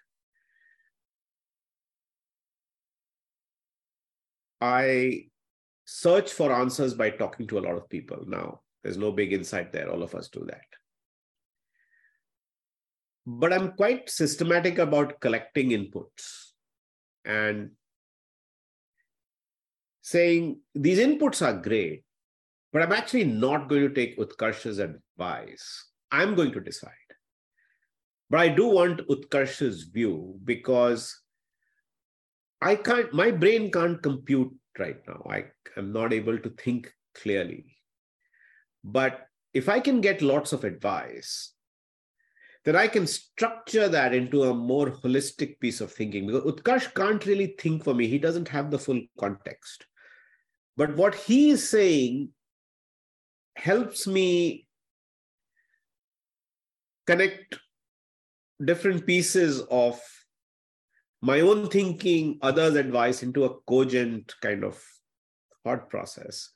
I 4.62 5.26
search 5.84 6.32
for 6.32 6.54
answers 6.54 6.94
by 6.94 7.10
talking 7.10 7.48
to 7.48 7.60
a 7.60 7.66
lot 7.68 7.76
of 7.76 7.90
people 7.90 8.24
now. 8.26 8.62
There's 8.86 8.96
no 8.98 9.12
big 9.12 9.34
insight 9.34 9.74
there. 9.74 9.92
All 9.92 10.04
of 10.04 10.16
us 10.16 10.30
do 10.30 10.46
that. 10.48 10.79
But 13.26 13.54
I'm 13.54 13.74
quite 13.74 14.10
systematic 14.10 14.80
about 14.80 15.20
collecting 15.20 15.70
inputs 15.70 16.54
and 17.26 17.72
saying 20.02 20.62
these 20.74 21.00
inputs 21.00 21.46
are 21.46 21.54
great, 21.54 22.04
but 22.74 22.82
I'm 22.82 22.92
actually 22.92 23.26
not 23.26 23.70
going 23.70 23.88
to 23.88 23.94
take 23.94 24.18
Utkarsh's 24.18 24.80
advice. 24.80 25.86
I'm 26.12 26.34
going 26.34 26.52
to 26.54 26.60
decide. 26.60 26.94
But 28.30 28.40
I 28.40 28.50
do 28.50 28.68
want 28.68 29.08
Utkarsh's 29.08 29.84
view 29.84 30.40
because 30.44 31.16
I 32.62 32.76
can't, 32.76 33.14
my 33.14 33.32
brain 33.32 33.72
can't 33.72 34.02
compute 34.02 34.54
right 34.78 34.98
now. 35.08 35.26
I 35.30 35.46
am 35.78 35.92
not 35.92 36.14
able 36.14 36.38
to 36.38 36.50
think 36.50 36.92
clearly. 37.16 37.78
But 38.84 39.28
if 39.54 39.68
I 39.70 39.80
can 39.80 40.02
get 40.02 40.22
lots 40.22 40.54
of 40.54 40.64
advice, 40.64 41.54
then 42.70 42.76
I 42.76 42.88
can 42.88 43.08
structure 43.08 43.90
that 43.90 44.14
into 44.14 44.44
a 44.44 44.54
more 44.54 44.92
holistic 44.92 45.60
piece 45.60 45.82
of 45.82 45.92
thinking 45.92 46.28
because 46.28 46.44
Utkarsh 46.44 46.94
can't 46.94 47.26
really 47.26 47.56
think 47.60 47.84
for 47.84 47.96
me. 47.96 48.08
He 48.08 48.20
doesn't 48.20 48.48
have 48.48 48.70
the 48.70 48.78
full 48.78 49.02
context. 49.20 49.88
But 50.78 50.96
what 50.96 51.16
he 51.16 51.50
is 51.50 51.68
saying 51.68 52.30
helps 53.56 54.06
me 54.06 54.68
connect 57.08 57.58
different 58.64 59.08
pieces 59.08 59.64
of 59.72 60.00
my 61.24 61.42
own 61.42 61.70
thinking, 61.70 62.38
others' 62.44 62.76
advice 62.76 63.24
into 63.24 63.46
a 63.46 63.60
cogent 63.62 64.36
kind 64.44 64.64
of 64.64 64.80
thought 65.64 65.90
process 65.90 66.52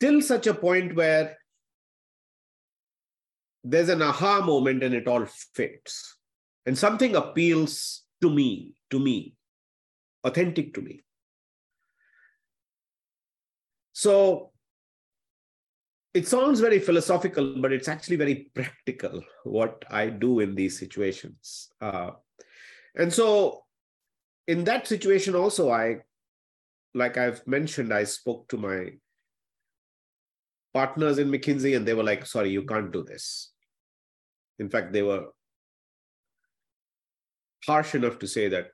till 0.00 0.20
such 0.20 0.46
a 0.46 0.52
point 0.52 0.94
where 0.94 1.38
there's 3.64 3.88
an 3.88 4.02
aha 4.02 4.40
moment 4.40 4.82
and 4.82 4.94
it 4.94 5.08
all 5.08 5.26
fits 5.54 6.16
and 6.66 6.76
something 6.76 7.16
appeals 7.16 8.04
to 8.20 8.30
me 8.30 8.74
to 8.90 8.98
me 8.98 9.34
authentic 10.24 10.74
to 10.74 10.80
me 10.80 11.00
so 13.92 14.52
it 16.14 16.26
sounds 16.26 16.60
very 16.60 16.78
philosophical, 16.78 17.60
but 17.60 17.72
it's 17.72 17.88
actually 17.88 18.16
very 18.16 18.50
practical 18.54 19.22
what 19.44 19.84
I 19.90 20.08
do 20.08 20.40
in 20.40 20.54
these 20.54 20.78
situations. 20.78 21.68
Uh, 21.80 22.10
and 22.96 23.12
so, 23.12 23.64
in 24.46 24.64
that 24.64 24.86
situation, 24.88 25.34
also, 25.34 25.70
I, 25.70 25.98
like 26.94 27.18
I've 27.18 27.46
mentioned, 27.46 27.92
I 27.92 28.04
spoke 28.04 28.48
to 28.48 28.56
my 28.56 28.92
partners 30.72 31.18
in 31.18 31.30
McKinsey 31.30 31.76
and 31.76 31.86
they 31.86 31.94
were 31.94 32.02
like, 32.02 32.26
sorry, 32.26 32.50
you 32.50 32.64
can't 32.64 32.92
do 32.92 33.02
this. 33.02 33.52
In 34.58 34.68
fact, 34.68 34.92
they 34.92 35.02
were 35.02 35.26
harsh 37.66 37.94
enough 37.94 38.18
to 38.18 38.26
say 38.26 38.48
that 38.48 38.68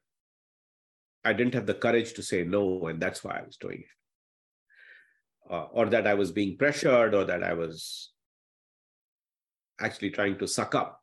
I 1.24 1.32
didn't 1.32 1.54
have 1.54 1.66
the 1.66 1.74
courage 1.74 2.14
to 2.14 2.22
say 2.22 2.44
no, 2.44 2.86
and 2.86 3.00
that's 3.00 3.24
why 3.24 3.38
I 3.38 3.42
was 3.42 3.56
doing 3.56 3.78
it 3.78 3.94
uh, 5.50 5.64
or 5.72 5.86
that 5.86 6.06
I 6.06 6.14
was 6.14 6.32
being 6.32 6.56
pressured 6.56 7.14
or 7.14 7.24
that 7.24 7.42
I 7.42 7.54
was 7.54 8.10
actually 9.80 10.10
trying 10.10 10.38
to 10.38 10.48
suck 10.48 10.74
up. 10.74 11.00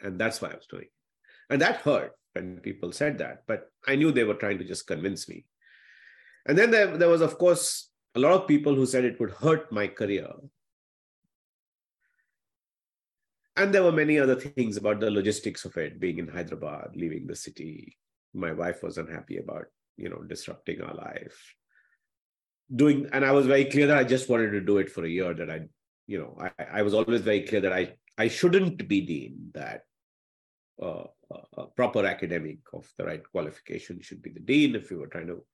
And 0.00 0.18
that's 0.18 0.40
why 0.40 0.48
I 0.48 0.56
was 0.56 0.66
doing 0.66 0.84
it. 0.84 1.52
And 1.52 1.60
that 1.62 1.76
hurt 1.76 2.12
when 2.32 2.58
people 2.58 2.92
said 2.92 3.18
that, 3.18 3.42
but 3.46 3.70
I 3.86 3.96
knew 3.96 4.10
they 4.10 4.24
were 4.24 4.34
trying 4.34 4.58
to 4.58 4.64
just 4.64 4.86
convince 4.86 5.28
me. 5.28 5.44
And 6.46 6.58
then 6.58 6.70
there, 6.70 6.96
there 6.96 7.08
was, 7.08 7.20
of 7.20 7.38
course, 7.38 7.90
a 8.14 8.20
lot 8.20 8.32
of 8.32 8.48
people 8.48 8.74
who 8.74 8.86
said 8.86 9.04
it 9.04 9.18
would 9.20 9.30
hurt 9.30 9.72
my 9.72 9.86
career. 9.86 10.28
And 13.56 13.74
there 13.74 13.82
were 13.82 13.92
many 13.92 14.18
other 14.18 14.36
things 14.36 14.76
about 14.76 15.00
the 15.00 15.10
logistics 15.10 15.64
of 15.64 15.76
it, 15.76 16.00
being 16.00 16.18
in 16.18 16.28
Hyderabad, 16.28 16.92
leaving 16.94 17.26
the 17.26 17.36
city. 17.36 17.96
My 18.32 18.52
wife 18.52 18.82
was 18.82 18.96
unhappy 18.96 19.38
about, 19.38 19.66
you 19.96 20.08
know, 20.08 20.22
disrupting 20.22 20.80
our 20.80 20.94
life 20.94 21.54
doing 22.74 23.08
and 23.12 23.24
i 23.24 23.32
was 23.32 23.46
very 23.46 23.64
clear 23.64 23.86
that 23.86 23.98
i 23.98 24.04
just 24.04 24.28
wanted 24.28 24.50
to 24.50 24.60
do 24.60 24.78
it 24.78 24.90
for 24.90 25.04
a 25.04 25.08
year 25.08 25.34
that 25.34 25.50
i 25.50 25.60
you 26.06 26.18
know 26.18 26.36
i, 26.40 26.78
I 26.78 26.82
was 26.82 26.94
always 26.94 27.20
very 27.20 27.42
clear 27.42 27.60
that 27.60 27.72
i 27.72 27.94
i 28.18 28.28
shouldn't 28.28 28.88
be 28.88 29.00
dean 29.00 29.50
that 29.54 29.82
uh, 30.82 31.04
a 31.56 31.66
proper 31.66 32.04
academic 32.06 32.58
of 32.72 32.90
the 32.98 33.04
right 33.04 33.22
qualification 33.30 34.00
should 34.00 34.22
be 34.22 34.30
the 34.30 34.40
dean 34.40 34.74
if 34.74 34.90
you 34.90 34.98
were 34.98 35.06
trying 35.06 35.26
to 35.26 35.44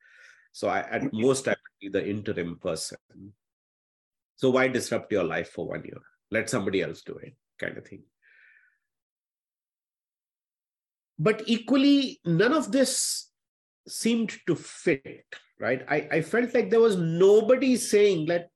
so 0.53 0.69
I, 0.69 0.81
at 0.81 1.13
most 1.13 1.49
i 1.49 1.57
be 1.81 1.89
the 1.89 2.07
interim 2.09 2.57
person 2.59 2.99
so 4.37 4.51
why 4.51 4.69
disrupt 4.69 5.13
your 5.13 5.25
life 5.25 5.51
for 5.51 5.67
one 5.67 5.85
year 5.85 6.01
let 6.31 6.51
somebody 6.51 6.83
else 6.83 7.03
do 7.03 7.17
it 7.17 7.35
kind 7.59 7.77
of 7.77 7.87
thing 7.87 8.03
but 11.19 11.43
equally 11.47 12.21
none 12.25 12.53
of 12.53 12.71
this 12.71 13.31
seemed 13.87 14.37
to 14.47 14.55
fit 14.55 15.25
right? 15.61 15.85
I, 15.89 16.09
I 16.13 16.21
felt 16.23 16.55
like 16.55 16.71
there 16.71 16.81
was 16.81 16.97
nobody 16.97 17.77
saying 17.77 18.27
that. 18.27 18.51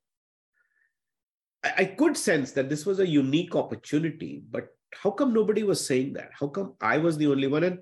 I, 1.64 1.72
I 1.78 1.84
could 1.84 2.16
sense 2.16 2.52
that 2.52 2.68
this 2.68 2.86
was 2.86 3.00
a 3.00 3.06
unique 3.06 3.54
opportunity, 3.56 4.42
but 4.50 4.68
how 4.94 5.10
come 5.10 5.32
nobody 5.32 5.62
was 5.62 5.84
saying 5.84 6.14
that? 6.14 6.30
How 6.38 6.48
come 6.48 6.74
I 6.80 6.98
was 6.98 7.16
the 7.16 7.26
only 7.26 7.46
one? 7.46 7.64
And 7.64 7.78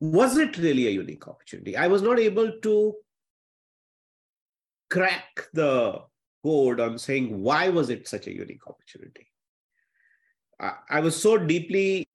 was 0.00 0.36
it 0.36 0.58
really 0.58 0.86
a 0.86 0.90
unique 0.90 1.26
opportunity? 1.26 1.76
I 1.76 1.86
was 1.86 2.02
not 2.02 2.18
able 2.18 2.52
to 2.62 2.94
crack 4.90 5.46
the 5.52 6.00
code 6.42 6.80
on 6.80 6.98
saying 6.98 7.40
why 7.42 7.68
was 7.68 7.90
it 7.90 8.08
such 8.08 8.26
a 8.26 8.34
unique 8.34 8.66
opportunity. 8.66 9.26
I, 10.60 10.72
I 10.90 11.00
was 11.00 11.20
so 11.20 11.36
deeply 11.38 12.08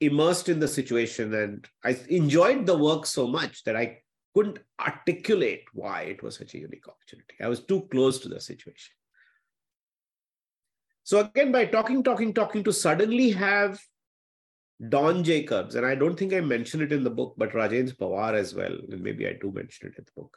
immersed 0.00 0.48
in 0.48 0.60
the 0.60 0.68
situation 0.68 1.34
and 1.34 1.68
I 1.84 1.96
enjoyed 2.08 2.66
the 2.66 2.76
work 2.76 3.06
so 3.06 3.26
much 3.26 3.64
that 3.64 3.76
I 3.76 3.98
couldn't 4.34 4.58
articulate 4.80 5.64
why 5.72 6.02
it 6.02 6.22
was 6.22 6.36
such 6.36 6.54
a 6.54 6.58
unique 6.58 6.88
opportunity. 6.88 7.34
I 7.40 7.48
was 7.48 7.60
too 7.60 7.88
close 7.90 8.18
to 8.20 8.28
the 8.28 8.40
situation. 8.40 8.92
So 11.02 11.20
again, 11.20 11.50
by 11.50 11.64
talking, 11.66 12.02
talking, 12.02 12.32
talking 12.32 12.62
to 12.64 12.72
suddenly 12.72 13.30
have 13.30 13.80
Don 14.88 15.24
Jacobs, 15.24 15.74
and 15.74 15.84
I 15.84 15.94
don't 15.94 16.16
think 16.16 16.32
I 16.32 16.40
mentioned 16.40 16.82
it 16.82 16.92
in 16.92 17.04
the 17.04 17.10
book, 17.10 17.34
but 17.36 17.52
Rajendra 17.52 17.96
Pawar 17.96 18.34
as 18.34 18.54
well, 18.54 18.72
and 18.72 19.02
maybe 19.02 19.26
I 19.26 19.36
do 19.40 19.52
mention 19.52 19.88
it 19.88 19.98
in 19.98 20.04
the 20.04 20.20
book. 20.22 20.36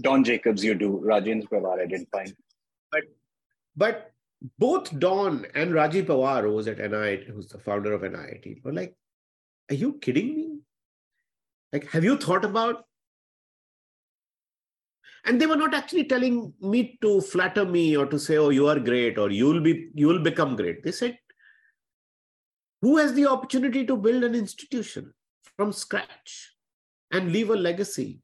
Don 0.00 0.24
Jacobs, 0.24 0.64
you 0.64 0.74
do. 0.74 1.02
Rajendra 1.04 1.48
Pawar, 1.48 1.80
I 1.80 1.86
didn't 1.86 2.10
find. 2.10 2.34
But, 2.90 3.02
but 3.76 4.12
both 4.58 4.98
Don 4.98 5.46
and 5.54 5.72
Rajiv 5.72 6.06
Pawar, 6.06 6.42
who 6.42 6.52
was 6.52 6.66
at 6.66 6.78
NIIT, 6.78 7.26
who's 7.26 7.48
the 7.48 7.58
founder 7.58 7.92
of 7.92 8.02
NIIT, 8.02 8.64
were 8.64 8.72
like, 8.72 8.94
"Are 9.70 9.74
you 9.74 9.94
kidding 9.94 10.34
me? 10.34 10.58
Like, 11.72 11.88
have 11.90 12.04
you 12.04 12.16
thought 12.16 12.44
about? 12.44 12.84
And 15.24 15.40
they 15.40 15.46
were 15.46 15.56
not 15.56 15.74
actually 15.74 16.04
telling 16.04 16.52
me 16.60 16.98
to 17.00 17.20
flatter 17.20 17.64
me 17.64 17.96
or 17.96 18.06
to 18.06 18.18
say, 18.18 18.38
oh, 18.38 18.48
you 18.48 18.66
are 18.66 18.80
great 18.80 19.18
or 19.18 19.30
you'll 19.30 19.60
be 19.60 19.90
you'll 19.94 20.18
become 20.18 20.56
great. 20.56 20.82
They 20.82 20.90
said, 20.90 21.16
who 22.80 22.96
has 22.96 23.14
the 23.14 23.26
opportunity 23.26 23.86
to 23.86 23.96
build 23.96 24.24
an 24.24 24.34
institution 24.34 25.14
from 25.56 25.72
scratch 25.72 26.54
and 27.12 27.30
leave 27.30 27.50
a 27.50 27.54
legacy? 27.54 28.21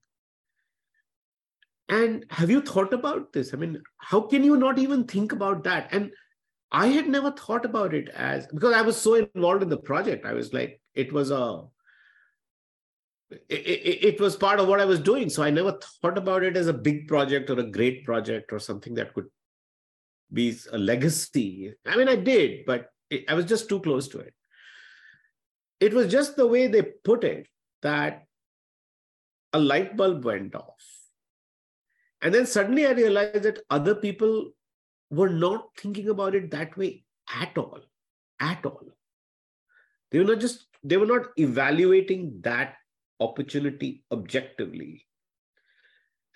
And 1.89 2.25
have 2.31 2.51
you 2.51 2.61
thought 2.61 2.93
about 2.93 3.33
this? 3.33 3.55
I 3.55 3.57
mean, 3.57 3.83
how 3.99 4.21
can 4.21 4.45
you 4.45 4.57
not 4.57 4.79
even 4.79 5.05
think 5.05 5.33
about 5.33 5.65
that? 5.65 5.89
And 5.91 6.11
I 6.71 6.89
had 6.89 7.09
never 7.09 7.31
thought 7.31 7.65
about 7.65 7.95
it 7.95 8.11
as 8.11 8.47
because 8.47 8.75
I 8.75 8.83
was 8.83 8.97
so 8.97 9.15
involved 9.15 9.63
in 9.63 9.71
the 9.71 9.79
project. 9.79 10.27
I 10.27 10.35
was 10.35 10.53
like, 10.53 10.81
it 10.95 11.13
was 11.13 11.31
a 11.31 11.63
it, 13.31 13.41
it, 13.49 14.05
it, 14.05 14.21
was 14.21 14.37
part 14.37 14.59
of 14.59 14.69
what 14.69 14.81
I 14.81 14.87
was 14.87 15.01
doing. 15.01 15.29
So 15.29 15.43
I 15.43 15.51
never 15.51 15.79
thought 16.03 16.17
about 16.17 16.43
it 16.43 16.57
as 16.57 16.67
a 16.67 16.73
big 16.73 17.09
project 17.09 17.51
or 17.51 17.59
a 17.59 17.71
great 17.71 18.05
project 18.05 18.53
or 18.53 18.59
something 18.59 18.95
that 18.95 19.13
could 19.13 19.27
be 20.33 20.57
a 20.73 20.79
legacy. 20.79 21.75
I 21.87 21.97
mean, 21.97 22.09
I 22.09 22.17
did, 22.17 22.65
but 22.67 22.91
it, 23.11 23.25
I 23.29 23.35
was 23.35 23.45
just 23.45 23.69
too 23.69 23.81
close 23.81 24.09
to 24.09 24.21
it. 24.21 24.35
It 25.81 25.93
was 25.93 26.11
just 26.11 26.37
the 26.37 26.47
way 26.47 26.67
they 26.67 26.83
put 26.83 27.25
it 27.25 27.49
that 27.83 28.25
a 29.53 29.59
light 29.59 29.97
bulb 29.97 30.25
went 30.25 30.55
off. 30.55 30.98
And 32.23 32.35
then 32.35 32.47
suddenly 32.47 32.87
I 32.87 32.93
realized 32.93 33.45
that 33.45 33.61
other 33.71 33.95
people 33.95 34.51
were 35.11 35.29
not 35.29 35.69
thinking 35.77 36.09
about 36.09 36.35
it 36.35 36.51
that 36.51 36.77
way 36.77 37.05
at 37.35 37.57
all. 37.57 37.81
At 38.41 38.65
all. 38.65 38.85
They 40.11 40.19
were 40.19 40.25
not 40.25 40.41
just 40.41 40.67
they 40.83 40.97
were 40.97 41.07
not 41.07 41.27
evaluating 41.37 42.41
that 42.43 42.75
opportunity 43.21 44.05
objectively 44.13 45.05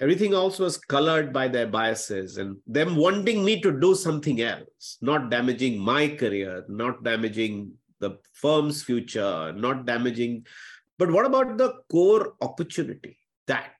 everything 0.00 0.34
else 0.34 0.58
was 0.58 0.76
colored 0.76 1.32
by 1.32 1.46
their 1.46 1.66
biases 1.66 2.38
and 2.38 2.56
them 2.66 2.96
wanting 2.96 3.44
me 3.44 3.60
to 3.60 3.78
do 3.80 3.94
something 3.94 4.40
else 4.40 4.98
not 5.00 5.30
damaging 5.30 5.78
my 5.78 6.08
career 6.08 6.64
not 6.68 7.04
damaging 7.04 7.72
the 8.00 8.10
firm's 8.32 8.82
future 8.82 9.52
not 9.52 9.86
damaging 9.86 10.44
but 10.98 11.10
what 11.10 11.24
about 11.26 11.56
the 11.56 11.72
core 11.90 12.34
opportunity 12.40 13.16
that 13.46 13.72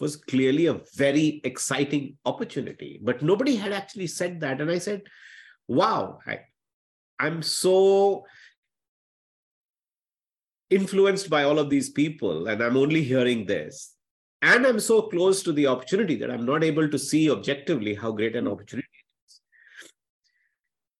was 0.00 0.16
clearly 0.16 0.66
a 0.66 0.80
very 0.94 1.40
exciting 1.44 2.16
opportunity 2.24 3.00
but 3.02 3.22
nobody 3.22 3.56
had 3.56 3.72
actually 3.72 4.06
said 4.06 4.40
that. 4.40 4.60
And 4.60 4.70
i 4.70 4.78
said 4.78 5.02
wow 5.66 6.18
I, 6.26 6.40
i'm 7.18 7.42
so 7.42 8.24
influenced 10.70 11.30
by 11.30 11.44
all 11.44 11.58
of 11.58 11.70
these 11.70 11.90
people 11.90 12.48
and 12.48 12.62
i'm 12.62 12.76
only 12.76 13.02
hearing 13.02 13.46
this. 13.46 13.94
And 14.40 14.66
i'm 14.66 14.78
so 14.78 15.02
close 15.02 15.42
to 15.42 15.52
the 15.52 15.66
opportunity 15.66 16.14
that 16.16 16.30
i'm 16.30 16.46
not 16.46 16.62
able 16.62 16.88
to 16.88 16.98
see 16.98 17.30
objectively 17.30 17.94
how 17.94 18.12
great 18.12 18.36
an 18.36 18.46
hmm. 18.46 18.52
opportunity 18.52 18.88
is 18.94 18.97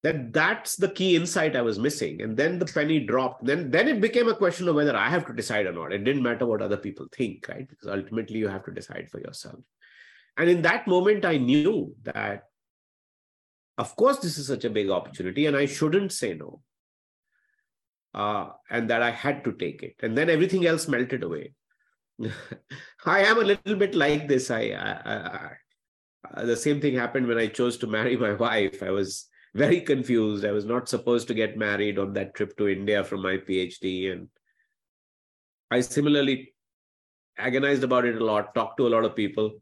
that 0.03 0.31
that's 0.31 0.75
the 0.77 0.89
key 0.89 1.15
insight 1.15 1.55
i 1.55 1.61
was 1.61 1.77
missing 1.77 2.21
and 2.21 2.37
then 2.37 2.57
the 2.57 2.65
penny 2.65 2.99
dropped 2.99 3.43
then 3.43 3.69
then 3.69 3.87
it 3.87 3.99
became 3.99 4.29
a 4.29 4.35
question 4.35 4.67
of 4.67 4.75
whether 4.75 4.95
i 4.95 5.09
have 5.09 5.25
to 5.25 5.33
decide 5.33 5.65
or 5.65 5.73
not 5.73 5.91
it 5.91 6.03
didn't 6.03 6.23
matter 6.23 6.45
what 6.45 6.61
other 6.61 6.77
people 6.77 7.05
think 7.11 7.45
right 7.49 7.67
because 7.67 7.87
ultimately 7.87 8.39
you 8.39 8.47
have 8.47 8.63
to 8.63 8.71
decide 8.71 9.09
for 9.11 9.19
yourself 9.19 9.59
and 10.37 10.49
in 10.49 10.61
that 10.61 10.87
moment 10.87 11.25
i 11.25 11.37
knew 11.37 11.93
that 12.03 12.43
of 13.77 13.95
course 13.95 14.19
this 14.19 14.37
is 14.37 14.47
such 14.47 14.63
a 14.63 14.69
big 14.69 14.89
opportunity 14.89 15.45
and 15.45 15.57
i 15.57 15.65
shouldn't 15.65 16.11
say 16.11 16.33
no 16.33 16.61
uh, 18.13 18.47
and 18.69 18.89
that 18.89 19.01
I 19.01 19.11
had 19.11 19.43
to 19.43 19.53
take 19.53 19.83
it. 19.83 19.95
And 20.01 20.17
then 20.17 20.29
everything 20.29 20.65
else 20.65 20.87
melted 20.87 21.23
away. 21.23 21.53
I 23.05 23.21
am 23.21 23.37
a 23.37 23.43
little 23.43 23.75
bit 23.75 23.95
like 23.95 24.27
this. 24.27 24.51
I, 24.51 24.71
I, 24.71 24.91
I, 25.05 25.51
uh, 26.33 26.45
the 26.45 26.57
same 26.57 26.81
thing 26.81 26.95
happened 26.95 27.27
when 27.27 27.37
I 27.37 27.47
chose 27.47 27.77
to 27.77 27.87
marry 27.87 28.17
my 28.17 28.33
wife. 28.45 28.83
I 28.83 28.91
was 28.91 29.27
very 29.55 29.81
confused. 29.81 30.45
I 30.45 30.51
was 30.51 30.65
not 30.65 30.89
supposed 30.89 31.27
to 31.27 31.33
get 31.33 31.57
married 31.57 31.99
on 31.99 32.13
that 32.13 32.35
trip 32.35 32.55
to 32.57 32.67
India 32.67 33.03
from 33.03 33.21
my 33.21 33.37
PhD, 33.37 34.11
and 34.11 34.27
I 35.71 35.81
similarly 35.81 36.53
agonized 37.37 37.83
about 37.83 38.05
it 38.05 38.21
a 38.21 38.25
lot. 38.25 38.53
Talked 38.53 38.77
to 38.77 38.87
a 38.87 38.93
lot 38.95 39.05
of 39.05 39.15
people, 39.15 39.61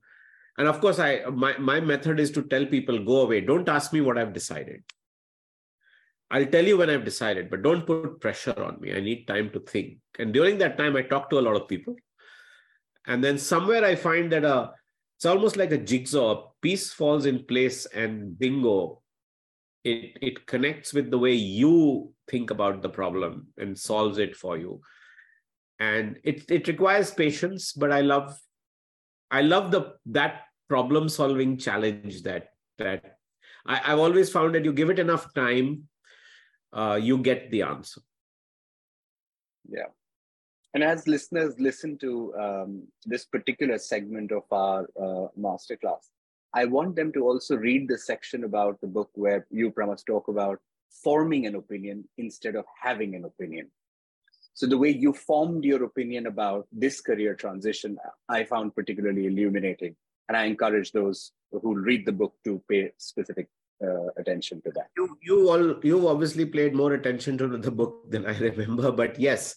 and 0.58 0.68
of 0.68 0.82
course, 0.82 1.00
I 1.00 1.26
my 1.26 1.58
my 1.58 1.80
method 1.80 2.20
is 2.20 2.32
to 2.32 2.44
tell 2.44 2.66
people, 2.66 3.04
"Go 3.04 3.22
away. 3.22 3.42
Don't 3.42 3.70
ask 3.70 3.94
me 3.94 4.02
what 4.02 4.18
I've 4.18 4.34
decided." 4.34 4.84
I'll 6.30 6.46
tell 6.46 6.66
you 6.66 6.78
when 6.78 6.90
I've 6.90 7.06
decided, 7.06 7.50
but 7.50 7.64
don't 7.64 7.86
put 7.86 8.20
pressure 8.20 8.62
on 8.62 8.82
me. 8.82 8.94
I 8.94 9.00
need 9.00 9.28
time 9.28 9.50
to 9.52 9.62
think. 9.62 10.00
And 10.20 10.34
during 10.34 10.58
that 10.58 10.78
time, 10.78 10.98
I 10.98 11.04
talk 11.04 11.30
to 11.30 11.40
a 11.40 11.46
lot 11.48 11.56
of 11.56 11.70
people. 11.70 11.96
And 13.06 13.24
then 13.24 13.38
somewhere 13.38 13.86
I 13.86 13.96
find 13.96 14.32
that 14.34 14.44
a, 14.44 14.54
uh, 14.54 14.72
it's 15.16 15.26
almost 15.26 15.56
like 15.56 15.72
a 15.72 15.78
jigsaw, 15.78 16.32
a 16.32 16.50
piece 16.62 16.92
falls 16.92 17.26
in 17.26 17.46
place 17.46 17.86
and 17.88 18.38
bingo, 18.38 19.02
it, 19.88 20.18
it 20.22 20.46
connects 20.46 20.94
with 20.94 21.10
the 21.10 21.18
way 21.18 21.34
you 21.34 22.14
think 22.30 22.52
about 22.52 22.82
the 22.82 22.90
problem 22.90 23.48
and 23.58 23.78
solves 23.78 24.18
it 24.18 24.36
for 24.36 24.58
you. 24.58 24.82
And 25.80 26.20
it, 26.24 26.50
it 26.52 26.68
requires 26.68 27.12
patience, 27.12 27.72
but 27.72 27.92
I 27.92 28.02
love, 28.02 28.38
I 29.32 29.42
love 29.42 29.72
the, 29.72 29.94
that 30.08 30.42
problem 30.68 31.08
solving 31.08 31.58
challenge 31.58 32.24
that, 32.24 32.50
that 32.80 33.20
I, 33.66 33.82
I've 33.86 34.00
always 34.00 34.30
found 34.30 34.56
that 34.56 34.66
you 34.66 34.74
give 34.74 34.90
it 34.90 35.00
enough 35.00 35.34
time 35.34 35.88
uh, 36.74 37.00
you 37.02 37.18
get 37.20 37.50
the 37.52 37.62
answer. 37.62 38.02
Yeah. 39.70 39.92
And 40.74 40.84
as 40.84 41.08
listeners 41.08 41.56
listen 41.60 41.98
to 42.00 42.34
um, 42.36 42.88
this 43.06 43.26
particular 43.26 43.78
segment 43.78 44.32
of 44.32 44.44
our 44.52 44.84
uh, 45.02 45.28
masterclass, 45.40 46.10
I 46.60 46.66
want 46.66 46.96
them 46.96 47.12
to 47.14 47.22
also 47.30 47.56
read 47.56 47.88
the 47.88 47.98
section 47.98 48.44
about 48.44 48.82
the 48.82 48.88
book 48.88 49.12
where 49.14 49.46
you, 49.52 49.72
Pramath, 49.72 50.04
talk 50.06 50.28
about 50.28 50.60
forming 51.04 51.46
an 51.46 51.56
opinion 51.56 51.98
instead 52.18 52.56
of 52.56 52.66
having 52.82 53.14
an 53.14 53.26
opinion. 53.26 53.68
So 54.56 54.66
the 54.66 54.80
way 54.84 54.90
you 54.90 55.14
formed 55.14 55.64
your 55.64 55.84
opinion 55.84 56.26
about 56.26 56.66
this 56.72 57.00
career 57.00 57.36
transition, 57.36 57.98
I 58.28 58.44
found 58.44 58.74
particularly 58.74 59.28
illuminating. 59.28 59.96
And 60.28 60.36
I 60.36 60.46
encourage 60.46 60.92
those 60.94 61.32
who 61.52 61.76
read 61.90 62.08
the 62.08 62.18
book 62.22 62.34
to 62.46 62.60
pay 62.68 62.92
specific 62.98 63.48
uh, 63.84 64.08
attention 64.18 64.60
to 64.66 64.72
that. 64.78 64.88
You 64.98 65.06
you 65.22 65.38
all 65.52 65.86
you 65.86 66.08
obviously 66.08 66.48
paid 66.58 66.74
more 66.74 66.94
attention 66.94 67.38
to 67.38 67.48
the 67.68 67.72
book 67.72 68.10
than 68.10 68.26
I 68.26 68.36
remember, 68.50 68.92
but 68.92 69.20
yes, 69.20 69.56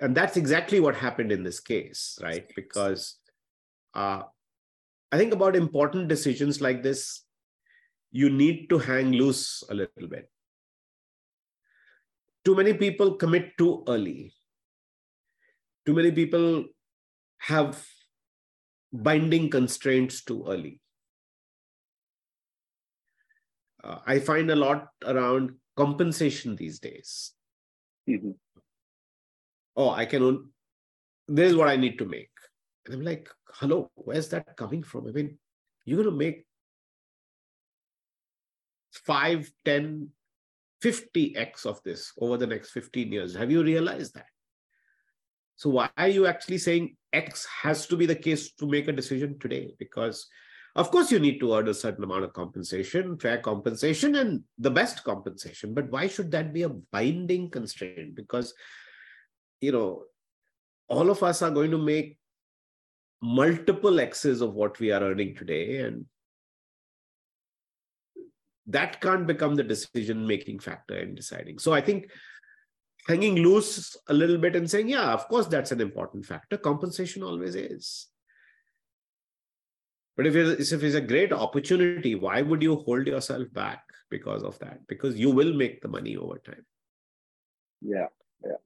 and 0.00 0.16
that's 0.16 0.36
exactly 0.36 0.80
what 0.80 0.96
happened 0.96 1.30
in 1.30 1.44
this 1.44 1.60
case, 1.60 2.18
right? 2.20 2.50
Because 2.56 3.16
uh, 3.94 4.22
I 5.12 5.18
think 5.18 5.32
about 5.32 5.56
important 5.56 6.08
decisions 6.08 6.60
like 6.60 6.82
this, 6.82 7.24
you 8.12 8.30
need 8.30 8.68
to 8.70 8.78
hang 8.78 9.12
loose 9.12 9.62
a 9.68 9.74
little 9.74 10.08
bit. 10.08 10.30
Too 12.44 12.54
many 12.54 12.74
people 12.74 13.14
commit 13.16 13.56
too 13.58 13.84
early. 13.88 14.32
Too 15.86 15.94
many 15.94 16.10
people 16.10 16.64
have 17.38 17.84
binding 18.92 19.50
constraints 19.50 20.24
too 20.24 20.44
early 20.48 20.80
uh, 23.82 23.98
I 24.06 24.18
find 24.18 24.50
a 24.50 24.56
lot 24.56 24.88
around 25.04 25.52
compensation 25.76 26.56
these 26.56 26.78
days. 26.78 27.32
Mm-hmm. 28.08 28.32
Oh, 29.76 29.90
I 29.90 30.04
can 30.04 30.22
own, 30.22 30.50
this 31.28 31.50
is 31.50 31.56
what 31.56 31.68
I 31.68 31.76
need 31.76 31.98
to 31.98 32.04
make. 32.04 32.30
And 32.86 32.94
I'm 32.94 33.02
like, 33.02 33.28
hello, 33.54 33.90
where's 33.94 34.28
that 34.30 34.56
coming 34.56 34.82
from? 34.82 35.08
I 35.08 35.12
mean, 35.12 35.38
you're 35.84 36.02
going 36.02 36.10
to 36.10 36.16
make 36.16 36.44
5, 38.92 39.50
10, 39.64 40.08
50x 40.82 41.66
of 41.66 41.82
this 41.82 42.12
over 42.20 42.36
the 42.36 42.46
next 42.46 42.70
15 42.70 43.12
years. 43.12 43.34
Have 43.34 43.50
you 43.50 43.62
realized 43.62 44.14
that? 44.14 44.26
So 45.56 45.70
why 45.70 45.90
are 45.96 46.08
you 46.08 46.26
actually 46.26 46.58
saying 46.58 46.96
X 47.12 47.46
has 47.62 47.86
to 47.88 47.96
be 47.96 48.06
the 48.06 48.14
case 48.14 48.52
to 48.52 48.66
make 48.66 48.88
a 48.88 48.92
decision 48.92 49.38
today? 49.38 49.74
Because 49.78 50.26
of 50.76 50.90
course, 50.90 51.10
you 51.10 51.18
need 51.18 51.40
to 51.40 51.54
earn 51.54 51.68
a 51.68 51.74
certain 51.74 52.04
amount 52.04 52.24
of 52.24 52.32
compensation, 52.32 53.18
fair 53.18 53.38
compensation, 53.38 54.14
and 54.14 54.44
the 54.56 54.70
best 54.70 55.02
compensation. 55.02 55.74
But 55.74 55.90
why 55.90 56.06
should 56.06 56.30
that 56.30 56.54
be 56.54 56.62
a 56.62 56.68
binding 56.68 57.50
constraint? 57.50 58.14
Because, 58.14 58.54
you 59.60 59.72
know, 59.72 60.04
all 60.88 61.10
of 61.10 61.24
us 61.24 61.42
are 61.42 61.50
going 61.50 61.72
to 61.72 61.78
make 61.78 62.18
multiple 63.22 64.00
X's 64.00 64.40
of 64.40 64.54
what 64.54 64.78
we 64.80 64.92
are 64.92 65.02
earning 65.02 65.34
today. 65.34 65.78
And 65.78 66.06
that 68.66 69.00
can't 69.00 69.26
become 69.26 69.56
the 69.56 69.64
decision 69.64 70.26
making 70.26 70.60
factor 70.60 70.96
in 70.96 71.14
deciding. 71.14 71.58
So 71.58 71.72
I 71.72 71.80
think 71.80 72.10
hanging 73.08 73.36
loose 73.36 73.96
a 74.08 74.14
little 74.14 74.38
bit 74.38 74.56
and 74.56 74.70
saying, 74.70 74.88
yeah, 74.88 75.12
of 75.12 75.26
course, 75.28 75.46
that's 75.46 75.72
an 75.72 75.80
important 75.80 76.24
factor. 76.24 76.56
Compensation 76.56 77.22
always 77.22 77.54
is. 77.54 78.06
But 80.16 80.26
if 80.26 80.36
it's, 80.36 80.72
if 80.72 80.82
it's 80.82 80.94
a 80.94 81.00
great 81.00 81.32
opportunity, 81.32 82.14
why 82.14 82.42
would 82.42 82.62
you 82.62 82.76
hold 82.76 83.06
yourself 83.06 83.50
back 83.52 83.82
because 84.10 84.42
of 84.42 84.58
that? 84.58 84.86
Because 84.86 85.16
you 85.18 85.30
will 85.30 85.54
make 85.54 85.80
the 85.80 85.88
money 85.88 86.16
over 86.16 86.38
time. 86.38 86.64
Yeah, 87.80 88.06
yeah. 88.44 88.56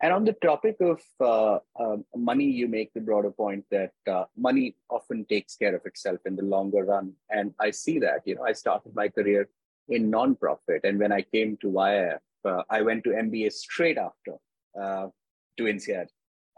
And 0.00 0.12
on 0.12 0.24
the 0.24 0.34
topic 0.34 0.76
of 0.80 1.00
uh, 1.20 1.58
uh, 1.78 1.96
money, 2.14 2.44
you 2.44 2.68
make 2.68 2.92
the 2.94 3.00
broader 3.00 3.32
point 3.32 3.64
that 3.72 3.92
uh, 4.08 4.24
money 4.36 4.76
often 4.90 5.24
takes 5.24 5.56
care 5.56 5.74
of 5.74 5.84
itself 5.86 6.20
in 6.24 6.36
the 6.36 6.44
longer 6.44 6.84
run. 6.84 7.14
And 7.30 7.52
I 7.58 7.72
see 7.72 7.98
that. 7.98 8.20
You 8.24 8.36
know, 8.36 8.44
I 8.44 8.52
started 8.52 8.94
my 8.94 9.08
career 9.08 9.48
in 9.88 10.10
nonprofit, 10.10 10.84
and 10.84 10.98
when 10.98 11.10
I 11.12 11.22
came 11.22 11.56
to 11.62 11.68
YF, 11.68 12.18
uh, 12.44 12.62
I 12.70 12.82
went 12.82 13.02
to 13.04 13.10
MBA 13.10 13.52
straight 13.52 13.98
after 13.98 14.34
uh, 14.80 15.08
to 15.56 15.64
INSEAD. 15.64 16.08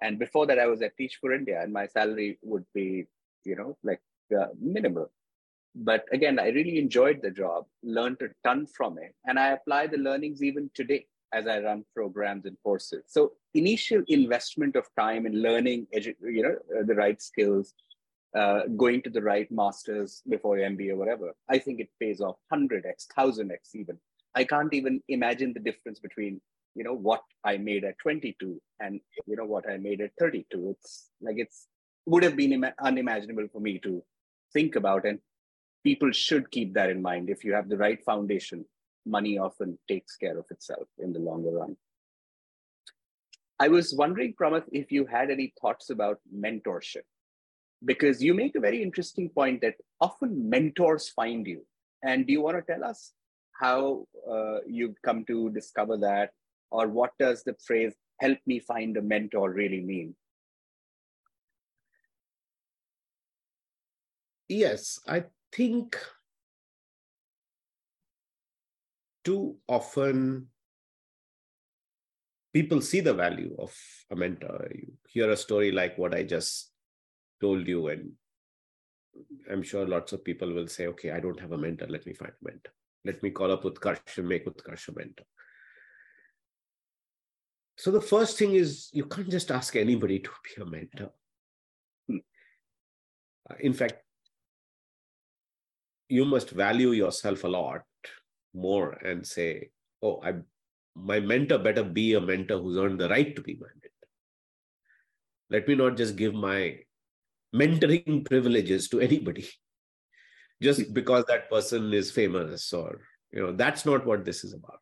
And 0.02 0.18
before 0.18 0.46
that, 0.46 0.58
I 0.58 0.66
was 0.66 0.82
at 0.82 0.96
Teach 0.96 1.16
for 1.20 1.32
India, 1.32 1.62
and 1.62 1.72
my 1.72 1.86
salary 1.86 2.38
would 2.42 2.64
be, 2.74 3.06
you 3.44 3.56
know, 3.56 3.78
like 3.82 4.00
uh, 4.38 4.48
minimal. 4.60 5.10
But 5.74 6.04
again, 6.12 6.38
I 6.38 6.48
really 6.48 6.78
enjoyed 6.78 7.20
the 7.22 7.30
job, 7.30 7.66
learned 7.82 8.20
a 8.20 8.28
ton 8.46 8.66
from 8.66 8.98
it, 8.98 9.14
and 9.26 9.38
I 9.38 9.52
apply 9.52 9.86
the 9.86 9.98
learnings 9.98 10.42
even 10.42 10.70
today 10.74 11.06
as 11.32 11.46
I 11.46 11.60
run 11.60 11.84
programs 11.94 12.44
and 12.46 12.56
courses. 12.62 13.04
So 13.06 13.32
initial 13.54 14.02
investment 14.08 14.76
of 14.76 14.86
time 14.98 15.26
in 15.26 15.42
learning, 15.42 15.86
edu- 15.94 16.14
you 16.22 16.42
know, 16.42 16.56
uh, 16.78 16.84
the 16.84 16.94
right 16.94 17.20
skills, 17.20 17.74
uh, 18.34 18.62
going 18.76 19.02
to 19.02 19.10
the 19.10 19.22
right 19.22 19.50
masters 19.50 20.22
before 20.28 20.56
MBA 20.56 20.90
or 20.90 20.96
whatever, 20.96 21.32
I 21.48 21.58
think 21.58 21.80
it 21.80 21.88
pays 22.00 22.20
off 22.20 22.36
100x, 22.52 23.06
1000x 23.16 23.74
even. 23.74 23.98
I 24.34 24.44
can't 24.44 24.72
even 24.72 25.02
imagine 25.08 25.52
the 25.52 25.60
difference 25.60 25.98
between, 25.98 26.40
you 26.74 26.84
know, 26.84 26.94
what 26.94 27.22
I 27.44 27.56
made 27.56 27.84
at 27.84 27.98
22 27.98 28.60
and, 28.78 29.00
you 29.26 29.36
know, 29.36 29.44
what 29.44 29.68
I 29.68 29.76
made 29.76 30.00
at 30.00 30.12
32. 30.18 30.76
It's 30.78 31.10
like, 31.20 31.36
it's 31.38 31.66
would 32.06 32.22
have 32.22 32.36
been 32.36 32.52
Im- 32.52 32.74
unimaginable 32.80 33.48
for 33.52 33.60
me 33.60 33.78
to 33.80 34.02
think 34.52 34.76
about. 34.76 35.04
And 35.04 35.18
people 35.84 36.12
should 36.12 36.50
keep 36.50 36.74
that 36.74 36.90
in 36.90 37.02
mind. 37.02 37.30
If 37.30 37.44
you 37.44 37.52
have 37.54 37.68
the 37.68 37.76
right 37.76 38.02
foundation, 38.04 38.64
money 39.06 39.38
often 39.38 39.78
takes 39.88 40.16
care 40.16 40.38
of 40.38 40.46
itself 40.50 40.88
in 40.98 41.12
the 41.12 41.18
longer 41.18 41.50
run. 41.50 41.76
I 43.58 43.68
was 43.68 43.94
wondering, 43.94 44.34
Pramath, 44.40 44.64
if 44.72 44.90
you 44.90 45.06
had 45.06 45.30
any 45.30 45.52
thoughts 45.60 45.90
about 45.90 46.18
mentorship, 46.34 47.02
because 47.84 48.22
you 48.22 48.34
make 48.34 48.54
a 48.54 48.60
very 48.60 48.82
interesting 48.82 49.28
point 49.28 49.60
that 49.60 49.74
often 50.00 50.48
mentors 50.48 51.08
find 51.08 51.46
you. 51.46 51.66
And 52.02 52.26
do 52.26 52.32
you 52.32 52.40
want 52.40 52.56
to 52.56 52.72
tell 52.72 52.84
us 52.84 53.12
how 53.60 54.06
uh, 54.30 54.60
you've 54.66 55.00
come 55.02 55.24
to 55.26 55.50
discover 55.50 55.98
that, 55.98 56.30
or 56.70 56.88
what 56.88 57.10
does 57.18 57.42
the 57.42 57.54
phrase 57.66 57.94
"help 58.18 58.38
me 58.46 58.60
find 58.60 58.96
a 58.96 59.02
mentor" 59.02 59.50
really 59.50 59.82
mean? 59.82 60.14
Yes, 64.48 64.98
I 65.06 65.24
think 65.52 65.98
too 69.24 69.56
often 69.68 70.48
people 72.52 72.80
see 72.80 73.00
the 73.00 73.14
value 73.14 73.54
of 73.58 73.74
a 74.10 74.16
mentor. 74.16 74.68
You 74.74 74.92
hear 75.08 75.30
a 75.30 75.36
story 75.36 75.72
like 75.72 75.96
what 75.98 76.14
I 76.14 76.22
just 76.22 76.70
told 77.40 77.66
you, 77.66 77.88
and 77.88 78.12
I'm 79.50 79.62
sure 79.62 79.86
lots 79.86 80.12
of 80.12 80.24
people 80.24 80.52
will 80.52 80.68
say, 80.68 80.86
okay, 80.88 81.10
I 81.10 81.20
don't 81.20 81.40
have 81.40 81.52
a 81.52 81.58
mentor. 81.58 81.86
Let 81.88 82.06
me 82.06 82.14
find 82.14 82.32
a 82.32 82.44
mentor. 82.44 82.72
Let 83.04 83.22
me 83.22 83.30
call 83.30 83.52
up 83.52 83.64
Utkarsh 83.64 84.18
and 84.18 84.28
make 84.28 84.46
Utkarsh 84.46 84.88
a 84.88 84.92
mentor. 84.98 85.24
So 87.76 87.90
the 87.90 88.00
first 88.00 88.38
thing 88.38 88.54
is 88.54 88.90
you 88.92 89.06
can't 89.06 89.30
just 89.30 89.50
ask 89.50 89.74
anybody 89.74 90.18
to 90.18 90.30
be 90.44 90.62
a 90.62 90.66
mentor. 90.66 91.12
Hmm. 92.08 92.18
In 93.60 93.72
fact, 93.72 94.02
you 96.08 96.24
must 96.24 96.50
value 96.50 96.90
yourself 96.90 97.44
a 97.44 97.48
lot 97.48 97.82
more 98.54 98.92
and 98.92 99.26
say, 99.26 99.70
oh, 100.02 100.20
I 100.22 100.34
my 100.96 101.20
mentor 101.20 101.58
better 101.58 101.84
be 101.84 102.14
a 102.14 102.20
mentor 102.20 102.58
who's 102.58 102.76
earned 102.76 103.00
the 103.00 103.08
right 103.08 103.34
to 103.34 103.42
be 103.42 103.54
my 103.54 103.66
mentor. 103.66 104.08
Let 105.48 105.68
me 105.68 105.74
not 105.76 105.96
just 105.96 106.16
give 106.16 106.34
my 106.34 106.80
mentoring 107.54 108.24
privileges 108.24 108.88
to 108.88 109.00
anybody 109.00 109.48
just 110.62 110.80
hmm. 110.80 110.92
because 110.92 111.24
that 111.26 111.50
person 111.50 111.92
is 111.92 112.10
famous 112.10 112.72
or 112.72 113.00
you 113.32 113.42
know 113.42 113.52
that's 113.52 113.84
not 113.84 114.06
what 114.06 114.24
this 114.24 114.44
is 114.44 114.52
about 114.52 114.80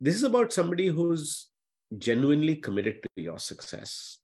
this 0.00 0.14
is 0.14 0.22
about 0.22 0.52
somebody 0.52 0.88
who's 0.88 1.48
genuinely 1.98 2.56
committed 2.56 3.02
to 3.02 3.22
your 3.22 3.38
success 3.38 4.18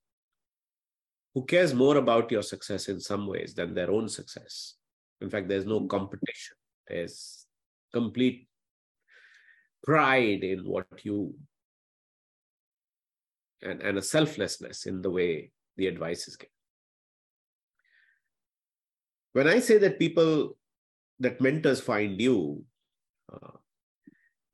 who 1.35 1.45
cares 1.45 1.75
more 1.75 1.97
about 1.97 2.31
your 2.31 2.43
success 2.43 2.89
in 2.89 3.01
some 3.01 3.27
ways 3.27 3.55
than 3.55 3.75
their 3.75 3.91
own 3.91 4.09
success 4.09 4.75
in 5.21 5.31
fact 5.31 5.49
there's 5.49 5.67
no 5.67 5.81
hmm. 5.81 5.87
competition 5.87 6.56
there's 6.89 7.47
complete 7.93 8.49
pride 9.85 10.43
in 10.43 10.61
what 10.61 10.87
you 11.03 11.35
and, 13.63 13.81
and 13.81 13.99
a 13.99 14.03
selflessness 14.03 14.87
in 14.87 15.03
the 15.03 15.11
way 15.11 15.51
the 15.77 15.87
advice 15.87 16.29
is 16.29 16.37
given. 16.37 16.51
When 19.33 19.49
I 19.49 19.61
say 19.61 19.79
that 19.79 19.99
people, 19.99 20.57
that 21.21 21.41
mentors 21.41 21.81
find 21.81 22.21
you, 22.21 22.65
uh, 23.33 23.59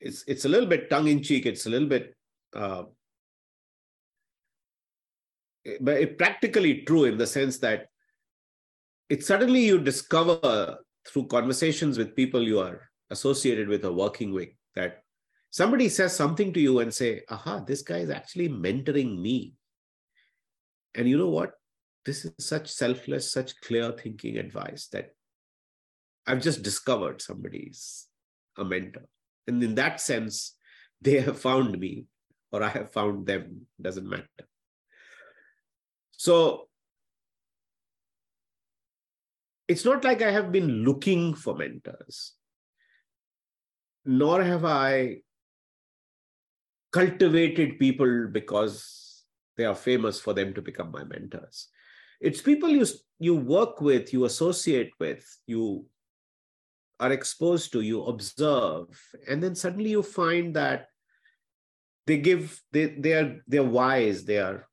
it's 0.01 0.25
it's 0.27 0.45
a 0.45 0.49
little 0.49 0.69
bit 0.69 0.91
tongue 0.91 1.09
in 1.09 1.23
cheek. 1.23 1.47
It's 1.47 1.67
a 1.67 1.71
little 1.71 1.89
bit, 1.89 2.17
uh, 2.55 2.85
but 5.81 6.01
it 6.01 6.19
practically 6.19 6.83
true 6.83 7.05
in 7.05 7.17
the 7.17 7.27
sense 7.27 7.59
that 7.59 7.87
it's 9.09 9.27
suddenly 9.27 9.61
you 9.61 9.79
discover 9.79 10.79
through 11.07 11.27
conversations 11.27 11.99
with 11.99 12.17
people 12.17 12.43
you 12.43 12.61
are 12.61 12.89
associated 13.11 13.69
with 13.69 13.85
or 13.85 13.93
working 13.93 14.33
with 14.33 14.49
that 14.75 15.03
somebody 15.53 15.89
says 15.89 16.17
something 16.17 16.53
to 16.53 16.61
you 16.61 16.81
and 16.81 16.93
say, 16.93 17.23
aha, 17.29 17.61
this 17.61 17.83
guy 17.83 17.99
is 17.99 18.11
actually 18.11 18.49
mentoring 18.49 19.21
me. 19.21 19.55
And 20.95 21.09
you 21.09 21.19
know 21.19 21.29
what? 21.29 21.53
This 22.05 22.25
is 22.25 22.33
such 22.41 22.69
selfless, 22.69 23.31
such 23.31 23.61
clear 23.61 23.93
thinking 23.93 24.39
advice 24.39 24.89
that 24.89 25.11
I've 26.27 26.43
just 26.43 26.63
discovered 26.63 27.21
somebody's 27.23 28.09
a 28.59 28.65
mentor. 28.65 29.05
And 29.47 29.63
in 29.63 29.75
that 29.77 30.01
sense, 30.01 30.57
they 31.01 31.21
have 31.21 31.39
found 31.39 31.79
me 31.79 32.07
or 32.51 32.63
I 32.63 32.69
have 32.69 32.93
found 32.93 33.27
them, 33.27 33.67
doesn't 33.81 34.09
matter. 34.09 34.49
So 36.13 36.69
it's 39.73 39.87
not 39.87 40.05
like 40.05 40.21
I 40.21 40.31
have 40.31 40.53
been 40.53 40.85
looking 40.85 41.33
for 41.35 41.57
mentors, 41.57 42.35
nor 44.05 44.43
have 44.43 44.67
I 44.67 45.23
cultivated 46.93 47.79
people 47.79 48.29
because 48.31 49.25
they 49.57 49.65
are 49.65 49.75
famous 49.75 50.21
for 50.21 50.35
them 50.35 50.53
to 50.55 50.61
become 50.61 50.91
my 50.91 51.05
mentors. 51.05 51.69
It's 52.21 52.43
people 52.43 52.69
you, 52.69 52.85
you 53.19 53.35
work 53.35 53.81
with, 53.81 54.13
you 54.13 54.27
associate 54.27 54.93
with, 55.01 55.25
you 55.47 55.87
are 57.01 57.11
exposed 57.11 57.73
to, 57.73 57.81
you 57.81 58.05
observe, 58.05 58.89
and 59.27 59.43
then 59.43 59.55
suddenly 59.55 59.89
you 59.89 60.03
find 60.03 60.55
that 60.55 60.89
they 62.07 62.19
give, 62.19 62.61
they, 62.73 62.87
they 62.99 63.15
are 63.15 63.41
they're 63.47 63.65
wise, 63.81 64.27
they 64.27 64.39
are 64.39 64.69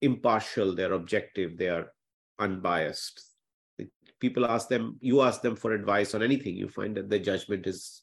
impartial, 0.00 0.76
they're 0.76 0.92
objective, 0.92 1.58
they 1.58 1.68
are 1.68 1.93
unbiased. 2.38 3.22
People 4.20 4.46
ask 4.46 4.68
them, 4.68 4.96
you 5.00 5.22
ask 5.22 5.42
them 5.42 5.56
for 5.56 5.72
advice 5.72 6.14
on 6.14 6.22
anything, 6.22 6.56
you 6.56 6.68
find 6.68 6.96
that 6.96 7.10
their 7.10 7.18
judgment 7.18 7.66
is 7.66 8.02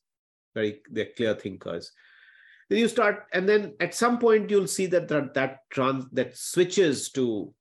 very, 0.54 0.82
they're 0.92 1.10
clear 1.16 1.34
thinkers. 1.34 1.92
Then 2.70 2.80
you 2.80 2.88
start 2.88 3.26
and 3.34 3.50
then 3.50 3.74
at 3.80 3.94
some 3.94 4.18
point 4.18 4.50
you'll 4.50 4.68
see 4.68 4.86
that 4.88 5.10
that 5.10 5.34
that, 5.34 5.60
trans, 5.70 6.06
that 6.14 6.38
switches 6.38 7.10
to 7.12 7.54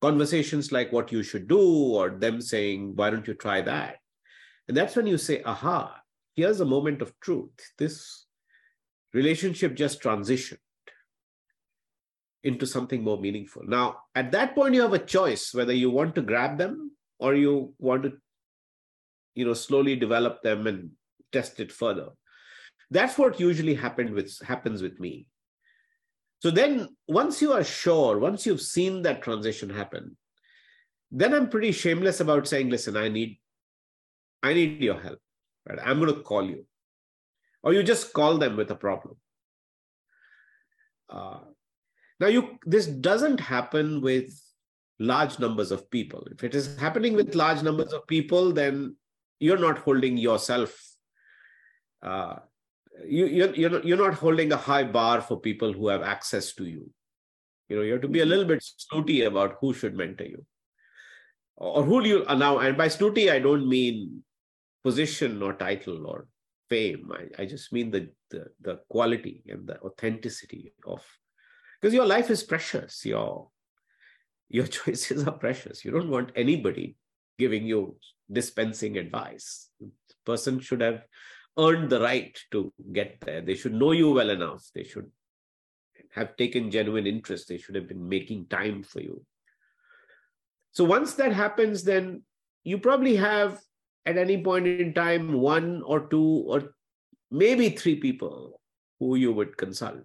conversations 0.00 0.72
like 0.72 0.90
what 0.90 1.12
you 1.12 1.22
should 1.22 1.48
do 1.48 1.60
or 1.60 2.10
them 2.10 2.40
saying 2.40 2.96
why 2.96 3.10
don't 3.10 3.26
you 3.26 3.34
try 3.34 3.60
that? 3.60 3.96
And 4.68 4.76
that's 4.76 4.96
when 4.96 5.06
you 5.06 5.18
say 5.18 5.42
aha 5.42 6.02
here's 6.34 6.60
a 6.60 6.64
moment 6.64 7.02
of 7.02 7.18
truth. 7.20 7.50
This 7.78 8.26
relationship 9.12 9.74
just 9.74 10.02
transitioned 10.02 10.58
into 12.44 12.66
something 12.66 13.02
more 13.02 13.20
meaningful 13.20 13.62
now 13.66 13.96
at 14.14 14.32
that 14.32 14.54
point 14.54 14.74
you 14.74 14.82
have 14.82 14.92
a 14.92 14.98
choice 14.98 15.54
whether 15.54 15.72
you 15.72 15.90
want 15.90 16.14
to 16.14 16.22
grab 16.22 16.58
them 16.58 16.90
or 17.18 17.34
you 17.34 17.72
want 17.78 18.02
to 18.02 18.12
you 19.34 19.44
know 19.44 19.54
slowly 19.54 19.94
develop 19.94 20.42
them 20.42 20.66
and 20.66 20.90
test 21.32 21.60
it 21.60 21.70
further 21.70 22.08
that's 22.92 23.16
what 23.16 23.40
usually 23.40 23.74
happened 23.74 24.12
with 24.12 24.38
happens 24.46 24.82
with 24.82 25.00
me. 25.00 25.26
So 26.40 26.50
then 26.50 26.88
once 27.08 27.40
you 27.40 27.52
are 27.52 27.64
sure, 27.64 28.18
once 28.18 28.44
you've 28.44 28.60
seen 28.60 29.02
that 29.02 29.22
transition 29.22 29.70
happen, 29.70 30.16
then 31.10 31.32
I'm 31.32 31.48
pretty 31.48 31.72
shameless 31.72 32.20
about 32.20 32.46
saying, 32.46 32.68
listen, 32.68 32.96
I 32.96 33.08
need, 33.08 33.38
I 34.42 34.52
need 34.52 34.82
your 34.82 35.00
help. 35.00 35.20
Right? 35.66 35.78
I'm 35.82 36.00
going 36.00 36.14
to 36.14 36.20
call 36.20 36.44
you. 36.44 36.66
Or 37.62 37.72
you 37.72 37.82
just 37.82 38.12
call 38.12 38.38
them 38.38 38.56
with 38.56 38.70
a 38.70 38.74
problem. 38.74 39.16
Uh, 41.08 41.38
now 42.22 42.30
you 42.36 42.42
this 42.76 42.86
doesn't 43.08 43.40
happen 43.48 44.00
with 44.06 44.38
large 45.10 45.38
numbers 45.44 45.70
of 45.76 45.90
people. 45.90 46.26
If 46.30 46.44
it 46.48 46.54
is 46.54 46.76
happening 46.78 47.14
with 47.20 47.34
large 47.34 47.62
numbers 47.68 47.92
of 47.92 48.06
people, 48.06 48.52
then 48.52 48.96
you're 49.40 49.62
not 49.66 49.78
holding 49.86 50.16
yourself 50.16 50.74
uh, 52.02 52.36
you, 53.06 53.26
you're, 53.26 53.54
you're, 53.54 53.70
not, 53.70 53.84
you're 53.84 53.96
not 53.96 54.14
holding 54.14 54.52
a 54.52 54.56
high 54.56 54.84
bar 54.84 55.20
for 55.20 55.40
people 55.40 55.72
who 55.72 55.88
have 55.88 56.02
access 56.02 56.52
to 56.54 56.64
you. 56.64 56.90
You 57.68 57.76
know, 57.76 57.82
you 57.82 57.92
have 57.92 58.02
to 58.02 58.08
be 58.08 58.20
a 58.20 58.26
little 58.26 58.44
bit 58.44 58.62
snooty 58.62 59.22
about 59.22 59.56
who 59.60 59.72
should 59.72 59.96
mentor 59.96 60.24
you. 60.24 60.44
Or 61.56 61.82
who 61.82 62.02
do 62.02 62.08
you 62.08 62.24
now, 62.24 62.58
and 62.58 62.76
by 62.76 62.88
snooty, 62.88 63.30
I 63.30 63.38
don't 63.38 63.68
mean 63.68 64.22
position 64.82 65.42
or 65.42 65.52
title 65.52 66.06
or 66.06 66.26
fame. 66.68 67.10
I, 67.12 67.42
I 67.42 67.46
just 67.46 67.72
mean 67.72 67.90
the, 67.90 68.08
the, 68.30 68.46
the 68.60 68.80
quality 68.88 69.42
and 69.48 69.66
the 69.66 69.80
authenticity 69.80 70.74
of, 70.86 71.04
because 71.82 71.94
your 71.94 72.06
life 72.06 72.30
is 72.30 72.44
precious. 72.44 73.04
Your, 73.04 73.48
your 74.48 74.66
choices 74.78 75.26
are 75.26 75.32
precious. 75.32 75.84
You 75.84 75.90
don't 75.90 76.10
want 76.10 76.30
anybody 76.36 76.96
giving 77.38 77.66
you 77.66 77.96
dispensing 78.30 78.96
advice. 78.96 79.68
The 79.80 79.90
person 80.24 80.60
should 80.60 80.80
have 80.80 81.02
earned 81.58 81.90
the 81.90 82.00
right 82.00 82.38
to 82.52 82.72
get 82.92 83.20
there. 83.20 83.40
They 83.40 83.56
should 83.56 83.74
know 83.74 83.90
you 83.90 84.12
well 84.12 84.30
enough. 84.30 84.64
They 84.74 84.84
should 84.84 85.10
have 86.12 86.36
taken 86.36 86.70
genuine 86.70 87.06
interest. 87.06 87.48
They 87.48 87.58
should 87.58 87.74
have 87.74 87.88
been 87.88 88.08
making 88.08 88.46
time 88.46 88.84
for 88.84 89.00
you. 89.00 89.24
So 90.70 90.84
once 90.84 91.14
that 91.14 91.32
happens, 91.32 91.82
then 91.82 92.22
you 92.64 92.78
probably 92.78 93.16
have 93.16 93.60
at 94.06 94.16
any 94.16 94.42
point 94.42 94.66
in 94.66 94.94
time 94.94 95.32
one 95.32 95.82
or 95.82 96.08
two 96.08 96.44
or 96.46 96.74
maybe 97.30 97.70
three 97.70 97.96
people 97.96 98.60
who 99.00 99.16
you 99.16 99.32
would 99.32 99.56
consult. 99.56 100.04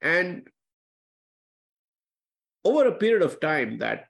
And 0.00 0.46
over 2.64 2.88
a 2.88 2.92
period 2.92 3.22
of 3.22 3.40
time, 3.40 3.78
that 3.78 4.06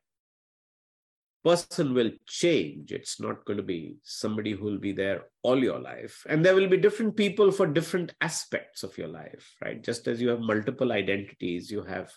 person 1.45 1.93
will 1.93 2.11
change. 2.27 2.91
It's 2.93 3.21
not 3.21 3.45
going 3.45 3.59
to 3.59 3.63
be 3.63 3.97
somebody 4.03 4.53
who 4.53 4.65
will 4.65 4.79
be 4.79 4.93
there 4.93 5.25
all 5.43 5.63
your 5.63 5.79
life. 5.79 6.25
And 6.29 6.45
there 6.45 6.55
will 6.55 6.69
be 6.69 6.79
different 6.79 7.17
people 7.17 7.51
for 7.51 7.67
different 7.67 8.15
aspects 8.21 8.83
of 8.83 8.97
your 8.97 9.09
life, 9.09 9.55
right? 9.63 9.83
Just 9.83 10.09
as 10.09 10.21
you 10.21 10.29
have 10.31 10.41
multiple 10.41 10.93
identities, 10.93 11.71
you 11.71 11.83
have 11.83 12.11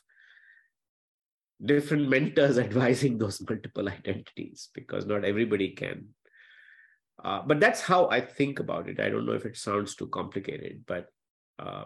different 1.63 2.07
mentors 2.07 2.57
advising 2.67 3.17
those 3.17 3.41
multiple 3.47 3.89
identities 3.89 4.69
because 4.73 5.05
not 5.05 5.25
everybody 5.25 5.71
can. 5.71 6.07
Uh, 7.23 7.41
but 7.45 7.59
that's 7.59 7.81
how 7.81 8.07
I 8.09 8.21
think 8.21 8.59
about 8.59 8.87
it. 8.87 8.99
I 8.99 9.09
don't 9.09 9.25
know 9.25 9.33
if 9.33 9.45
it 9.45 9.57
sounds 9.57 9.95
too 9.95 10.07
complicated, 10.07 10.83
but 10.85 11.07
uh, 11.57 11.85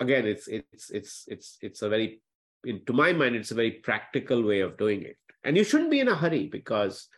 again, 0.00 0.26
it's 0.26 0.48
it's 0.48 0.90
it's 0.90 1.24
it's 1.28 1.58
it's 1.60 1.82
a 1.82 1.88
very, 1.88 2.20
in, 2.64 2.84
to 2.86 2.92
my 2.92 3.12
mind, 3.12 3.36
it's 3.36 3.50
a 3.50 3.54
very 3.54 3.72
practical 3.72 4.42
way 4.42 4.60
of 4.60 4.76
doing 4.76 5.02
it 5.02 5.16
and 5.44 5.56
you 5.56 5.64
shouldn't 5.64 5.90
be 5.90 6.00
in 6.00 6.08
a 6.08 6.16
hurry 6.16 6.46
because 6.46 7.08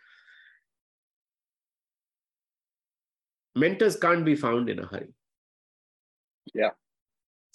mentors 3.55 3.97
can't 3.97 4.25
be 4.25 4.35
found 4.35 4.69
in 4.69 4.81
a 4.81 4.87
hurry. 4.87 5.15
Yeah, 6.53 6.71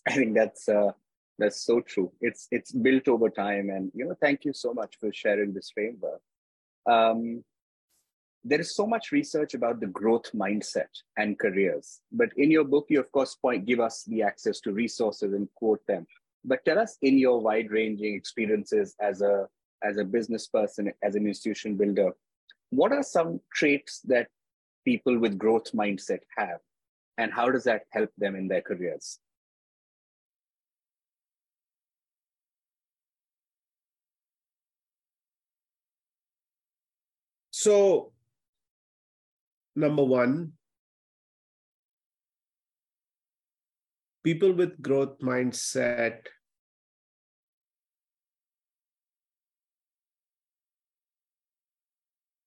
I 0.08 0.14
think 0.14 0.34
that's 0.34 0.68
uh, 0.68 0.92
that's 1.38 1.62
so 1.62 1.82
true. 1.82 2.12
It's 2.22 2.48
it's 2.52 2.72
built 2.72 3.08
over 3.08 3.30
time, 3.30 3.70
and 3.70 3.92
you 3.94 4.06
know, 4.06 4.16
thank 4.20 4.46
you 4.46 4.54
so 4.54 4.74
much 4.74 4.98
for 5.00 5.12
sharing 5.14 5.54
this 5.54 5.72
framework. 5.72 6.22
Um, 6.90 7.44
there 8.44 8.60
is 8.60 8.76
so 8.76 8.88
much 8.88 9.12
research 9.12 9.54
about 9.54 9.80
the 9.80 9.88
growth 9.88 10.32
mindset 10.34 10.90
and 11.18 11.38
careers, 11.38 12.00
but 12.12 12.30
in 12.38 12.50
your 12.50 12.64
book, 12.64 12.88
you 12.90 13.00
of 13.00 13.12
course 13.12 13.36
point 13.36 13.66
give 13.66 13.80
us 13.80 14.04
the 14.06 14.24
access 14.24 14.60
to 14.62 14.72
resources 14.72 15.34
and 15.34 15.48
quote 15.56 15.86
them. 15.86 16.08
But 16.44 16.66
tell 16.66 16.80
us 16.80 16.98
in 17.02 17.18
your 17.18 17.40
wide-ranging 17.40 18.16
experiences 18.16 18.96
as 19.00 19.22
a 19.22 19.48
as 19.84 19.98
a 19.98 20.04
business 20.04 20.48
person, 20.48 20.92
as 21.02 21.16
an 21.16 21.26
institution 21.26 21.76
builder, 21.76 22.12
what 22.70 22.92
are 22.92 23.04
some 23.04 23.40
traits 23.54 24.00
that 24.06 24.28
people 24.86 25.18
with 25.18 25.38
growth 25.38 25.72
mindset 25.74 26.20
have? 26.38 26.60
And 27.18 27.32
how 27.32 27.50
does 27.50 27.64
that 27.66 27.84
help 27.90 28.10
them 28.18 28.36
in 28.36 28.48
their 28.48 28.62
careers? 28.62 29.20
So, 37.52 38.12
number 39.76 40.04
one, 40.04 40.54
people 44.24 44.54
with 44.54 44.82
growth 44.82 45.20
mindset 45.20 46.28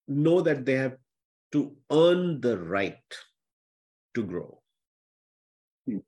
know 0.07 0.41
that 0.43 0.65
they 0.65 0.75
have 0.75 0.97
to 1.53 1.77
earn 1.91 2.41
the 2.41 2.59
right 2.59 3.17
to 4.15 4.25
grow. 4.25 4.61
Hmm. 5.87 5.99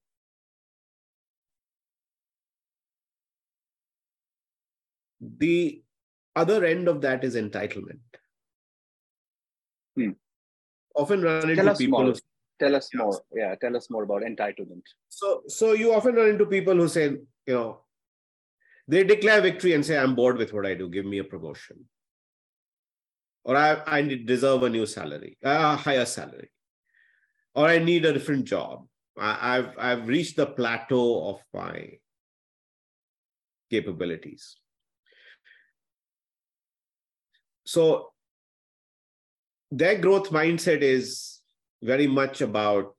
The 5.21 5.83
other 6.35 6.65
end 6.65 6.89
of 6.89 7.01
that 7.01 7.25
is 7.25 7.37
entitlement. 7.37 8.01
Hmm. 9.97 10.11
Often 10.95 11.23
run 11.23 11.51
into 11.51 11.75
people. 11.75 12.13
Who, 12.13 12.15
tell 12.59 12.75
us 12.75 12.89
yes. 12.93 12.99
more. 13.01 13.23
Yeah, 13.35 13.55
tell 13.57 13.77
us 13.77 13.91
more 13.91 14.05
about 14.05 14.23
entitlement. 14.23 14.83
So, 15.09 15.43
so 15.49 15.73
you 15.73 15.93
often 15.93 16.15
run 16.15 16.31
into 16.31 16.47
people 16.47 16.75
who 16.75 16.89
say, 16.89 17.05
you 17.47 17.55
know, 17.55 17.81
they 18.89 19.05
declare 19.05 19.41
victory 19.41 19.75
and 19.75 19.85
say, 19.85 19.99
"I'm 19.99 20.15
bored 20.15 20.39
with 20.39 20.53
what 20.53 20.67
I 20.67 20.75
do. 20.75 20.89
Give 20.89 21.07
me 21.07 21.19
a 21.19 21.25
promotion." 21.25 21.87
or 23.47 23.57
I, 23.57 23.81
I 23.87 24.03
deserve 24.03 24.65
a 24.65 24.69
new 24.69 24.87
salary, 24.87 25.39
a 25.41 25.77
higher 25.77 26.05
salary, 26.05 26.51
or 27.55 27.69
I 27.69 27.79
need 27.79 28.05
a 28.05 28.13
different 28.13 28.45
job. 28.45 28.89
I, 29.17 29.55
have 29.55 29.75
I've 29.79 30.09
reached 30.09 30.37
the 30.37 30.47
plateau 30.47 31.29
of 31.29 31.41
my 31.55 31.93
capabilities. 33.71 34.57
So 37.65 38.11
their 39.71 39.97
growth 39.99 40.31
mindset 40.31 40.81
is 40.81 41.36
very 41.87 42.09
much 42.09 42.41
about 42.41 42.95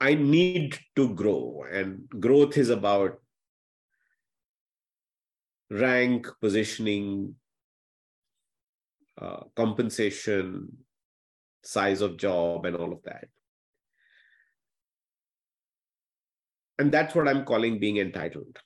I 0.00 0.14
need 0.14 0.78
to 0.96 1.12
grow, 1.14 1.64
and 1.70 2.08
growth 2.08 2.56
is 2.56 2.70
about 2.70 3.20
rank, 5.70 6.28
positioning, 6.40 7.34
uh, 9.20 9.42
compensation, 9.56 10.68
size 11.64 12.00
of 12.00 12.16
job, 12.16 12.64
and 12.66 12.76
all 12.76 12.92
of 12.92 13.02
that. 13.04 13.26
And 16.78 16.92
that's 16.92 17.14
what 17.16 17.26
I'm 17.26 17.44
calling 17.44 17.80
being 17.80 17.96
entitled. 17.96 18.56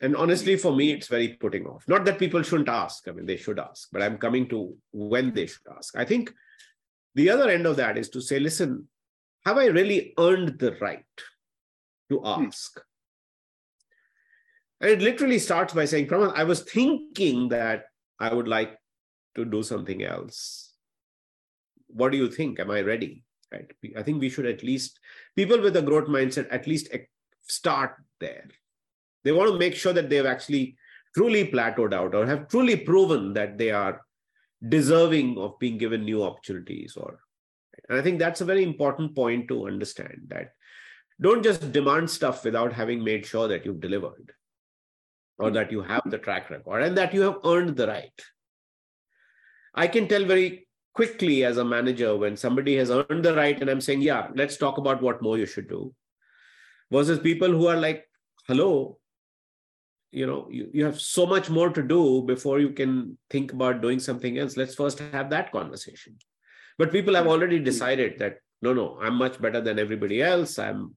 And 0.00 0.16
honestly, 0.16 0.56
for 0.56 0.74
me, 0.74 0.92
it's 0.92 1.06
very 1.06 1.28
putting 1.28 1.66
off. 1.66 1.84
Not 1.88 2.04
that 2.04 2.18
people 2.18 2.42
shouldn't 2.42 2.68
ask, 2.68 3.06
I 3.08 3.12
mean, 3.12 3.26
they 3.26 3.36
should 3.36 3.58
ask, 3.58 3.88
but 3.92 4.02
I'm 4.02 4.18
coming 4.18 4.48
to 4.48 4.76
when 4.92 5.32
they 5.32 5.46
should 5.46 5.66
ask. 5.76 5.96
I 5.96 6.04
think 6.04 6.32
the 7.14 7.30
other 7.30 7.48
end 7.48 7.66
of 7.66 7.76
that 7.76 7.96
is 7.96 8.08
to 8.10 8.20
say, 8.20 8.38
listen, 8.38 8.88
have 9.46 9.56
I 9.56 9.66
really 9.66 10.12
earned 10.18 10.58
the 10.58 10.76
right 10.80 11.04
to 12.10 12.18
hmm. 12.18 12.46
ask? 12.46 12.80
And 14.80 14.90
it 14.90 15.00
literally 15.00 15.38
starts 15.38 15.72
by 15.72 15.84
saying, 15.84 16.08
Pramath, 16.08 16.34
I 16.36 16.44
was 16.44 16.62
thinking 16.62 17.48
that 17.50 17.84
I 18.18 18.34
would 18.34 18.48
like 18.48 18.76
to 19.36 19.44
do 19.44 19.62
something 19.62 20.02
else. 20.02 20.72
What 21.86 22.12
do 22.12 22.18
you 22.18 22.30
think? 22.30 22.58
Am 22.60 22.70
I 22.70 22.80
ready? 22.80 23.24
Right. 23.52 23.70
I 23.96 24.02
think 24.02 24.20
we 24.20 24.28
should 24.28 24.46
at 24.46 24.64
least, 24.64 24.98
people 25.36 25.60
with 25.60 25.76
a 25.76 25.82
growth 25.82 26.08
mindset, 26.08 26.48
at 26.50 26.66
least 26.66 26.88
start 27.42 27.94
there. 28.20 28.48
They 29.24 29.32
want 29.32 29.50
to 29.52 29.58
make 29.58 29.74
sure 29.74 29.92
that 29.92 30.10
they've 30.10 30.26
actually 30.26 30.76
truly 31.14 31.50
plateaued 31.50 31.94
out 31.94 32.14
or 32.14 32.26
have 32.26 32.48
truly 32.48 32.76
proven 32.76 33.32
that 33.34 33.56
they 33.58 33.70
are 33.70 34.00
deserving 34.68 35.38
of 35.38 35.58
being 35.58 35.78
given 35.78 36.04
new 36.04 36.22
opportunities 36.22 36.96
or 36.96 37.20
and 37.88 37.98
i 37.98 38.02
think 38.02 38.18
that's 38.18 38.40
a 38.40 38.44
very 38.44 38.62
important 38.62 39.14
point 39.14 39.46
to 39.46 39.66
understand 39.66 40.22
that 40.28 40.52
don't 41.20 41.44
just 41.44 41.70
demand 41.72 42.10
stuff 42.10 42.44
without 42.44 42.72
having 42.72 43.04
made 43.04 43.24
sure 43.24 43.46
that 43.46 43.64
you've 43.64 43.80
delivered 43.80 44.32
or 45.38 45.50
that 45.50 45.70
you 45.70 45.82
have 45.82 46.02
the 46.06 46.18
track 46.18 46.50
record 46.50 46.82
and 46.82 46.96
that 46.96 47.14
you 47.14 47.20
have 47.22 47.38
earned 47.44 47.76
the 47.76 47.86
right. 47.86 48.22
I 49.74 49.86
can 49.86 50.08
tell 50.08 50.24
very 50.24 50.68
quickly 50.94 51.44
as 51.44 51.56
a 51.56 51.64
manager 51.64 52.16
when 52.16 52.36
somebody 52.36 52.76
has 52.76 52.90
earned 52.90 53.24
the 53.24 53.34
right 53.34 53.60
and 53.60 53.68
I'm 53.68 53.80
saying, 53.80 54.02
yeah, 54.02 54.28
let's 54.34 54.56
talk 54.56 54.78
about 54.78 55.02
what 55.02 55.22
more 55.22 55.38
you 55.38 55.46
should 55.46 55.68
do. 55.68 55.92
Versus 56.90 57.18
people 57.18 57.48
who 57.48 57.66
are 57.66 57.76
like, 57.76 58.04
hello, 58.46 58.98
you 60.14 60.26
know, 60.26 60.48
you, 60.50 60.70
you 60.72 60.84
have 60.84 61.00
so 61.00 61.26
much 61.26 61.50
more 61.50 61.70
to 61.70 61.82
do 61.82 62.22
before 62.22 62.60
you 62.60 62.70
can 62.70 63.18
think 63.30 63.52
about 63.52 63.82
doing 63.82 63.98
something 63.98 64.38
else. 64.38 64.56
Let's 64.56 64.74
first 64.74 64.98
have 64.98 65.30
that 65.30 65.52
conversation. 65.52 66.16
But 66.78 66.92
people 66.92 67.14
have 67.14 67.26
already 67.26 67.58
decided 67.58 68.18
that 68.18 68.38
no, 68.62 68.72
no, 68.72 68.98
I'm 69.02 69.16
much 69.16 69.40
better 69.40 69.60
than 69.60 69.78
everybody 69.78 70.22
else. 70.22 70.58
I'm 70.58 70.96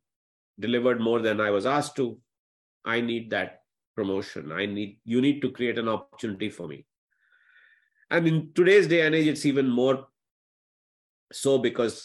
delivered 0.59 1.01
more 1.01 1.20
than 1.20 1.41
I 1.41 1.51
was 1.51 1.65
asked 1.65 1.95
to. 1.97 2.18
I 2.86 3.01
need 3.01 3.32
that 3.32 3.61
promotion 3.97 4.51
i 4.51 4.65
need 4.65 4.99
you 5.13 5.22
need 5.26 5.41
to 5.41 5.51
create 5.57 5.80
an 5.80 5.89
opportunity 5.93 6.49
for 6.57 6.68
me 6.68 6.86
and 8.11 8.28
in 8.32 8.38
today's 8.53 8.88
day 8.88 9.01
and 9.05 9.15
age 9.15 9.28
it's 9.28 9.45
even 9.51 9.68
more 9.68 10.05
so 11.32 11.57
because 11.57 11.95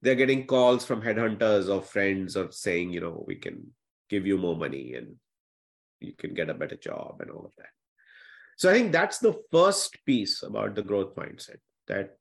they're 0.00 0.22
getting 0.22 0.46
calls 0.46 0.84
from 0.84 1.02
headhunters 1.02 1.68
or 1.74 1.82
friends 1.82 2.36
or 2.36 2.50
saying 2.50 2.90
you 2.92 3.00
know 3.00 3.22
we 3.28 3.36
can 3.44 3.58
give 4.08 4.26
you 4.26 4.38
more 4.38 4.56
money 4.56 4.94
and 4.94 5.14
you 6.02 6.14
can 6.18 6.34
get 6.34 6.50
a 6.50 6.54
better 6.54 6.76
job 6.76 7.20
and 7.20 7.30
all 7.30 7.44
of 7.44 7.54
that 7.56 7.72
so 8.56 8.70
i 8.70 8.72
think 8.72 8.92
that's 8.92 9.18
the 9.18 9.34
first 9.50 9.98
piece 10.06 10.42
about 10.42 10.74
the 10.74 10.82
growth 10.82 11.14
mindset 11.16 11.60
that 11.86 12.16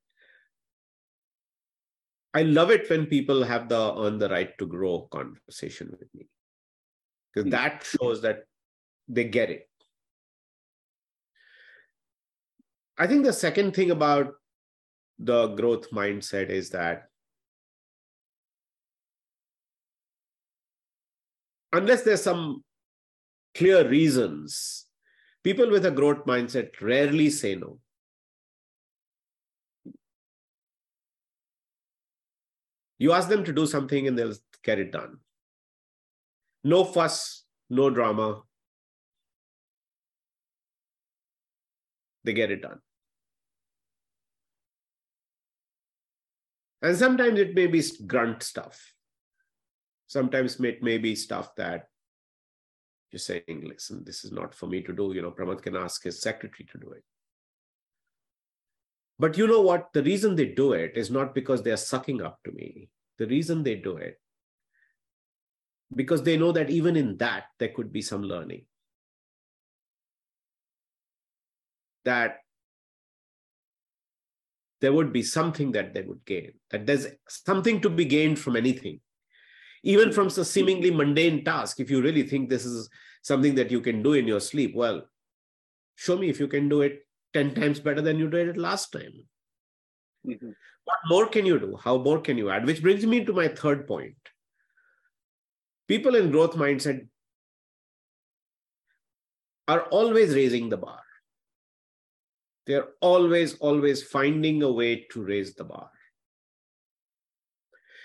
i 2.33 2.41
love 2.41 2.71
it 2.71 2.89
when 2.89 3.05
people 3.05 3.43
have 3.43 3.67
the 3.69 3.83
earn 3.97 4.17
the 4.17 4.29
right 4.29 4.57
to 4.57 4.65
grow 4.65 5.07
conversation 5.11 5.89
with 5.99 6.09
me 6.13 6.27
because 7.33 7.45
hmm. 7.45 7.51
that 7.51 7.83
shows 7.83 8.21
that 8.21 8.43
they 9.07 9.25
get 9.25 9.49
it. 9.49 9.67
I 12.97 13.07
think 13.07 13.25
the 13.25 13.33
second 13.33 13.73
thing 13.73 13.91
about 13.91 14.33
the 15.17 15.47
growth 15.47 15.89
mindset 15.91 16.49
is 16.49 16.69
that 16.71 17.07
unless 21.73 22.03
there's 22.03 22.21
some 22.21 22.63
clear 23.55 23.87
reasons, 23.87 24.85
people 25.43 25.69
with 25.69 25.85
a 25.85 25.91
growth 25.91 26.25
mindset 26.25 26.79
rarely 26.81 27.29
say 27.29 27.55
no. 27.55 27.79
You 32.97 33.13
ask 33.13 33.29
them 33.29 33.43
to 33.45 33.53
do 33.53 33.65
something 33.65 34.07
and 34.07 34.17
they'll 34.17 34.35
get 34.63 34.77
it 34.77 34.91
done. 34.91 35.17
No 36.63 36.83
fuss, 36.83 37.43
no 37.69 37.89
drama, 37.89 38.41
they 42.23 42.33
get 42.33 42.51
it 42.51 42.61
done. 42.61 42.79
And 46.81 46.97
sometimes 46.97 47.39
it 47.39 47.55
may 47.55 47.67
be 47.67 47.83
grunt 48.05 48.43
stuff. 48.43 48.93
Sometimes 50.07 50.59
it 50.59 50.83
may 50.83 50.97
be 50.97 51.15
stuff 51.15 51.55
that 51.55 51.87
you're 53.11 53.19
saying, 53.19 53.63
listen, 53.63 54.03
this 54.05 54.23
is 54.23 54.31
not 54.31 54.55
for 54.55 54.67
me 54.67 54.81
to 54.81 54.93
do. 54.93 55.11
You 55.13 55.21
know, 55.21 55.31
Pramath 55.31 55.61
can 55.61 55.75
ask 55.75 56.03
his 56.03 56.21
secretary 56.21 56.67
to 56.71 56.77
do 56.77 56.91
it. 56.91 57.03
But 59.19 59.37
you 59.37 59.47
know 59.47 59.61
what? 59.61 59.93
The 59.93 60.01
reason 60.03 60.35
they 60.35 60.47
do 60.47 60.73
it 60.73 60.93
is 60.95 61.11
not 61.11 61.35
because 61.35 61.61
they 61.61 61.71
are 61.71 61.77
sucking 61.77 62.21
up 62.21 62.39
to 62.45 62.51
me. 62.51 62.89
The 63.19 63.27
reason 63.27 63.63
they 63.63 63.75
do 63.75 63.97
it, 63.97 64.19
because 65.93 66.23
they 66.23 66.37
know 66.37 66.51
that 66.53 66.69
even 66.69 66.95
in 66.95 67.17
that, 67.17 67.45
there 67.59 67.69
could 67.69 67.91
be 67.91 68.01
some 68.01 68.23
learning. 68.23 68.65
That 72.05 72.37
there 74.79 74.91
would 74.91 75.13
be 75.13 75.21
something 75.21 75.73
that 75.73 75.93
they 75.93 76.01
would 76.01 76.25
gain, 76.25 76.53
that 76.71 76.87
there's 76.87 77.05
something 77.27 77.81
to 77.81 77.89
be 77.89 78.05
gained 78.05 78.39
from 78.39 78.55
anything, 78.55 78.99
even 79.83 80.11
from 80.11 80.27
a 80.27 80.45
seemingly 80.45 80.91
mundane 80.91 81.43
task. 81.43 81.79
If 81.79 81.89
you 81.89 82.01
really 82.01 82.23
think 82.23 82.49
this 82.49 82.65
is 82.65 82.89
something 83.21 83.55
that 83.55 83.71
you 83.71 83.81
can 83.81 84.03
do 84.03 84.13
in 84.13 84.27
your 84.27 84.39
sleep, 84.39 84.75
well, 84.75 85.05
show 85.95 86.17
me 86.17 86.29
if 86.29 86.39
you 86.39 86.47
can 86.47 86.69
do 86.69 86.81
it 86.81 87.05
10 87.33 87.55
times 87.55 87.79
better 87.79 88.01
than 88.01 88.19
you 88.19 88.29
did 88.29 88.49
it 88.49 88.57
last 88.57 88.91
time. 88.91 89.13
Mm-hmm. 90.27 90.51
What 90.83 90.97
more 91.09 91.27
can 91.27 91.45
you 91.45 91.59
do? 91.59 91.77
How 91.81 91.97
more 91.97 92.19
can 92.19 92.37
you 92.37 92.49
add? 92.49 92.65
Which 92.65 92.81
brings 92.81 93.05
me 93.05 93.23
to 93.25 93.33
my 93.33 93.47
third 93.47 93.87
point. 93.87 94.15
People 95.87 96.15
in 96.15 96.31
growth 96.31 96.55
mindset 96.55 97.07
are 99.67 99.83
always 99.83 100.35
raising 100.35 100.69
the 100.69 100.77
bar. 100.77 101.01
They're 102.67 102.89
always, 102.99 103.55
always 103.57 104.03
finding 104.03 104.61
a 104.63 104.71
way 104.71 105.07
to 105.11 105.23
raise 105.23 105.55
the 105.55 105.63
bar. 105.63 105.89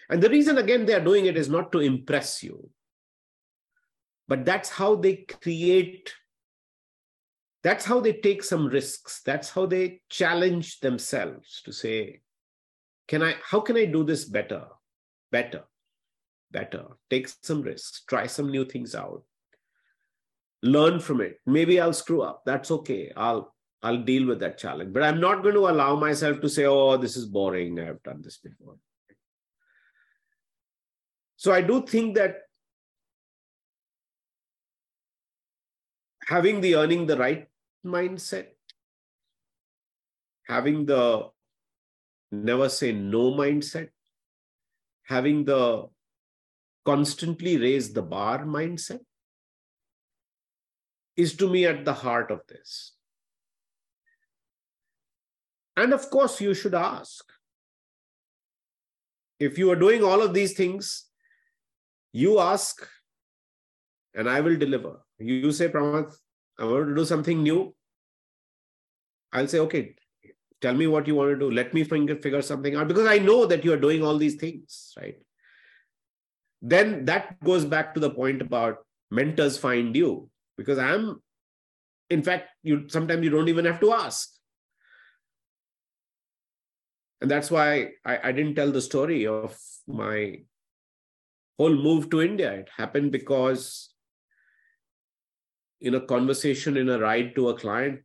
And 0.08 0.22
the 0.22 0.30
reason, 0.30 0.58
again, 0.58 0.86
they 0.86 0.94
are 0.94 1.04
doing 1.04 1.26
it 1.26 1.36
is 1.36 1.48
not 1.48 1.72
to 1.72 1.80
impress 1.80 2.42
you, 2.42 2.70
but 4.28 4.44
that's 4.44 4.68
how 4.68 4.96
they 4.96 5.16
create, 5.16 6.12
that's 7.62 7.84
how 7.84 8.00
they 8.00 8.12
take 8.12 8.42
some 8.42 8.66
risks. 8.66 9.22
That's 9.24 9.50
how 9.50 9.66
they 9.66 10.02
challenge 10.08 10.80
themselves 10.80 11.62
to 11.64 11.72
say, 11.72 12.20
can 13.08 13.22
I, 13.22 13.34
how 13.42 13.60
can 13.60 13.76
I 13.76 13.84
do 13.86 14.04
this 14.04 14.24
better? 14.24 14.64
Better, 15.32 15.64
better. 16.50 16.84
Take 17.10 17.28
some 17.28 17.62
risks, 17.62 18.04
try 18.08 18.26
some 18.26 18.50
new 18.50 18.64
things 18.64 18.94
out, 18.94 19.24
learn 20.62 21.00
from 21.00 21.20
it. 21.20 21.40
Maybe 21.46 21.80
I'll 21.80 21.92
screw 21.92 22.22
up. 22.22 22.42
That's 22.46 22.70
okay. 22.70 23.12
I'll 23.16 23.52
I'll 23.82 24.02
deal 24.02 24.26
with 24.26 24.40
that 24.40 24.58
challenge. 24.58 24.92
But 24.92 25.02
I'm 25.02 25.20
not 25.20 25.42
going 25.42 25.54
to 25.54 25.68
allow 25.68 25.94
myself 25.96 26.40
to 26.40 26.48
say, 26.48 26.64
oh, 26.64 26.96
this 26.96 27.16
is 27.16 27.26
boring. 27.26 27.78
I've 27.78 28.02
done 28.02 28.22
this 28.22 28.38
before. 28.38 28.76
So 31.36 31.52
I 31.52 31.60
do 31.60 31.82
think 31.86 32.16
that 32.16 32.42
having 36.26 36.60
the 36.60 36.74
earning 36.76 37.06
the 37.06 37.16
right 37.16 37.46
mindset, 37.84 38.48
having 40.48 40.86
the 40.86 41.28
never 42.32 42.68
say 42.68 42.92
no 42.92 43.32
mindset, 43.32 43.90
having 45.04 45.44
the 45.44 45.88
constantly 46.84 47.58
raise 47.58 47.92
the 47.92 48.02
bar 48.02 48.44
mindset 48.44 49.00
is 51.16 51.34
to 51.36 51.48
me 51.48 51.64
at 51.66 51.84
the 51.84 51.94
heart 51.94 52.30
of 52.30 52.40
this. 52.48 52.92
And 55.76 55.92
of 55.92 56.08
course, 56.10 56.40
you 56.40 56.54
should 56.54 56.74
ask. 56.74 57.24
If 59.38 59.58
you 59.58 59.70
are 59.70 59.76
doing 59.76 60.02
all 60.02 60.22
of 60.22 60.32
these 60.32 60.54
things, 60.54 61.05
you 62.22 62.38
ask 62.40 62.86
and 64.14 64.28
I 64.28 64.40
will 64.40 64.56
deliver. 64.56 64.92
You 65.18 65.52
say, 65.52 65.68
Pramath, 65.68 66.14
I 66.58 66.64
want 66.64 66.88
to 66.88 66.94
do 66.94 67.04
something 67.04 67.42
new. 67.42 67.74
I'll 69.32 69.48
say, 69.48 69.58
okay, 69.60 69.94
tell 70.60 70.74
me 70.74 70.86
what 70.86 71.06
you 71.06 71.14
want 71.14 71.30
to 71.32 71.38
do. 71.38 71.50
Let 71.50 71.74
me 71.74 71.84
figure 71.84 72.42
something 72.42 72.76
out 72.76 72.88
because 72.88 73.06
I 73.06 73.18
know 73.18 73.46
that 73.46 73.64
you 73.64 73.72
are 73.72 73.84
doing 73.86 74.02
all 74.02 74.16
these 74.16 74.36
things, 74.36 74.94
right? 74.98 75.16
Then 76.62 77.04
that 77.04 77.42
goes 77.44 77.64
back 77.64 77.92
to 77.94 78.00
the 78.00 78.10
point 78.10 78.40
about 78.40 78.78
mentors 79.10 79.58
find 79.58 79.94
you 79.94 80.30
because 80.56 80.78
I'm, 80.78 81.20
in 82.08 82.22
fact, 82.22 82.48
you 82.62 82.88
sometimes 82.88 83.24
you 83.24 83.30
don't 83.30 83.48
even 83.48 83.64
have 83.66 83.80
to 83.80 83.92
ask 83.92 84.36
and 87.20 87.30
that's 87.30 87.50
why 87.50 87.90
I, 88.04 88.28
I 88.28 88.32
didn't 88.32 88.54
tell 88.54 88.70
the 88.70 88.82
story 88.82 89.26
of 89.26 89.56
my 89.86 90.40
whole 91.58 91.74
move 91.74 92.10
to 92.10 92.22
India. 92.22 92.52
It 92.52 92.68
happened 92.76 93.12
because 93.12 93.94
in 95.80 95.94
a 95.94 96.00
conversation 96.00 96.76
in 96.76 96.88
a 96.88 96.98
ride 96.98 97.34
to 97.34 97.48
a 97.50 97.58
client, 97.58 98.00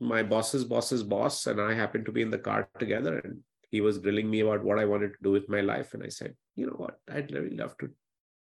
my 0.00 0.22
boss's 0.22 0.64
boss's 0.64 1.02
boss 1.02 1.46
and 1.46 1.60
I 1.60 1.74
happened 1.74 2.06
to 2.06 2.12
be 2.12 2.22
in 2.22 2.30
the 2.30 2.38
car 2.38 2.68
together 2.78 3.18
and 3.18 3.40
he 3.70 3.80
was 3.80 3.98
grilling 3.98 4.30
me 4.30 4.40
about 4.40 4.64
what 4.64 4.78
I 4.78 4.84
wanted 4.84 5.08
to 5.08 5.22
do 5.22 5.30
with 5.30 5.48
my 5.48 5.60
life. 5.60 5.94
And 5.94 6.02
I 6.02 6.08
said, 6.08 6.34
you 6.56 6.66
know 6.66 6.76
what, 6.76 6.98
I'd 7.12 7.32
really 7.32 7.56
love 7.56 7.76
to 7.78 7.90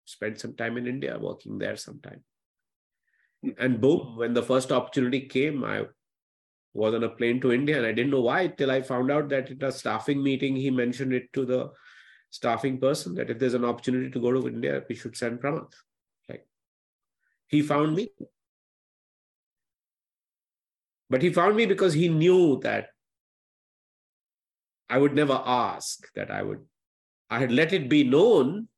spend 0.04 0.38
some 0.38 0.54
time 0.54 0.76
in 0.76 0.86
India, 0.86 1.18
working 1.18 1.58
there 1.58 1.76
sometime. 1.76 2.22
And 3.58 3.80
boom, 3.80 4.16
when 4.16 4.34
the 4.34 4.42
first 4.42 4.70
opportunity 4.70 5.20
came, 5.22 5.64
I 5.64 5.86
was 6.74 6.94
on 6.94 7.04
a 7.04 7.08
plane 7.08 7.40
to 7.40 7.52
India, 7.52 7.76
and 7.76 7.86
I 7.86 7.92
didn't 7.92 8.12
know 8.12 8.22
why 8.22 8.46
till 8.46 8.70
I 8.70 8.82
found 8.82 9.10
out 9.10 9.28
that 9.30 9.50
in 9.50 9.62
a 9.62 9.72
staffing 9.72 10.22
meeting 10.22 10.56
he 10.56 10.70
mentioned 10.70 11.12
it 11.12 11.32
to 11.34 11.44
the 11.44 11.70
staffing 12.32 12.78
person 12.78 13.14
that 13.14 13.28
if 13.28 13.38
there's 13.38 13.52
an 13.52 13.64
opportunity 13.64 14.10
to 14.10 14.18
go 14.18 14.32
to 14.32 14.48
India, 14.48 14.82
we 14.88 14.94
should 14.94 15.14
send 15.14 15.38
Pramath. 15.38 15.74
Like 16.28 16.46
he 17.46 17.60
found 17.60 17.94
me, 17.94 18.08
but 21.10 21.20
he 21.20 21.30
found 21.30 21.56
me 21.56 21.66
because 21.66 21.92
he 21.92 22.08
knew 22.08 22.58
that 22.62 22.88
I 24.88 24.96
would 24.96 25.14
never 25.14 25.42
ask 25.44 26.10
that 26.14 26.30
I 26.30 26.42
would. 26.42 26.60
I 27.28 27.38
had 27.38 27.52
let 27.52 27.74
it 27.74 27.90
be 27.90 28.02
known, 28.02 28.68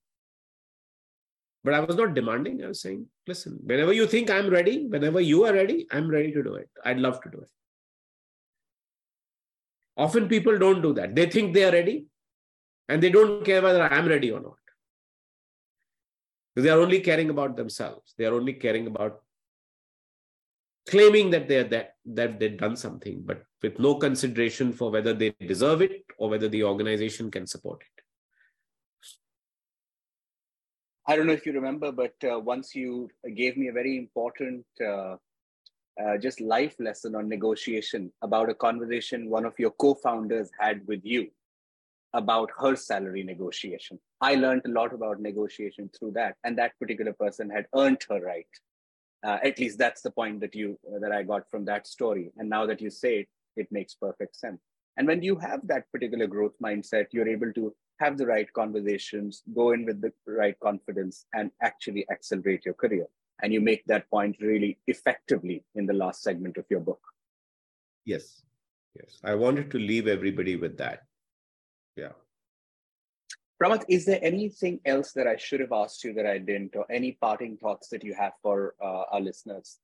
but 1.63 1.75
I 1.75 1.81
was 1.81 1.95
not 1.95 2.15
demanding. 2.15 2.63
I 2.65 2.69
was 2.69 2.81
saying, 2.81 3.07
listen, 3.29 3.61
whenever 3.63 3.93
you 3.93 4.09
think 4.09 4.31
I'm 4.31 4.51
ready, 4.51 4.87
whenever 4.87 5.21
you 5.21 5.45
are 5.45 5.53
ready, 5.53 5.87
I'm 5.93 6.11
ready 6.11 6.33
to 6.33 6.43
do 6.43 6.55
it. 6.57 6.69
I'd 6.85 6.99
love 6.99 7.21
to 7.23 7.31
do 7.31 7.39
it. 7.39 7.51
Often 9.97 10.29
people 10.29 10.59
don't 10.59 10.83
do 10.83 10.93
that. 10.95 11.15
They 11.15 11.27
think 11.27 11.55
they 11.55 11.65
are 11.65 11.73
ready 11.73 12.07
and 12.89 13.03
they 13.03 13.11
don't 13.11 13.45
care 13.45 13.63
whether 13.63 13.83
I 13.83 13.99
am 13.99 14.09
ready 14.09 14.31
or 14.31 14.41
not. 14.41 14.59
They 16.57 16.69
are 16.71 16.81
only 16.81 17.01
caring 17.01 17.31
about 17.31 17.57
themselves. 17.57 18.15
They 18.17 18.27
are 18.27 18.35
only 18.35 18.53
caring 18.55 18.87
about 18.87 19.23
claiming 20.89 21.31
that 21.31 21.49
they 21.49 21.59
are 21.59 21.69
that 21.69 21.95
that 22.05 22.39
they've 22.39 22.57
done 22.57 22.77
something, 22.77 23.23
but 23.25 23.45
with 23.63 23.79
no 23.79 23.97
consideration 23.97 24.73
for 24.73 24.91
whether 24.91 25.15
they 25.15 25.35
deserve 25.47 25.83
it 25.83 26.05
or 26.19 26.29
whether 26.29 26.49
the 26.49 26.63
organization 26.63 27.31
can 27.31 27.47
support 27.47 27.81
it. 27.83 28.03
I 31.07 31.17
don't 31.17 31.27
know 31.27 31.33
if 31.33 31.45
you 31.45 31.53
remember, 31.53 31.93
but 31.93 32.15
uh, 32.25 32.39
once 32.39 32.75
you 32.75 33.11
gave 33.35 33.57
me 33.57 33.69
a 33.69 33.73
very 33.73 33.99
important 33.99 34.65
uh, 34.81 35.17
uh, 36.03 36.19
just 36.19 36.41
life 36.41 36.75
lesson 36.79 37.15
on 37.15 37.29
negotiation 37.29 38.13
about 38.23 38.51
a 38.51 38.55
conversation 38.55 39.31
one 39.31 39.45
of 39.45 39.59
your 39.59 39.71
co-founders 39.73 40.51
had 40.59 40.85
with 40.87 41.01
you 41.05 41.31
about 42.15 42.51
her 42.59 42.75
salary 42.75 43.23
negotiation. 43.23 43.99
I 44.21 44.37
learned 44.37 44.63
a 44.65 44.71
lot 44.71 44.95
about 44.95 45.21
negotiation 45.21 45.91
through 45.97 46.13
that, 46.13 46.37
and 46.45 46.57
that 46.59 46.79
particular 46.79 47.13
person 47.13 47.51
had 47.51 47.67
earned 47.77 48.03
her 48.09 48.21
right. 48.21 48.47
Uh, 49.23 49.39
at 49.43 49.59
least 49.59 49.79
that's 49.79 50.03
the 50.03 50.11
point 50.11 50.41
that 50.41 50.55
you 50.55 50.79
uh, 50.89 50.99
that 51.01 51.13
I 51.13 51.23
got 51.23 51.51
from 51.51 51.65
that 51.67 51.87
story. 51.87 52.31
And 52.37 52.49
now 52.49 52.67
that 52.67 52.81
you 52.81 52.91
say 52.91 53.21
it, 53.21 53.29
it 53.57 53.69
makes 53.71 53.95
perfect 53.95 54.37
sense. 54.37 54.61
And 54.97 55.07
when 55.07 55.23
you 55.23 55.37
have 55.37 55.67
that 55.67 55.91
particular 55.93 56.27
growth 56.27 56.55
mindset, 56.63 57.07
you're 57.11 57.29
able 57.29 57.53
to 57.55 57.75
have 58.01 58.17
the 58.17 58.27
right 58.27 58.53
conversations, 58.53 59.43
go 59.55 59.73
in 59.73 59.85
with 59.85 60.01
the 60.01 60.13
right 60.27 60.59
confidence, 60.61 61.27
and 61.35 61.51
actually 61.63 62.07
accelerate 62.11 62.65
your 62.65 62.75
career 62.75 63.07
and 63.43 63.53
you 63.53 63.61
make 63.61 63.85
that 63.87 64.09
point 64.11 64.37
really 64.41 64.79
effectively 64.87 65.65
in 65.75 65.87
the 65.87 65.93
last 65.93 66.23
segment 66.23 66.57
of 66.57 66.65
your 66.71 66.81
book 66.81 67.01
yes 68.05 68.43
yes 68.95 69.19
i 69.25 69.35
wanted 69.35 69.71
to 69.71 69.79
leave 69.79 70.07
everybody 70.07 70.57
with 70.57 70.77
that 70.77 71.03
yeah 71.97 72.13
Pramath, 73.63 73.85
is 73.89 74.05
there 74.05 74.19
anything 74.21 74.81
else 74.85 75.13
that 75.13 75.29
I 75.29 75.37
should 75.37 75.61
have 75.61 75.73
asked 75.73 76.03
you 76.03 76.13
that 76.15 76.27
I 76.27 76.39
didn't, 76.39 76.75
or 76.75 76.85
any 76.91 77.13
parting 77.13 77.57
thoughts 77.57 77.89
that 77.91 78.03
you 78.03 78.13
have 78.13 78.33
for 78.43 78.75
uh, 78.83 79.05
our 79.13 79.21
listeners? 79.21 79.79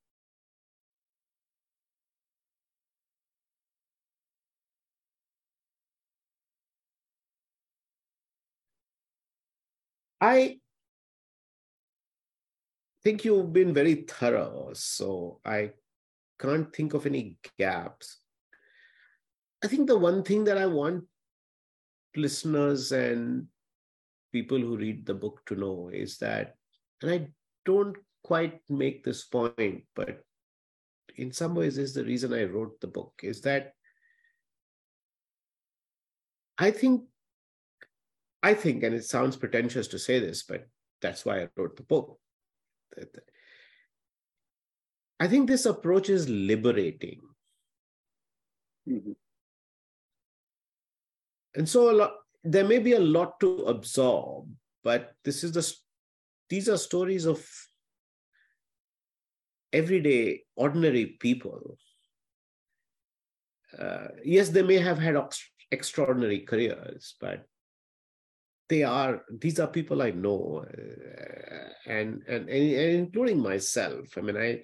I 10.19 10.59
think 13.03 13.25
you've 13.25 13.51
been 13.51 13.73
very 13.73 14.05
thorough. 14.07 14.71
So 14.73 15.39
I 15.43 15.71
can't 16.39 16.71
think 16.75 16.93
of 16.93 17.07
any 17.07 17.37
gaps. 17.57 18.19
I 19.63 19.67
think 19.67 19.87
the 19.87 19.97
one 19.97 20.23
thing 20.23 20.43
that 20.43 20.59
I 20.59 20.67
want 20.67 21.05
listeners 22.15 22.91
and 22.91 23.47
people 24.31 24.59
who 24.59 24.77
read 24.77 25.05
the 25.05 25.13
book 25.13 25.41
to 25.45 25.55
know 25.55 25.89
is 25.93 26.17
that, 26.17 26.55
and 27.01 27.11
I 27.11 27.27
don't 27.65 27.95
quite 28.23 28.61
make 28.69 29.03
this 29.03 29.23
point, 29.23 29.83
but 29.95 30.23
in 31.15 31.31
some 31.31 31.55
ways 31.55 31.77
is 31.77 31.93
the 31.93 32.03
reason 32.03 32.33
I 32.33 32.45
wrote 32.45 32.79
the 32.79 32.87
book, 32.87 33.13
is 33.23 33.41
that 33.41 33.73
I 36.57 36.71
think, 36.71 37.03
I 38.43 38.53
think, 38.53 38.83
and 38.83 38.95
it 38.95 39.05
sounds 39.05 39.35
pretentious 39.35 39.87
to 39.89 39.99
say 39.99 40.19
this, 40.19 40.43
but 40.43 40.67
that's 41.01 41.25
why 41.25 41.41
I 41.41 41.47
wrote 41.55 41.75
the 41.75 41.83
book. 41.83 42.19
I 45.19 45.27
think 45.27 45.47
this 45.47 45.65
approach 45.65 46.09
is 46.09 46.29
liberating. 46.29 47.21
Mm-hmm. 48.87 49.11
And 51.55 51.67
so 51.67 51.91
a 51.91 51.93
lot, 51.93 52.13
there 52.43 52.65
may 52.65 52.79
be 52.79 52.93
a 52.93 52.99
lot 52.99 53.39
to 53.41 53.63
absorb, 53.65 54.47
but 54.83 55.13
this 55.23 55.43
is 55.43 55.51
the 55.51 55.73
these 56.49 56.67
are 56.67 56.77
stories 56.77 57.25
of 57.25 57.45
everyday, 59.71 60.43
ordinary 60.55 61.05
people. 61.05 61.77
Uh, 63.77 64.07
yes, 64.23 64.49
they 64.49 64.61
may 64.61 64.77
have 64.77 64.99
had 64.99 65.15
extraordinary 65.71 66.39
careers, 66.39 67.15
but 67.21 67.45
they 68.67 68.83
are 68.83 69.23
these 69.39 69.59
are 69.59 69.67
people 69.67 70.01
I 70.01 70.11
know, 70.11 70.65
uh, 70.65 71.69
and, 71.89 72.23
and 72.27 72.49
and 72.49 72.91
including 72.99 73.39
myself. 73.39 74.17
I 74.17 74.21
mean, 74.21 74.37
I 74.37 74.61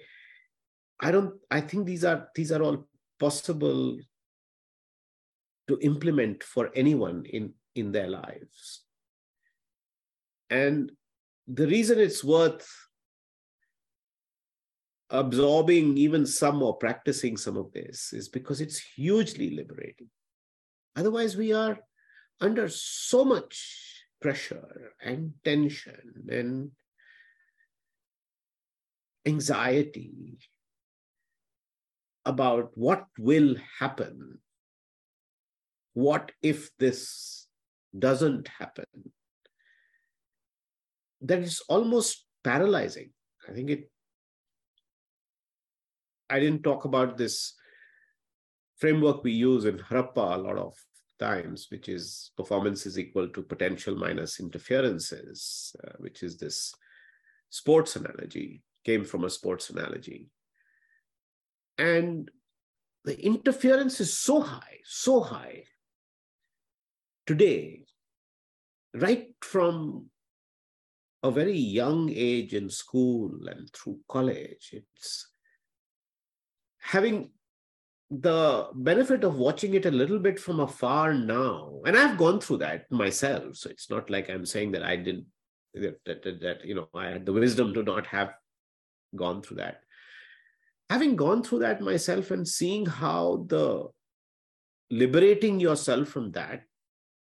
I 1.00 1.12
don't. 1.12 1.36
I 1.52 1.62
think 1.62 1.86
these 1.86 2.04
are 2.04 2.28
these 2.36 2.52
are 2.52 2.62
all 2.62 2.88
possible 3.20 3.98
to 5.68 5.78
implement 5.82 6.44
for 6.44 6.70
anyone 6.76 7.26
in 7.26 7.54
in 7.76 7.92
their 7.92 8.08
lives. 8.08 8.84
And 10.50 10.92
the 11.48 11.68
reason 11.68 12.00
it's 12.00 12.24
worth 12.24 12.68
absorbing 15.10 15.98
even 15.98 16.26
some 16.26 16.62
or 16.62 16.78
practicing 16.78 17.38
some 17.38 17.56
of 17.56 17.72
this 17.72 18.12
is 18.14 18.28
because 18.28 18.60
it's 18.60 18.80
hugely 18.80 19.52
liberating. 19.52 20.10
Otherwise, 20.96 21.38
we 21.38 21.54
are 21.54 21.78
under 22.42 22.68
so 22.68 23.24
much 23.24 24.04
pressure 24.22 24.94
and 25.02 25.34
tension 25.44 26.26
and 26.30 26.72
anxiety 29.26 30.38
about 32.26 32.72
what 32.76 33.06
will 33.18 33.56
happen. 33.80 34.40
What 35.98 36.32
if 36.44 36.70
this 36.78 37.48
doesn't 37.98 38.48
happen? 38.50 38.86
That 41.22 41.40
is 41.40 41.60
almost 41.68 42.24
paralyzing. 42.44 43.10
I 43.50 43.54
think 43.54 43.72
it 43.72 43.90
I 46.30 46.40
didn't 46.40 46.62
talk 46.62 46.86
about 46.86 47.18
this 47.18 47.56
framework 48.76 49.24
we 49.24 49.32
use 49.32 49.66
in 49.66 49.80
Harappa 49.80 50.36
a 50.36 50.38
lot 50.38 50.60
of 50.60 50.76
times, 51.18 51.66
which 51.72 51.90
is 51.90 52.30
performance 52.38 52.86
is 52.86 53.00
equal 53.00 53.30
to 53.30 53.42
potential 53.42 53.96
minus 53.96 54.40
interferences, 54.40 55.76
uh, 55.84 55.94
which 55.98 56.22
is 56.22 56.38
this 56.38 56.76
sports 57.50 57.96
analogy, 57.96 58.62
came 58.86 59.04
from 59.04 59.24
a 59.24 59.32
sports 59.32 59.72
analogy. 59.72 60.30
And 61.80 62.30
the 63.04 63.20
interference 63.20 64.00
is 64.00 64.16
so 64.16 64.42
high, 64.42 64.78
so 64.84 65.22
high 65.22 65.64
today, 67.28 67.84
right 68.94 69.28
from 69.42 70.10
a 71.22 71.30
very 71.32 71.58
young 71.58 72.10
age 72.10 72.54
in 72.54 72.70
school 72.70 73.32
and 73.48 73.70
through 73.74 74.00
college. 74.08 74.74
It's 74.74 75.30
having 76.80 77.32
the 78.10 78.70
benefit 78.74 79.24
of 79.24 79.36
watching 79.36 79.74
it 79.74 79.86
a 79.86 79.92
little 79.92 80.20
bit 80.20 80.40
from 80.40 80.62
afar 80.62 81.14
now 81.14 81.82
and 81.86 81.98
i've 81.98 82.18
gone 82.18 82.40
through 82.40 82.56
that 82.56 82.90
myself 82.90 83.54
so 83.58 83.70
it's 83.70 83.90
not 83.90 84.10
like 84.10 84.30
i'm 84.30 84.46
saying 84.46 84.72
that 84.72 84.82
i 84.84 84.96
didn't 84.96 85.26
that, 85.74 86.00
that, 86.06 86.40
that, 86.42 86.64
you 86.64 86.74
know 86.74 86.88
i 86.96 87.08
had 87.08 87.26
the 87.26 87.34
wisdom 87.34 87.74
to 87.74 87.84
not 87.84 88.08
have 88.08 88.34
gone 89.14 89.42
through 89.42 89.58
that 89.58 89.82
having 90.90 91.18
gone 91.18 91.44
through 91.44 91.60
that 91.60 91.82
myself 91.82 92.32
and 92.32 92.48
seeing 92.48 92.86
how 92.86 93.46
the 93.50 93.86
liberating 94.90 95.60
yourself 95.60 96.08
from 96.08 96.32
that 96.32 96.64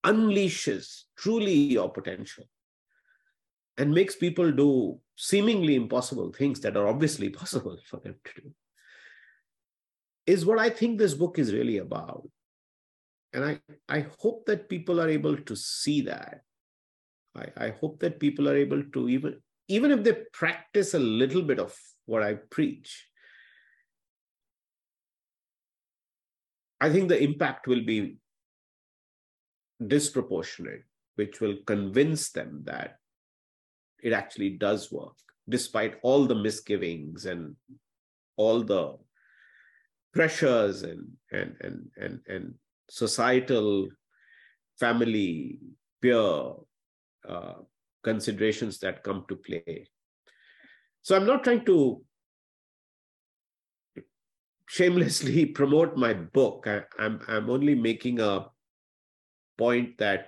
unleashes 0.06 1.04
truly 1.18 1.54
your 1.54 1.90
potential 1.90 2.44
and 3.78 3.94
makes 3.94 4.16
people 4.16 4.52
do 4.52 5.00
seemingly 5.16 5.76
impossible 5.76 6.32
things 6.32 6.60
that 6.62 6.76
are 6.76 6.88
obviously 6.88 7.30
possible 7.42 7.78
for 7.86 7.98
them 7.98 8.16
to 8.26 8.42
do 8.42 8.52
is 10.28 10.46
what 10.46 10.60
I 10.60 10.70
think 10.70 10.98
this 10.98 11.14
book 11.14 11.40
is 11.40 11.54
really 11.54 11.80
about. 11.80 12.28
And 13.34 13.44
I, 13.44 13.60
I 13.90 14.06
hope 14.20 14.46
that 14.46 14.70
people 14.70 15.02
are 15.02 15.10
able 15.10 15.38
to 15.38 15.56
see 15.56 16.02
that. 16.02 16.42
I, 17.36 17.48
I 17.58 17.70
hope 17.70 18.00
that 18.00 18.20
people 18.20 18.50
are 18.50 18.56
able 18.56 18.84
to 18.94 19.10
even, 19.10 19.42
even 19.68 19.92
if 19.92 20.04
they 20.04 20.14
practice 20.34 20.94
a 20.94 21.00
little 21.00 21.42
bit 21.42 21.60
of 21.60 21.76
what 22.06 22.24
I 22.24 22.36
preach, 22.36 23.08
I 26.80 26.90
think 26.90 27.10
the 27.10 27.22
impact 27.22 27.68
will 27.68 27.84
be 27.86 28.18
disproportionate, 29.88 30.84
which 31.16 31.42
will 31.42 31.58
convince 31.66 32.32
them 32.32 32.62
that 32.66 32.98
it 34.02 34.14
actually 34.14 34.52
does 34.52 34.92
work, 34.92 35.16
despite 35.50 36.00
all 36.02 36.26
the 36.26 36.36
misgivings 36.36 37.26
and 37.26 37.56
all 38.38 38.64
the 38.64 38.98
pressures 40.14 40.84
and 40.84 41.08
and 41.32 41.56
and 41.62 41.90
and, 41.98 42.20
and 42.28 42.54
societal 42.90 43.88
family 44.80 45.60
peer 46.02 46.54
uh, 47.30 47.54
considerations 48.04 48.80
that 48.80 49.04
come 49.04 49.24
to 49.30 49.36
play. 49.36 49.88
So 51.04 51.16
i'm 51.16 51.26
not 51.26 51.44
trying 51.44 51.66
to 51.66 52.04
shamelessly 54.72 55.46
promote 55.60 55.98
my 55.98 56.14
book. 56.14 56.66
I, 56.66 56.84
I'm, 56.98 57.20
I'm 57.28 57.50
only 57.50 57.76
making 57.76 58.22
a 58.22 58.46
point 59.64 59.98
that 60.04 60.28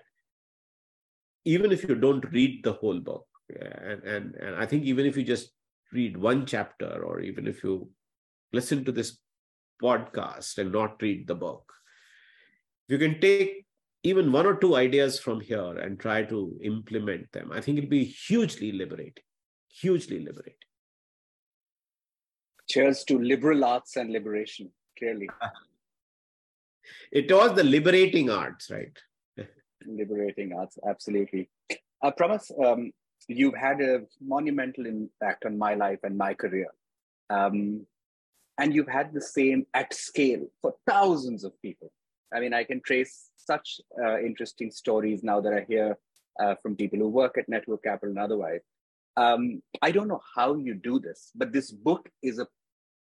even 1.54 1.72
if 1.78 1.84
you 1.84 1.96
don't 2.06 2.32
read 2.38 2.64
the 2.64 2.74
whole 2.74 3.00
book 3.10 3.26
and, 3.50 4.04
and, 4.14 4.36
and 4.36 4.56
i 4.56 4.66
think 4.66 4.84
even 4.92 5.06
if 5.12 5.18
you 5.18 5.24
just 5.34 5.52
read 5.92 6.18
one 6.18 6.46
chapter 6.46 6.92
or 7.08 7.20
even 7.32 7.48
if 7.48 7.64
you 7.64 7.76
listen 8.52 8.84
to 8.86 8.92
this 8.92 9.18
podcast 9.82 10.58
and 10.58 10.72
not 10.72 11.02
read 11.02 11.28
the 11.28 11.36
book. 11.36 11.72
You 12.88 12.98
can 12.98 13.20
take 13.20 13.66
even 14.04 14.32
one 14.32 14.46
or 14.46 14.56
two 14.56 14.76
ideas 14.76 15.20
from 15.20 15.40
here 15.40 15.78
and 15.78 16.00
try 16.00 16.24
to 16.24 16.60
implement 16.64 17.32
them, 17.32 17.52
I 17.54 17.62
think 17.62 17.78
it'll 17.78 17.90
be 17.90 18.04
hugely 18.04 18.72
liberating, 18.72 19.24
hugely 19.70 20.20
liberating. 20.20 20.56
Cheers 22.70 23.04
to 23.06 23.20
liberal 23.20 23.64
arts 23.64 23.96
and 23.96 24.12
liberation, 24.12 24.72
clearly. 24.98 25.30
it 27.12 27.32
was 27.32 27.56
the 27.56 27.64
liberating 27.64 28.30
arts, 28.30 28.70
right? 28.70 28.98
Liberating 29.88 30.54
arts, 30.54 30.78
absolutely. 30.88 31.50
I 32.02 32.12
promise 32.12 32.52
um, 32.64 32.92
you've 33.28 33.56
had 33.56 33.82
a 33.82 34.02
monumental 34.22 34.86
impact 34.86 35.46
on 35.46 35.58
my 35.58 35.76
life 35.76 36.00
and 36.04 36.18
my 36.18 36.34
career. 36.34 36.68
Um, 37.30 37.86
and 38.58 38.74
you've 38.74 38.88
had 38.88 39.14
the 39.14 39.22
same 39.22 39.66
at 39.74 39.94
scale 39.94 40.46
for 40.62 40.76
thousands 40.88 41.44
of 41.44 41.60
people. 41.62 41.92
I 42.34 42.40
mean, 42.40 42.54
I 42.54 42.64
can 42.64 42.82
trace 42.82 43.30
such 43.38 43.80
uh, 44.04 44.20
interesting 44.20 44.72
stories 44.72 45.24
now 45.24 45.42
that 45.42 45.54
I 45.54 45.66
hear 45.68 45.98
uh, 46.40 46.56
from 46.62 46.76
people 46.76 47.00
who 47.00 47.08
work 47.08 47.38
at 47.38 47.50
Network 47.50 47.84
Capital 47.84 48.10
and 48.10 48.20
otherwise. 48.20 48.62
Um, 49.16 49.62
I 49.82 49.92
don't 49.92 50.08
know 50.08 50.22
how 50.36 50.56
you 50.56 50.74
do 50.74 51.00
this, 51.00 51.32
but 51.36 51.54
this 51.54 51.72
book 51.72 52.10
is 52.22 52.40
a 52.40 52.48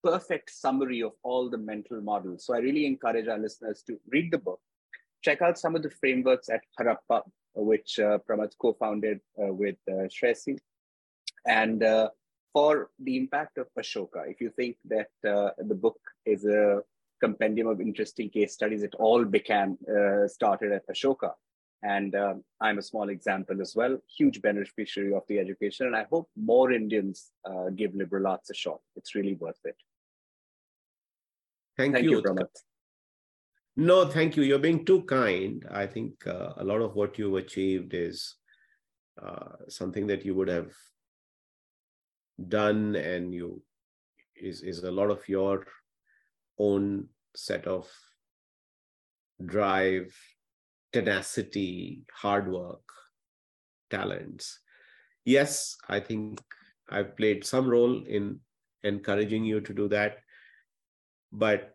perfect 0.04 0.52
summary 0.52 1.02
of 1.02 1.14
all 1.24 1.50
the 1.50 1.58
mental 1.58 2.00
models. 2.02 2.46
So 2.46 2.54
I 2.54 2.60
really 2.60 2.86
encourage 2.86 3.28
our 3.28 3.40
listeners 3.40 3.84
to 3.88 4.00
read 4.12 4.32
the 4.32 4.38
book, 4.38 4.60
check 5.26 5.42
out 5.42 5.58
some 5.64 5.76
of 5.76 5.82
the 5.82 5.94
frameworks 6.02 6.48
at 6.50 6.62
Harappa, 6.78 7.22
which 7.72 8.00
uh, 8.00 8.18
Pramath 8.26 8.54
co-founded 8.62 9.20
uh, 9.42 9.54
with 9.62 9.78
uh, 9.90 10.08
Shreyasi, 10.16 10.58
and 11.46 11.84
uh, 11.84 12.10
for 12.54 12.90
the 13.00 13.18
impact 13.18 13.58
of 13.58 13.68
Ashoka, 13.78 14.22
if 14.34 14.40
you 14.40 14.50
think 14.60 14.78
that 14.86 15.12
uh, 15.28 15.50
the 15.58 15.76
book 15.76 16.00
is 16.26 16.46
a 16.46 16.82
compendium 17.22 17.68
of 17.68 17.82
interesting 17.82 18.30
case 18.30 18.54
studies, 18.54 18.84
it 18.84 18.96
all 18.98 19.26
began, 19.26 19.78
uh, 19.90 20.28
started 20.28 20.72
at 20.72 20.88
Ashoka. 20.88 21.32
And 21.84 22.16
um, 22.16 22.44
I'm 22.62 22.80
a 22.80 22.82
small 22.82 23.10
example 23.10 23.62
as 23.62 23.76
well, 23.76 23.98
huge 24.18 24.42
beneficiary 24.42 25.14
of 25.14 25.24
the 25.28 25.38
education. 25.40 25.88
And 25.88 25.96
I 25.96 26.06
hope 26.10 26.30
more 26.36 26.72
Indians 26.72 27.32
uh, 27.50 27.70
give 27.76 27.94
liberal 27.94 28.28
arts 28.28 28.50
a 28.50 28.54
shot. 28.54 28.80
It's 28.96 29.14
really 29.14 29.36
worth 29.36 29.60
it. 29.66 29.76
Thank, 31.78 31.94
Thank 31.94 32.06
you, 32.06 32.22
you 32.24 32.24
No, 33.78 34.06
thank 34.06 34.38
you. 34.38 34.44
You're 34.44 34.60
being 34.60 34.86
too 34.86 35.02
kind. 35.04 35.66
I 35.70 35.86
think 35.86 36.26
uh, 36.26 36.54
a 36.58 36.64
lot 36.64 36.82
of 36.82 36.96
what 36.96 37.18
you've 37.18 37.36
achieved 37.36 37.94
is 37.94 38.36
uh, 39.22 39.68
something 39.68 40.08
that 40.08 40.24
you 40.26 40.34
would 40.36 40.48
have 40.48 40.72
done, 42.48 42.96
and 42.96 43.34
you 43.34 43.62
is 44.36 44.62
is 44.62 44.84
a 44.84 44.92
lot 44.92 45.10
of 45.10 45.28
your 45.28 45.66
own 46.58 47.08
set 47.36 47.68
of 47.68 47.90
drive, 49.46 50.16
tenacity, 50.94 52.06
hard 52.14 52.50
work, 52.50 52.84
talents. 53.90 54.60
Yes, 55.26 55.76
I 55.90 56.00
think 56.00 56.40
I've 56.90 57.18
played 57.18 57.46
some 57.46 57.68
role 57.68 58.04
in 58.06 58.40
encouraging 58.84 59.44
you 59.44 59.60
to 59.62 59.74
do 59.74 59.90
that, 59.90 60.20
but 61.34 61.75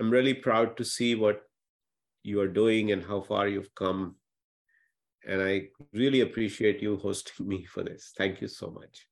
I'm 0.00 0.10
really 0.10 0.34
proud 0.34 0.76
to 0.76 0.84
see 0.84 1.14
what 1.14 1.42
you 2.22 2.40
are 2.40 2.48
doing 2.48 2.92
and 2.92 3.02
how 3.02 3.20
far 3.20 3.48
you've 3.48 3.74
come. 3.74 4.16
And 5.26 5.40
I 5.42 5.68
really 5.92 6.20
appreciate 6.20 6.82
you 6.82 6.96
hosting 6.96 7.46
me 7.48 7.64
for 7.64 7.82
this. 7.82 8.12
Thank 8.16 8.40
you 8.40 8.48
so 8.48 8.70
much. 8.70 9.06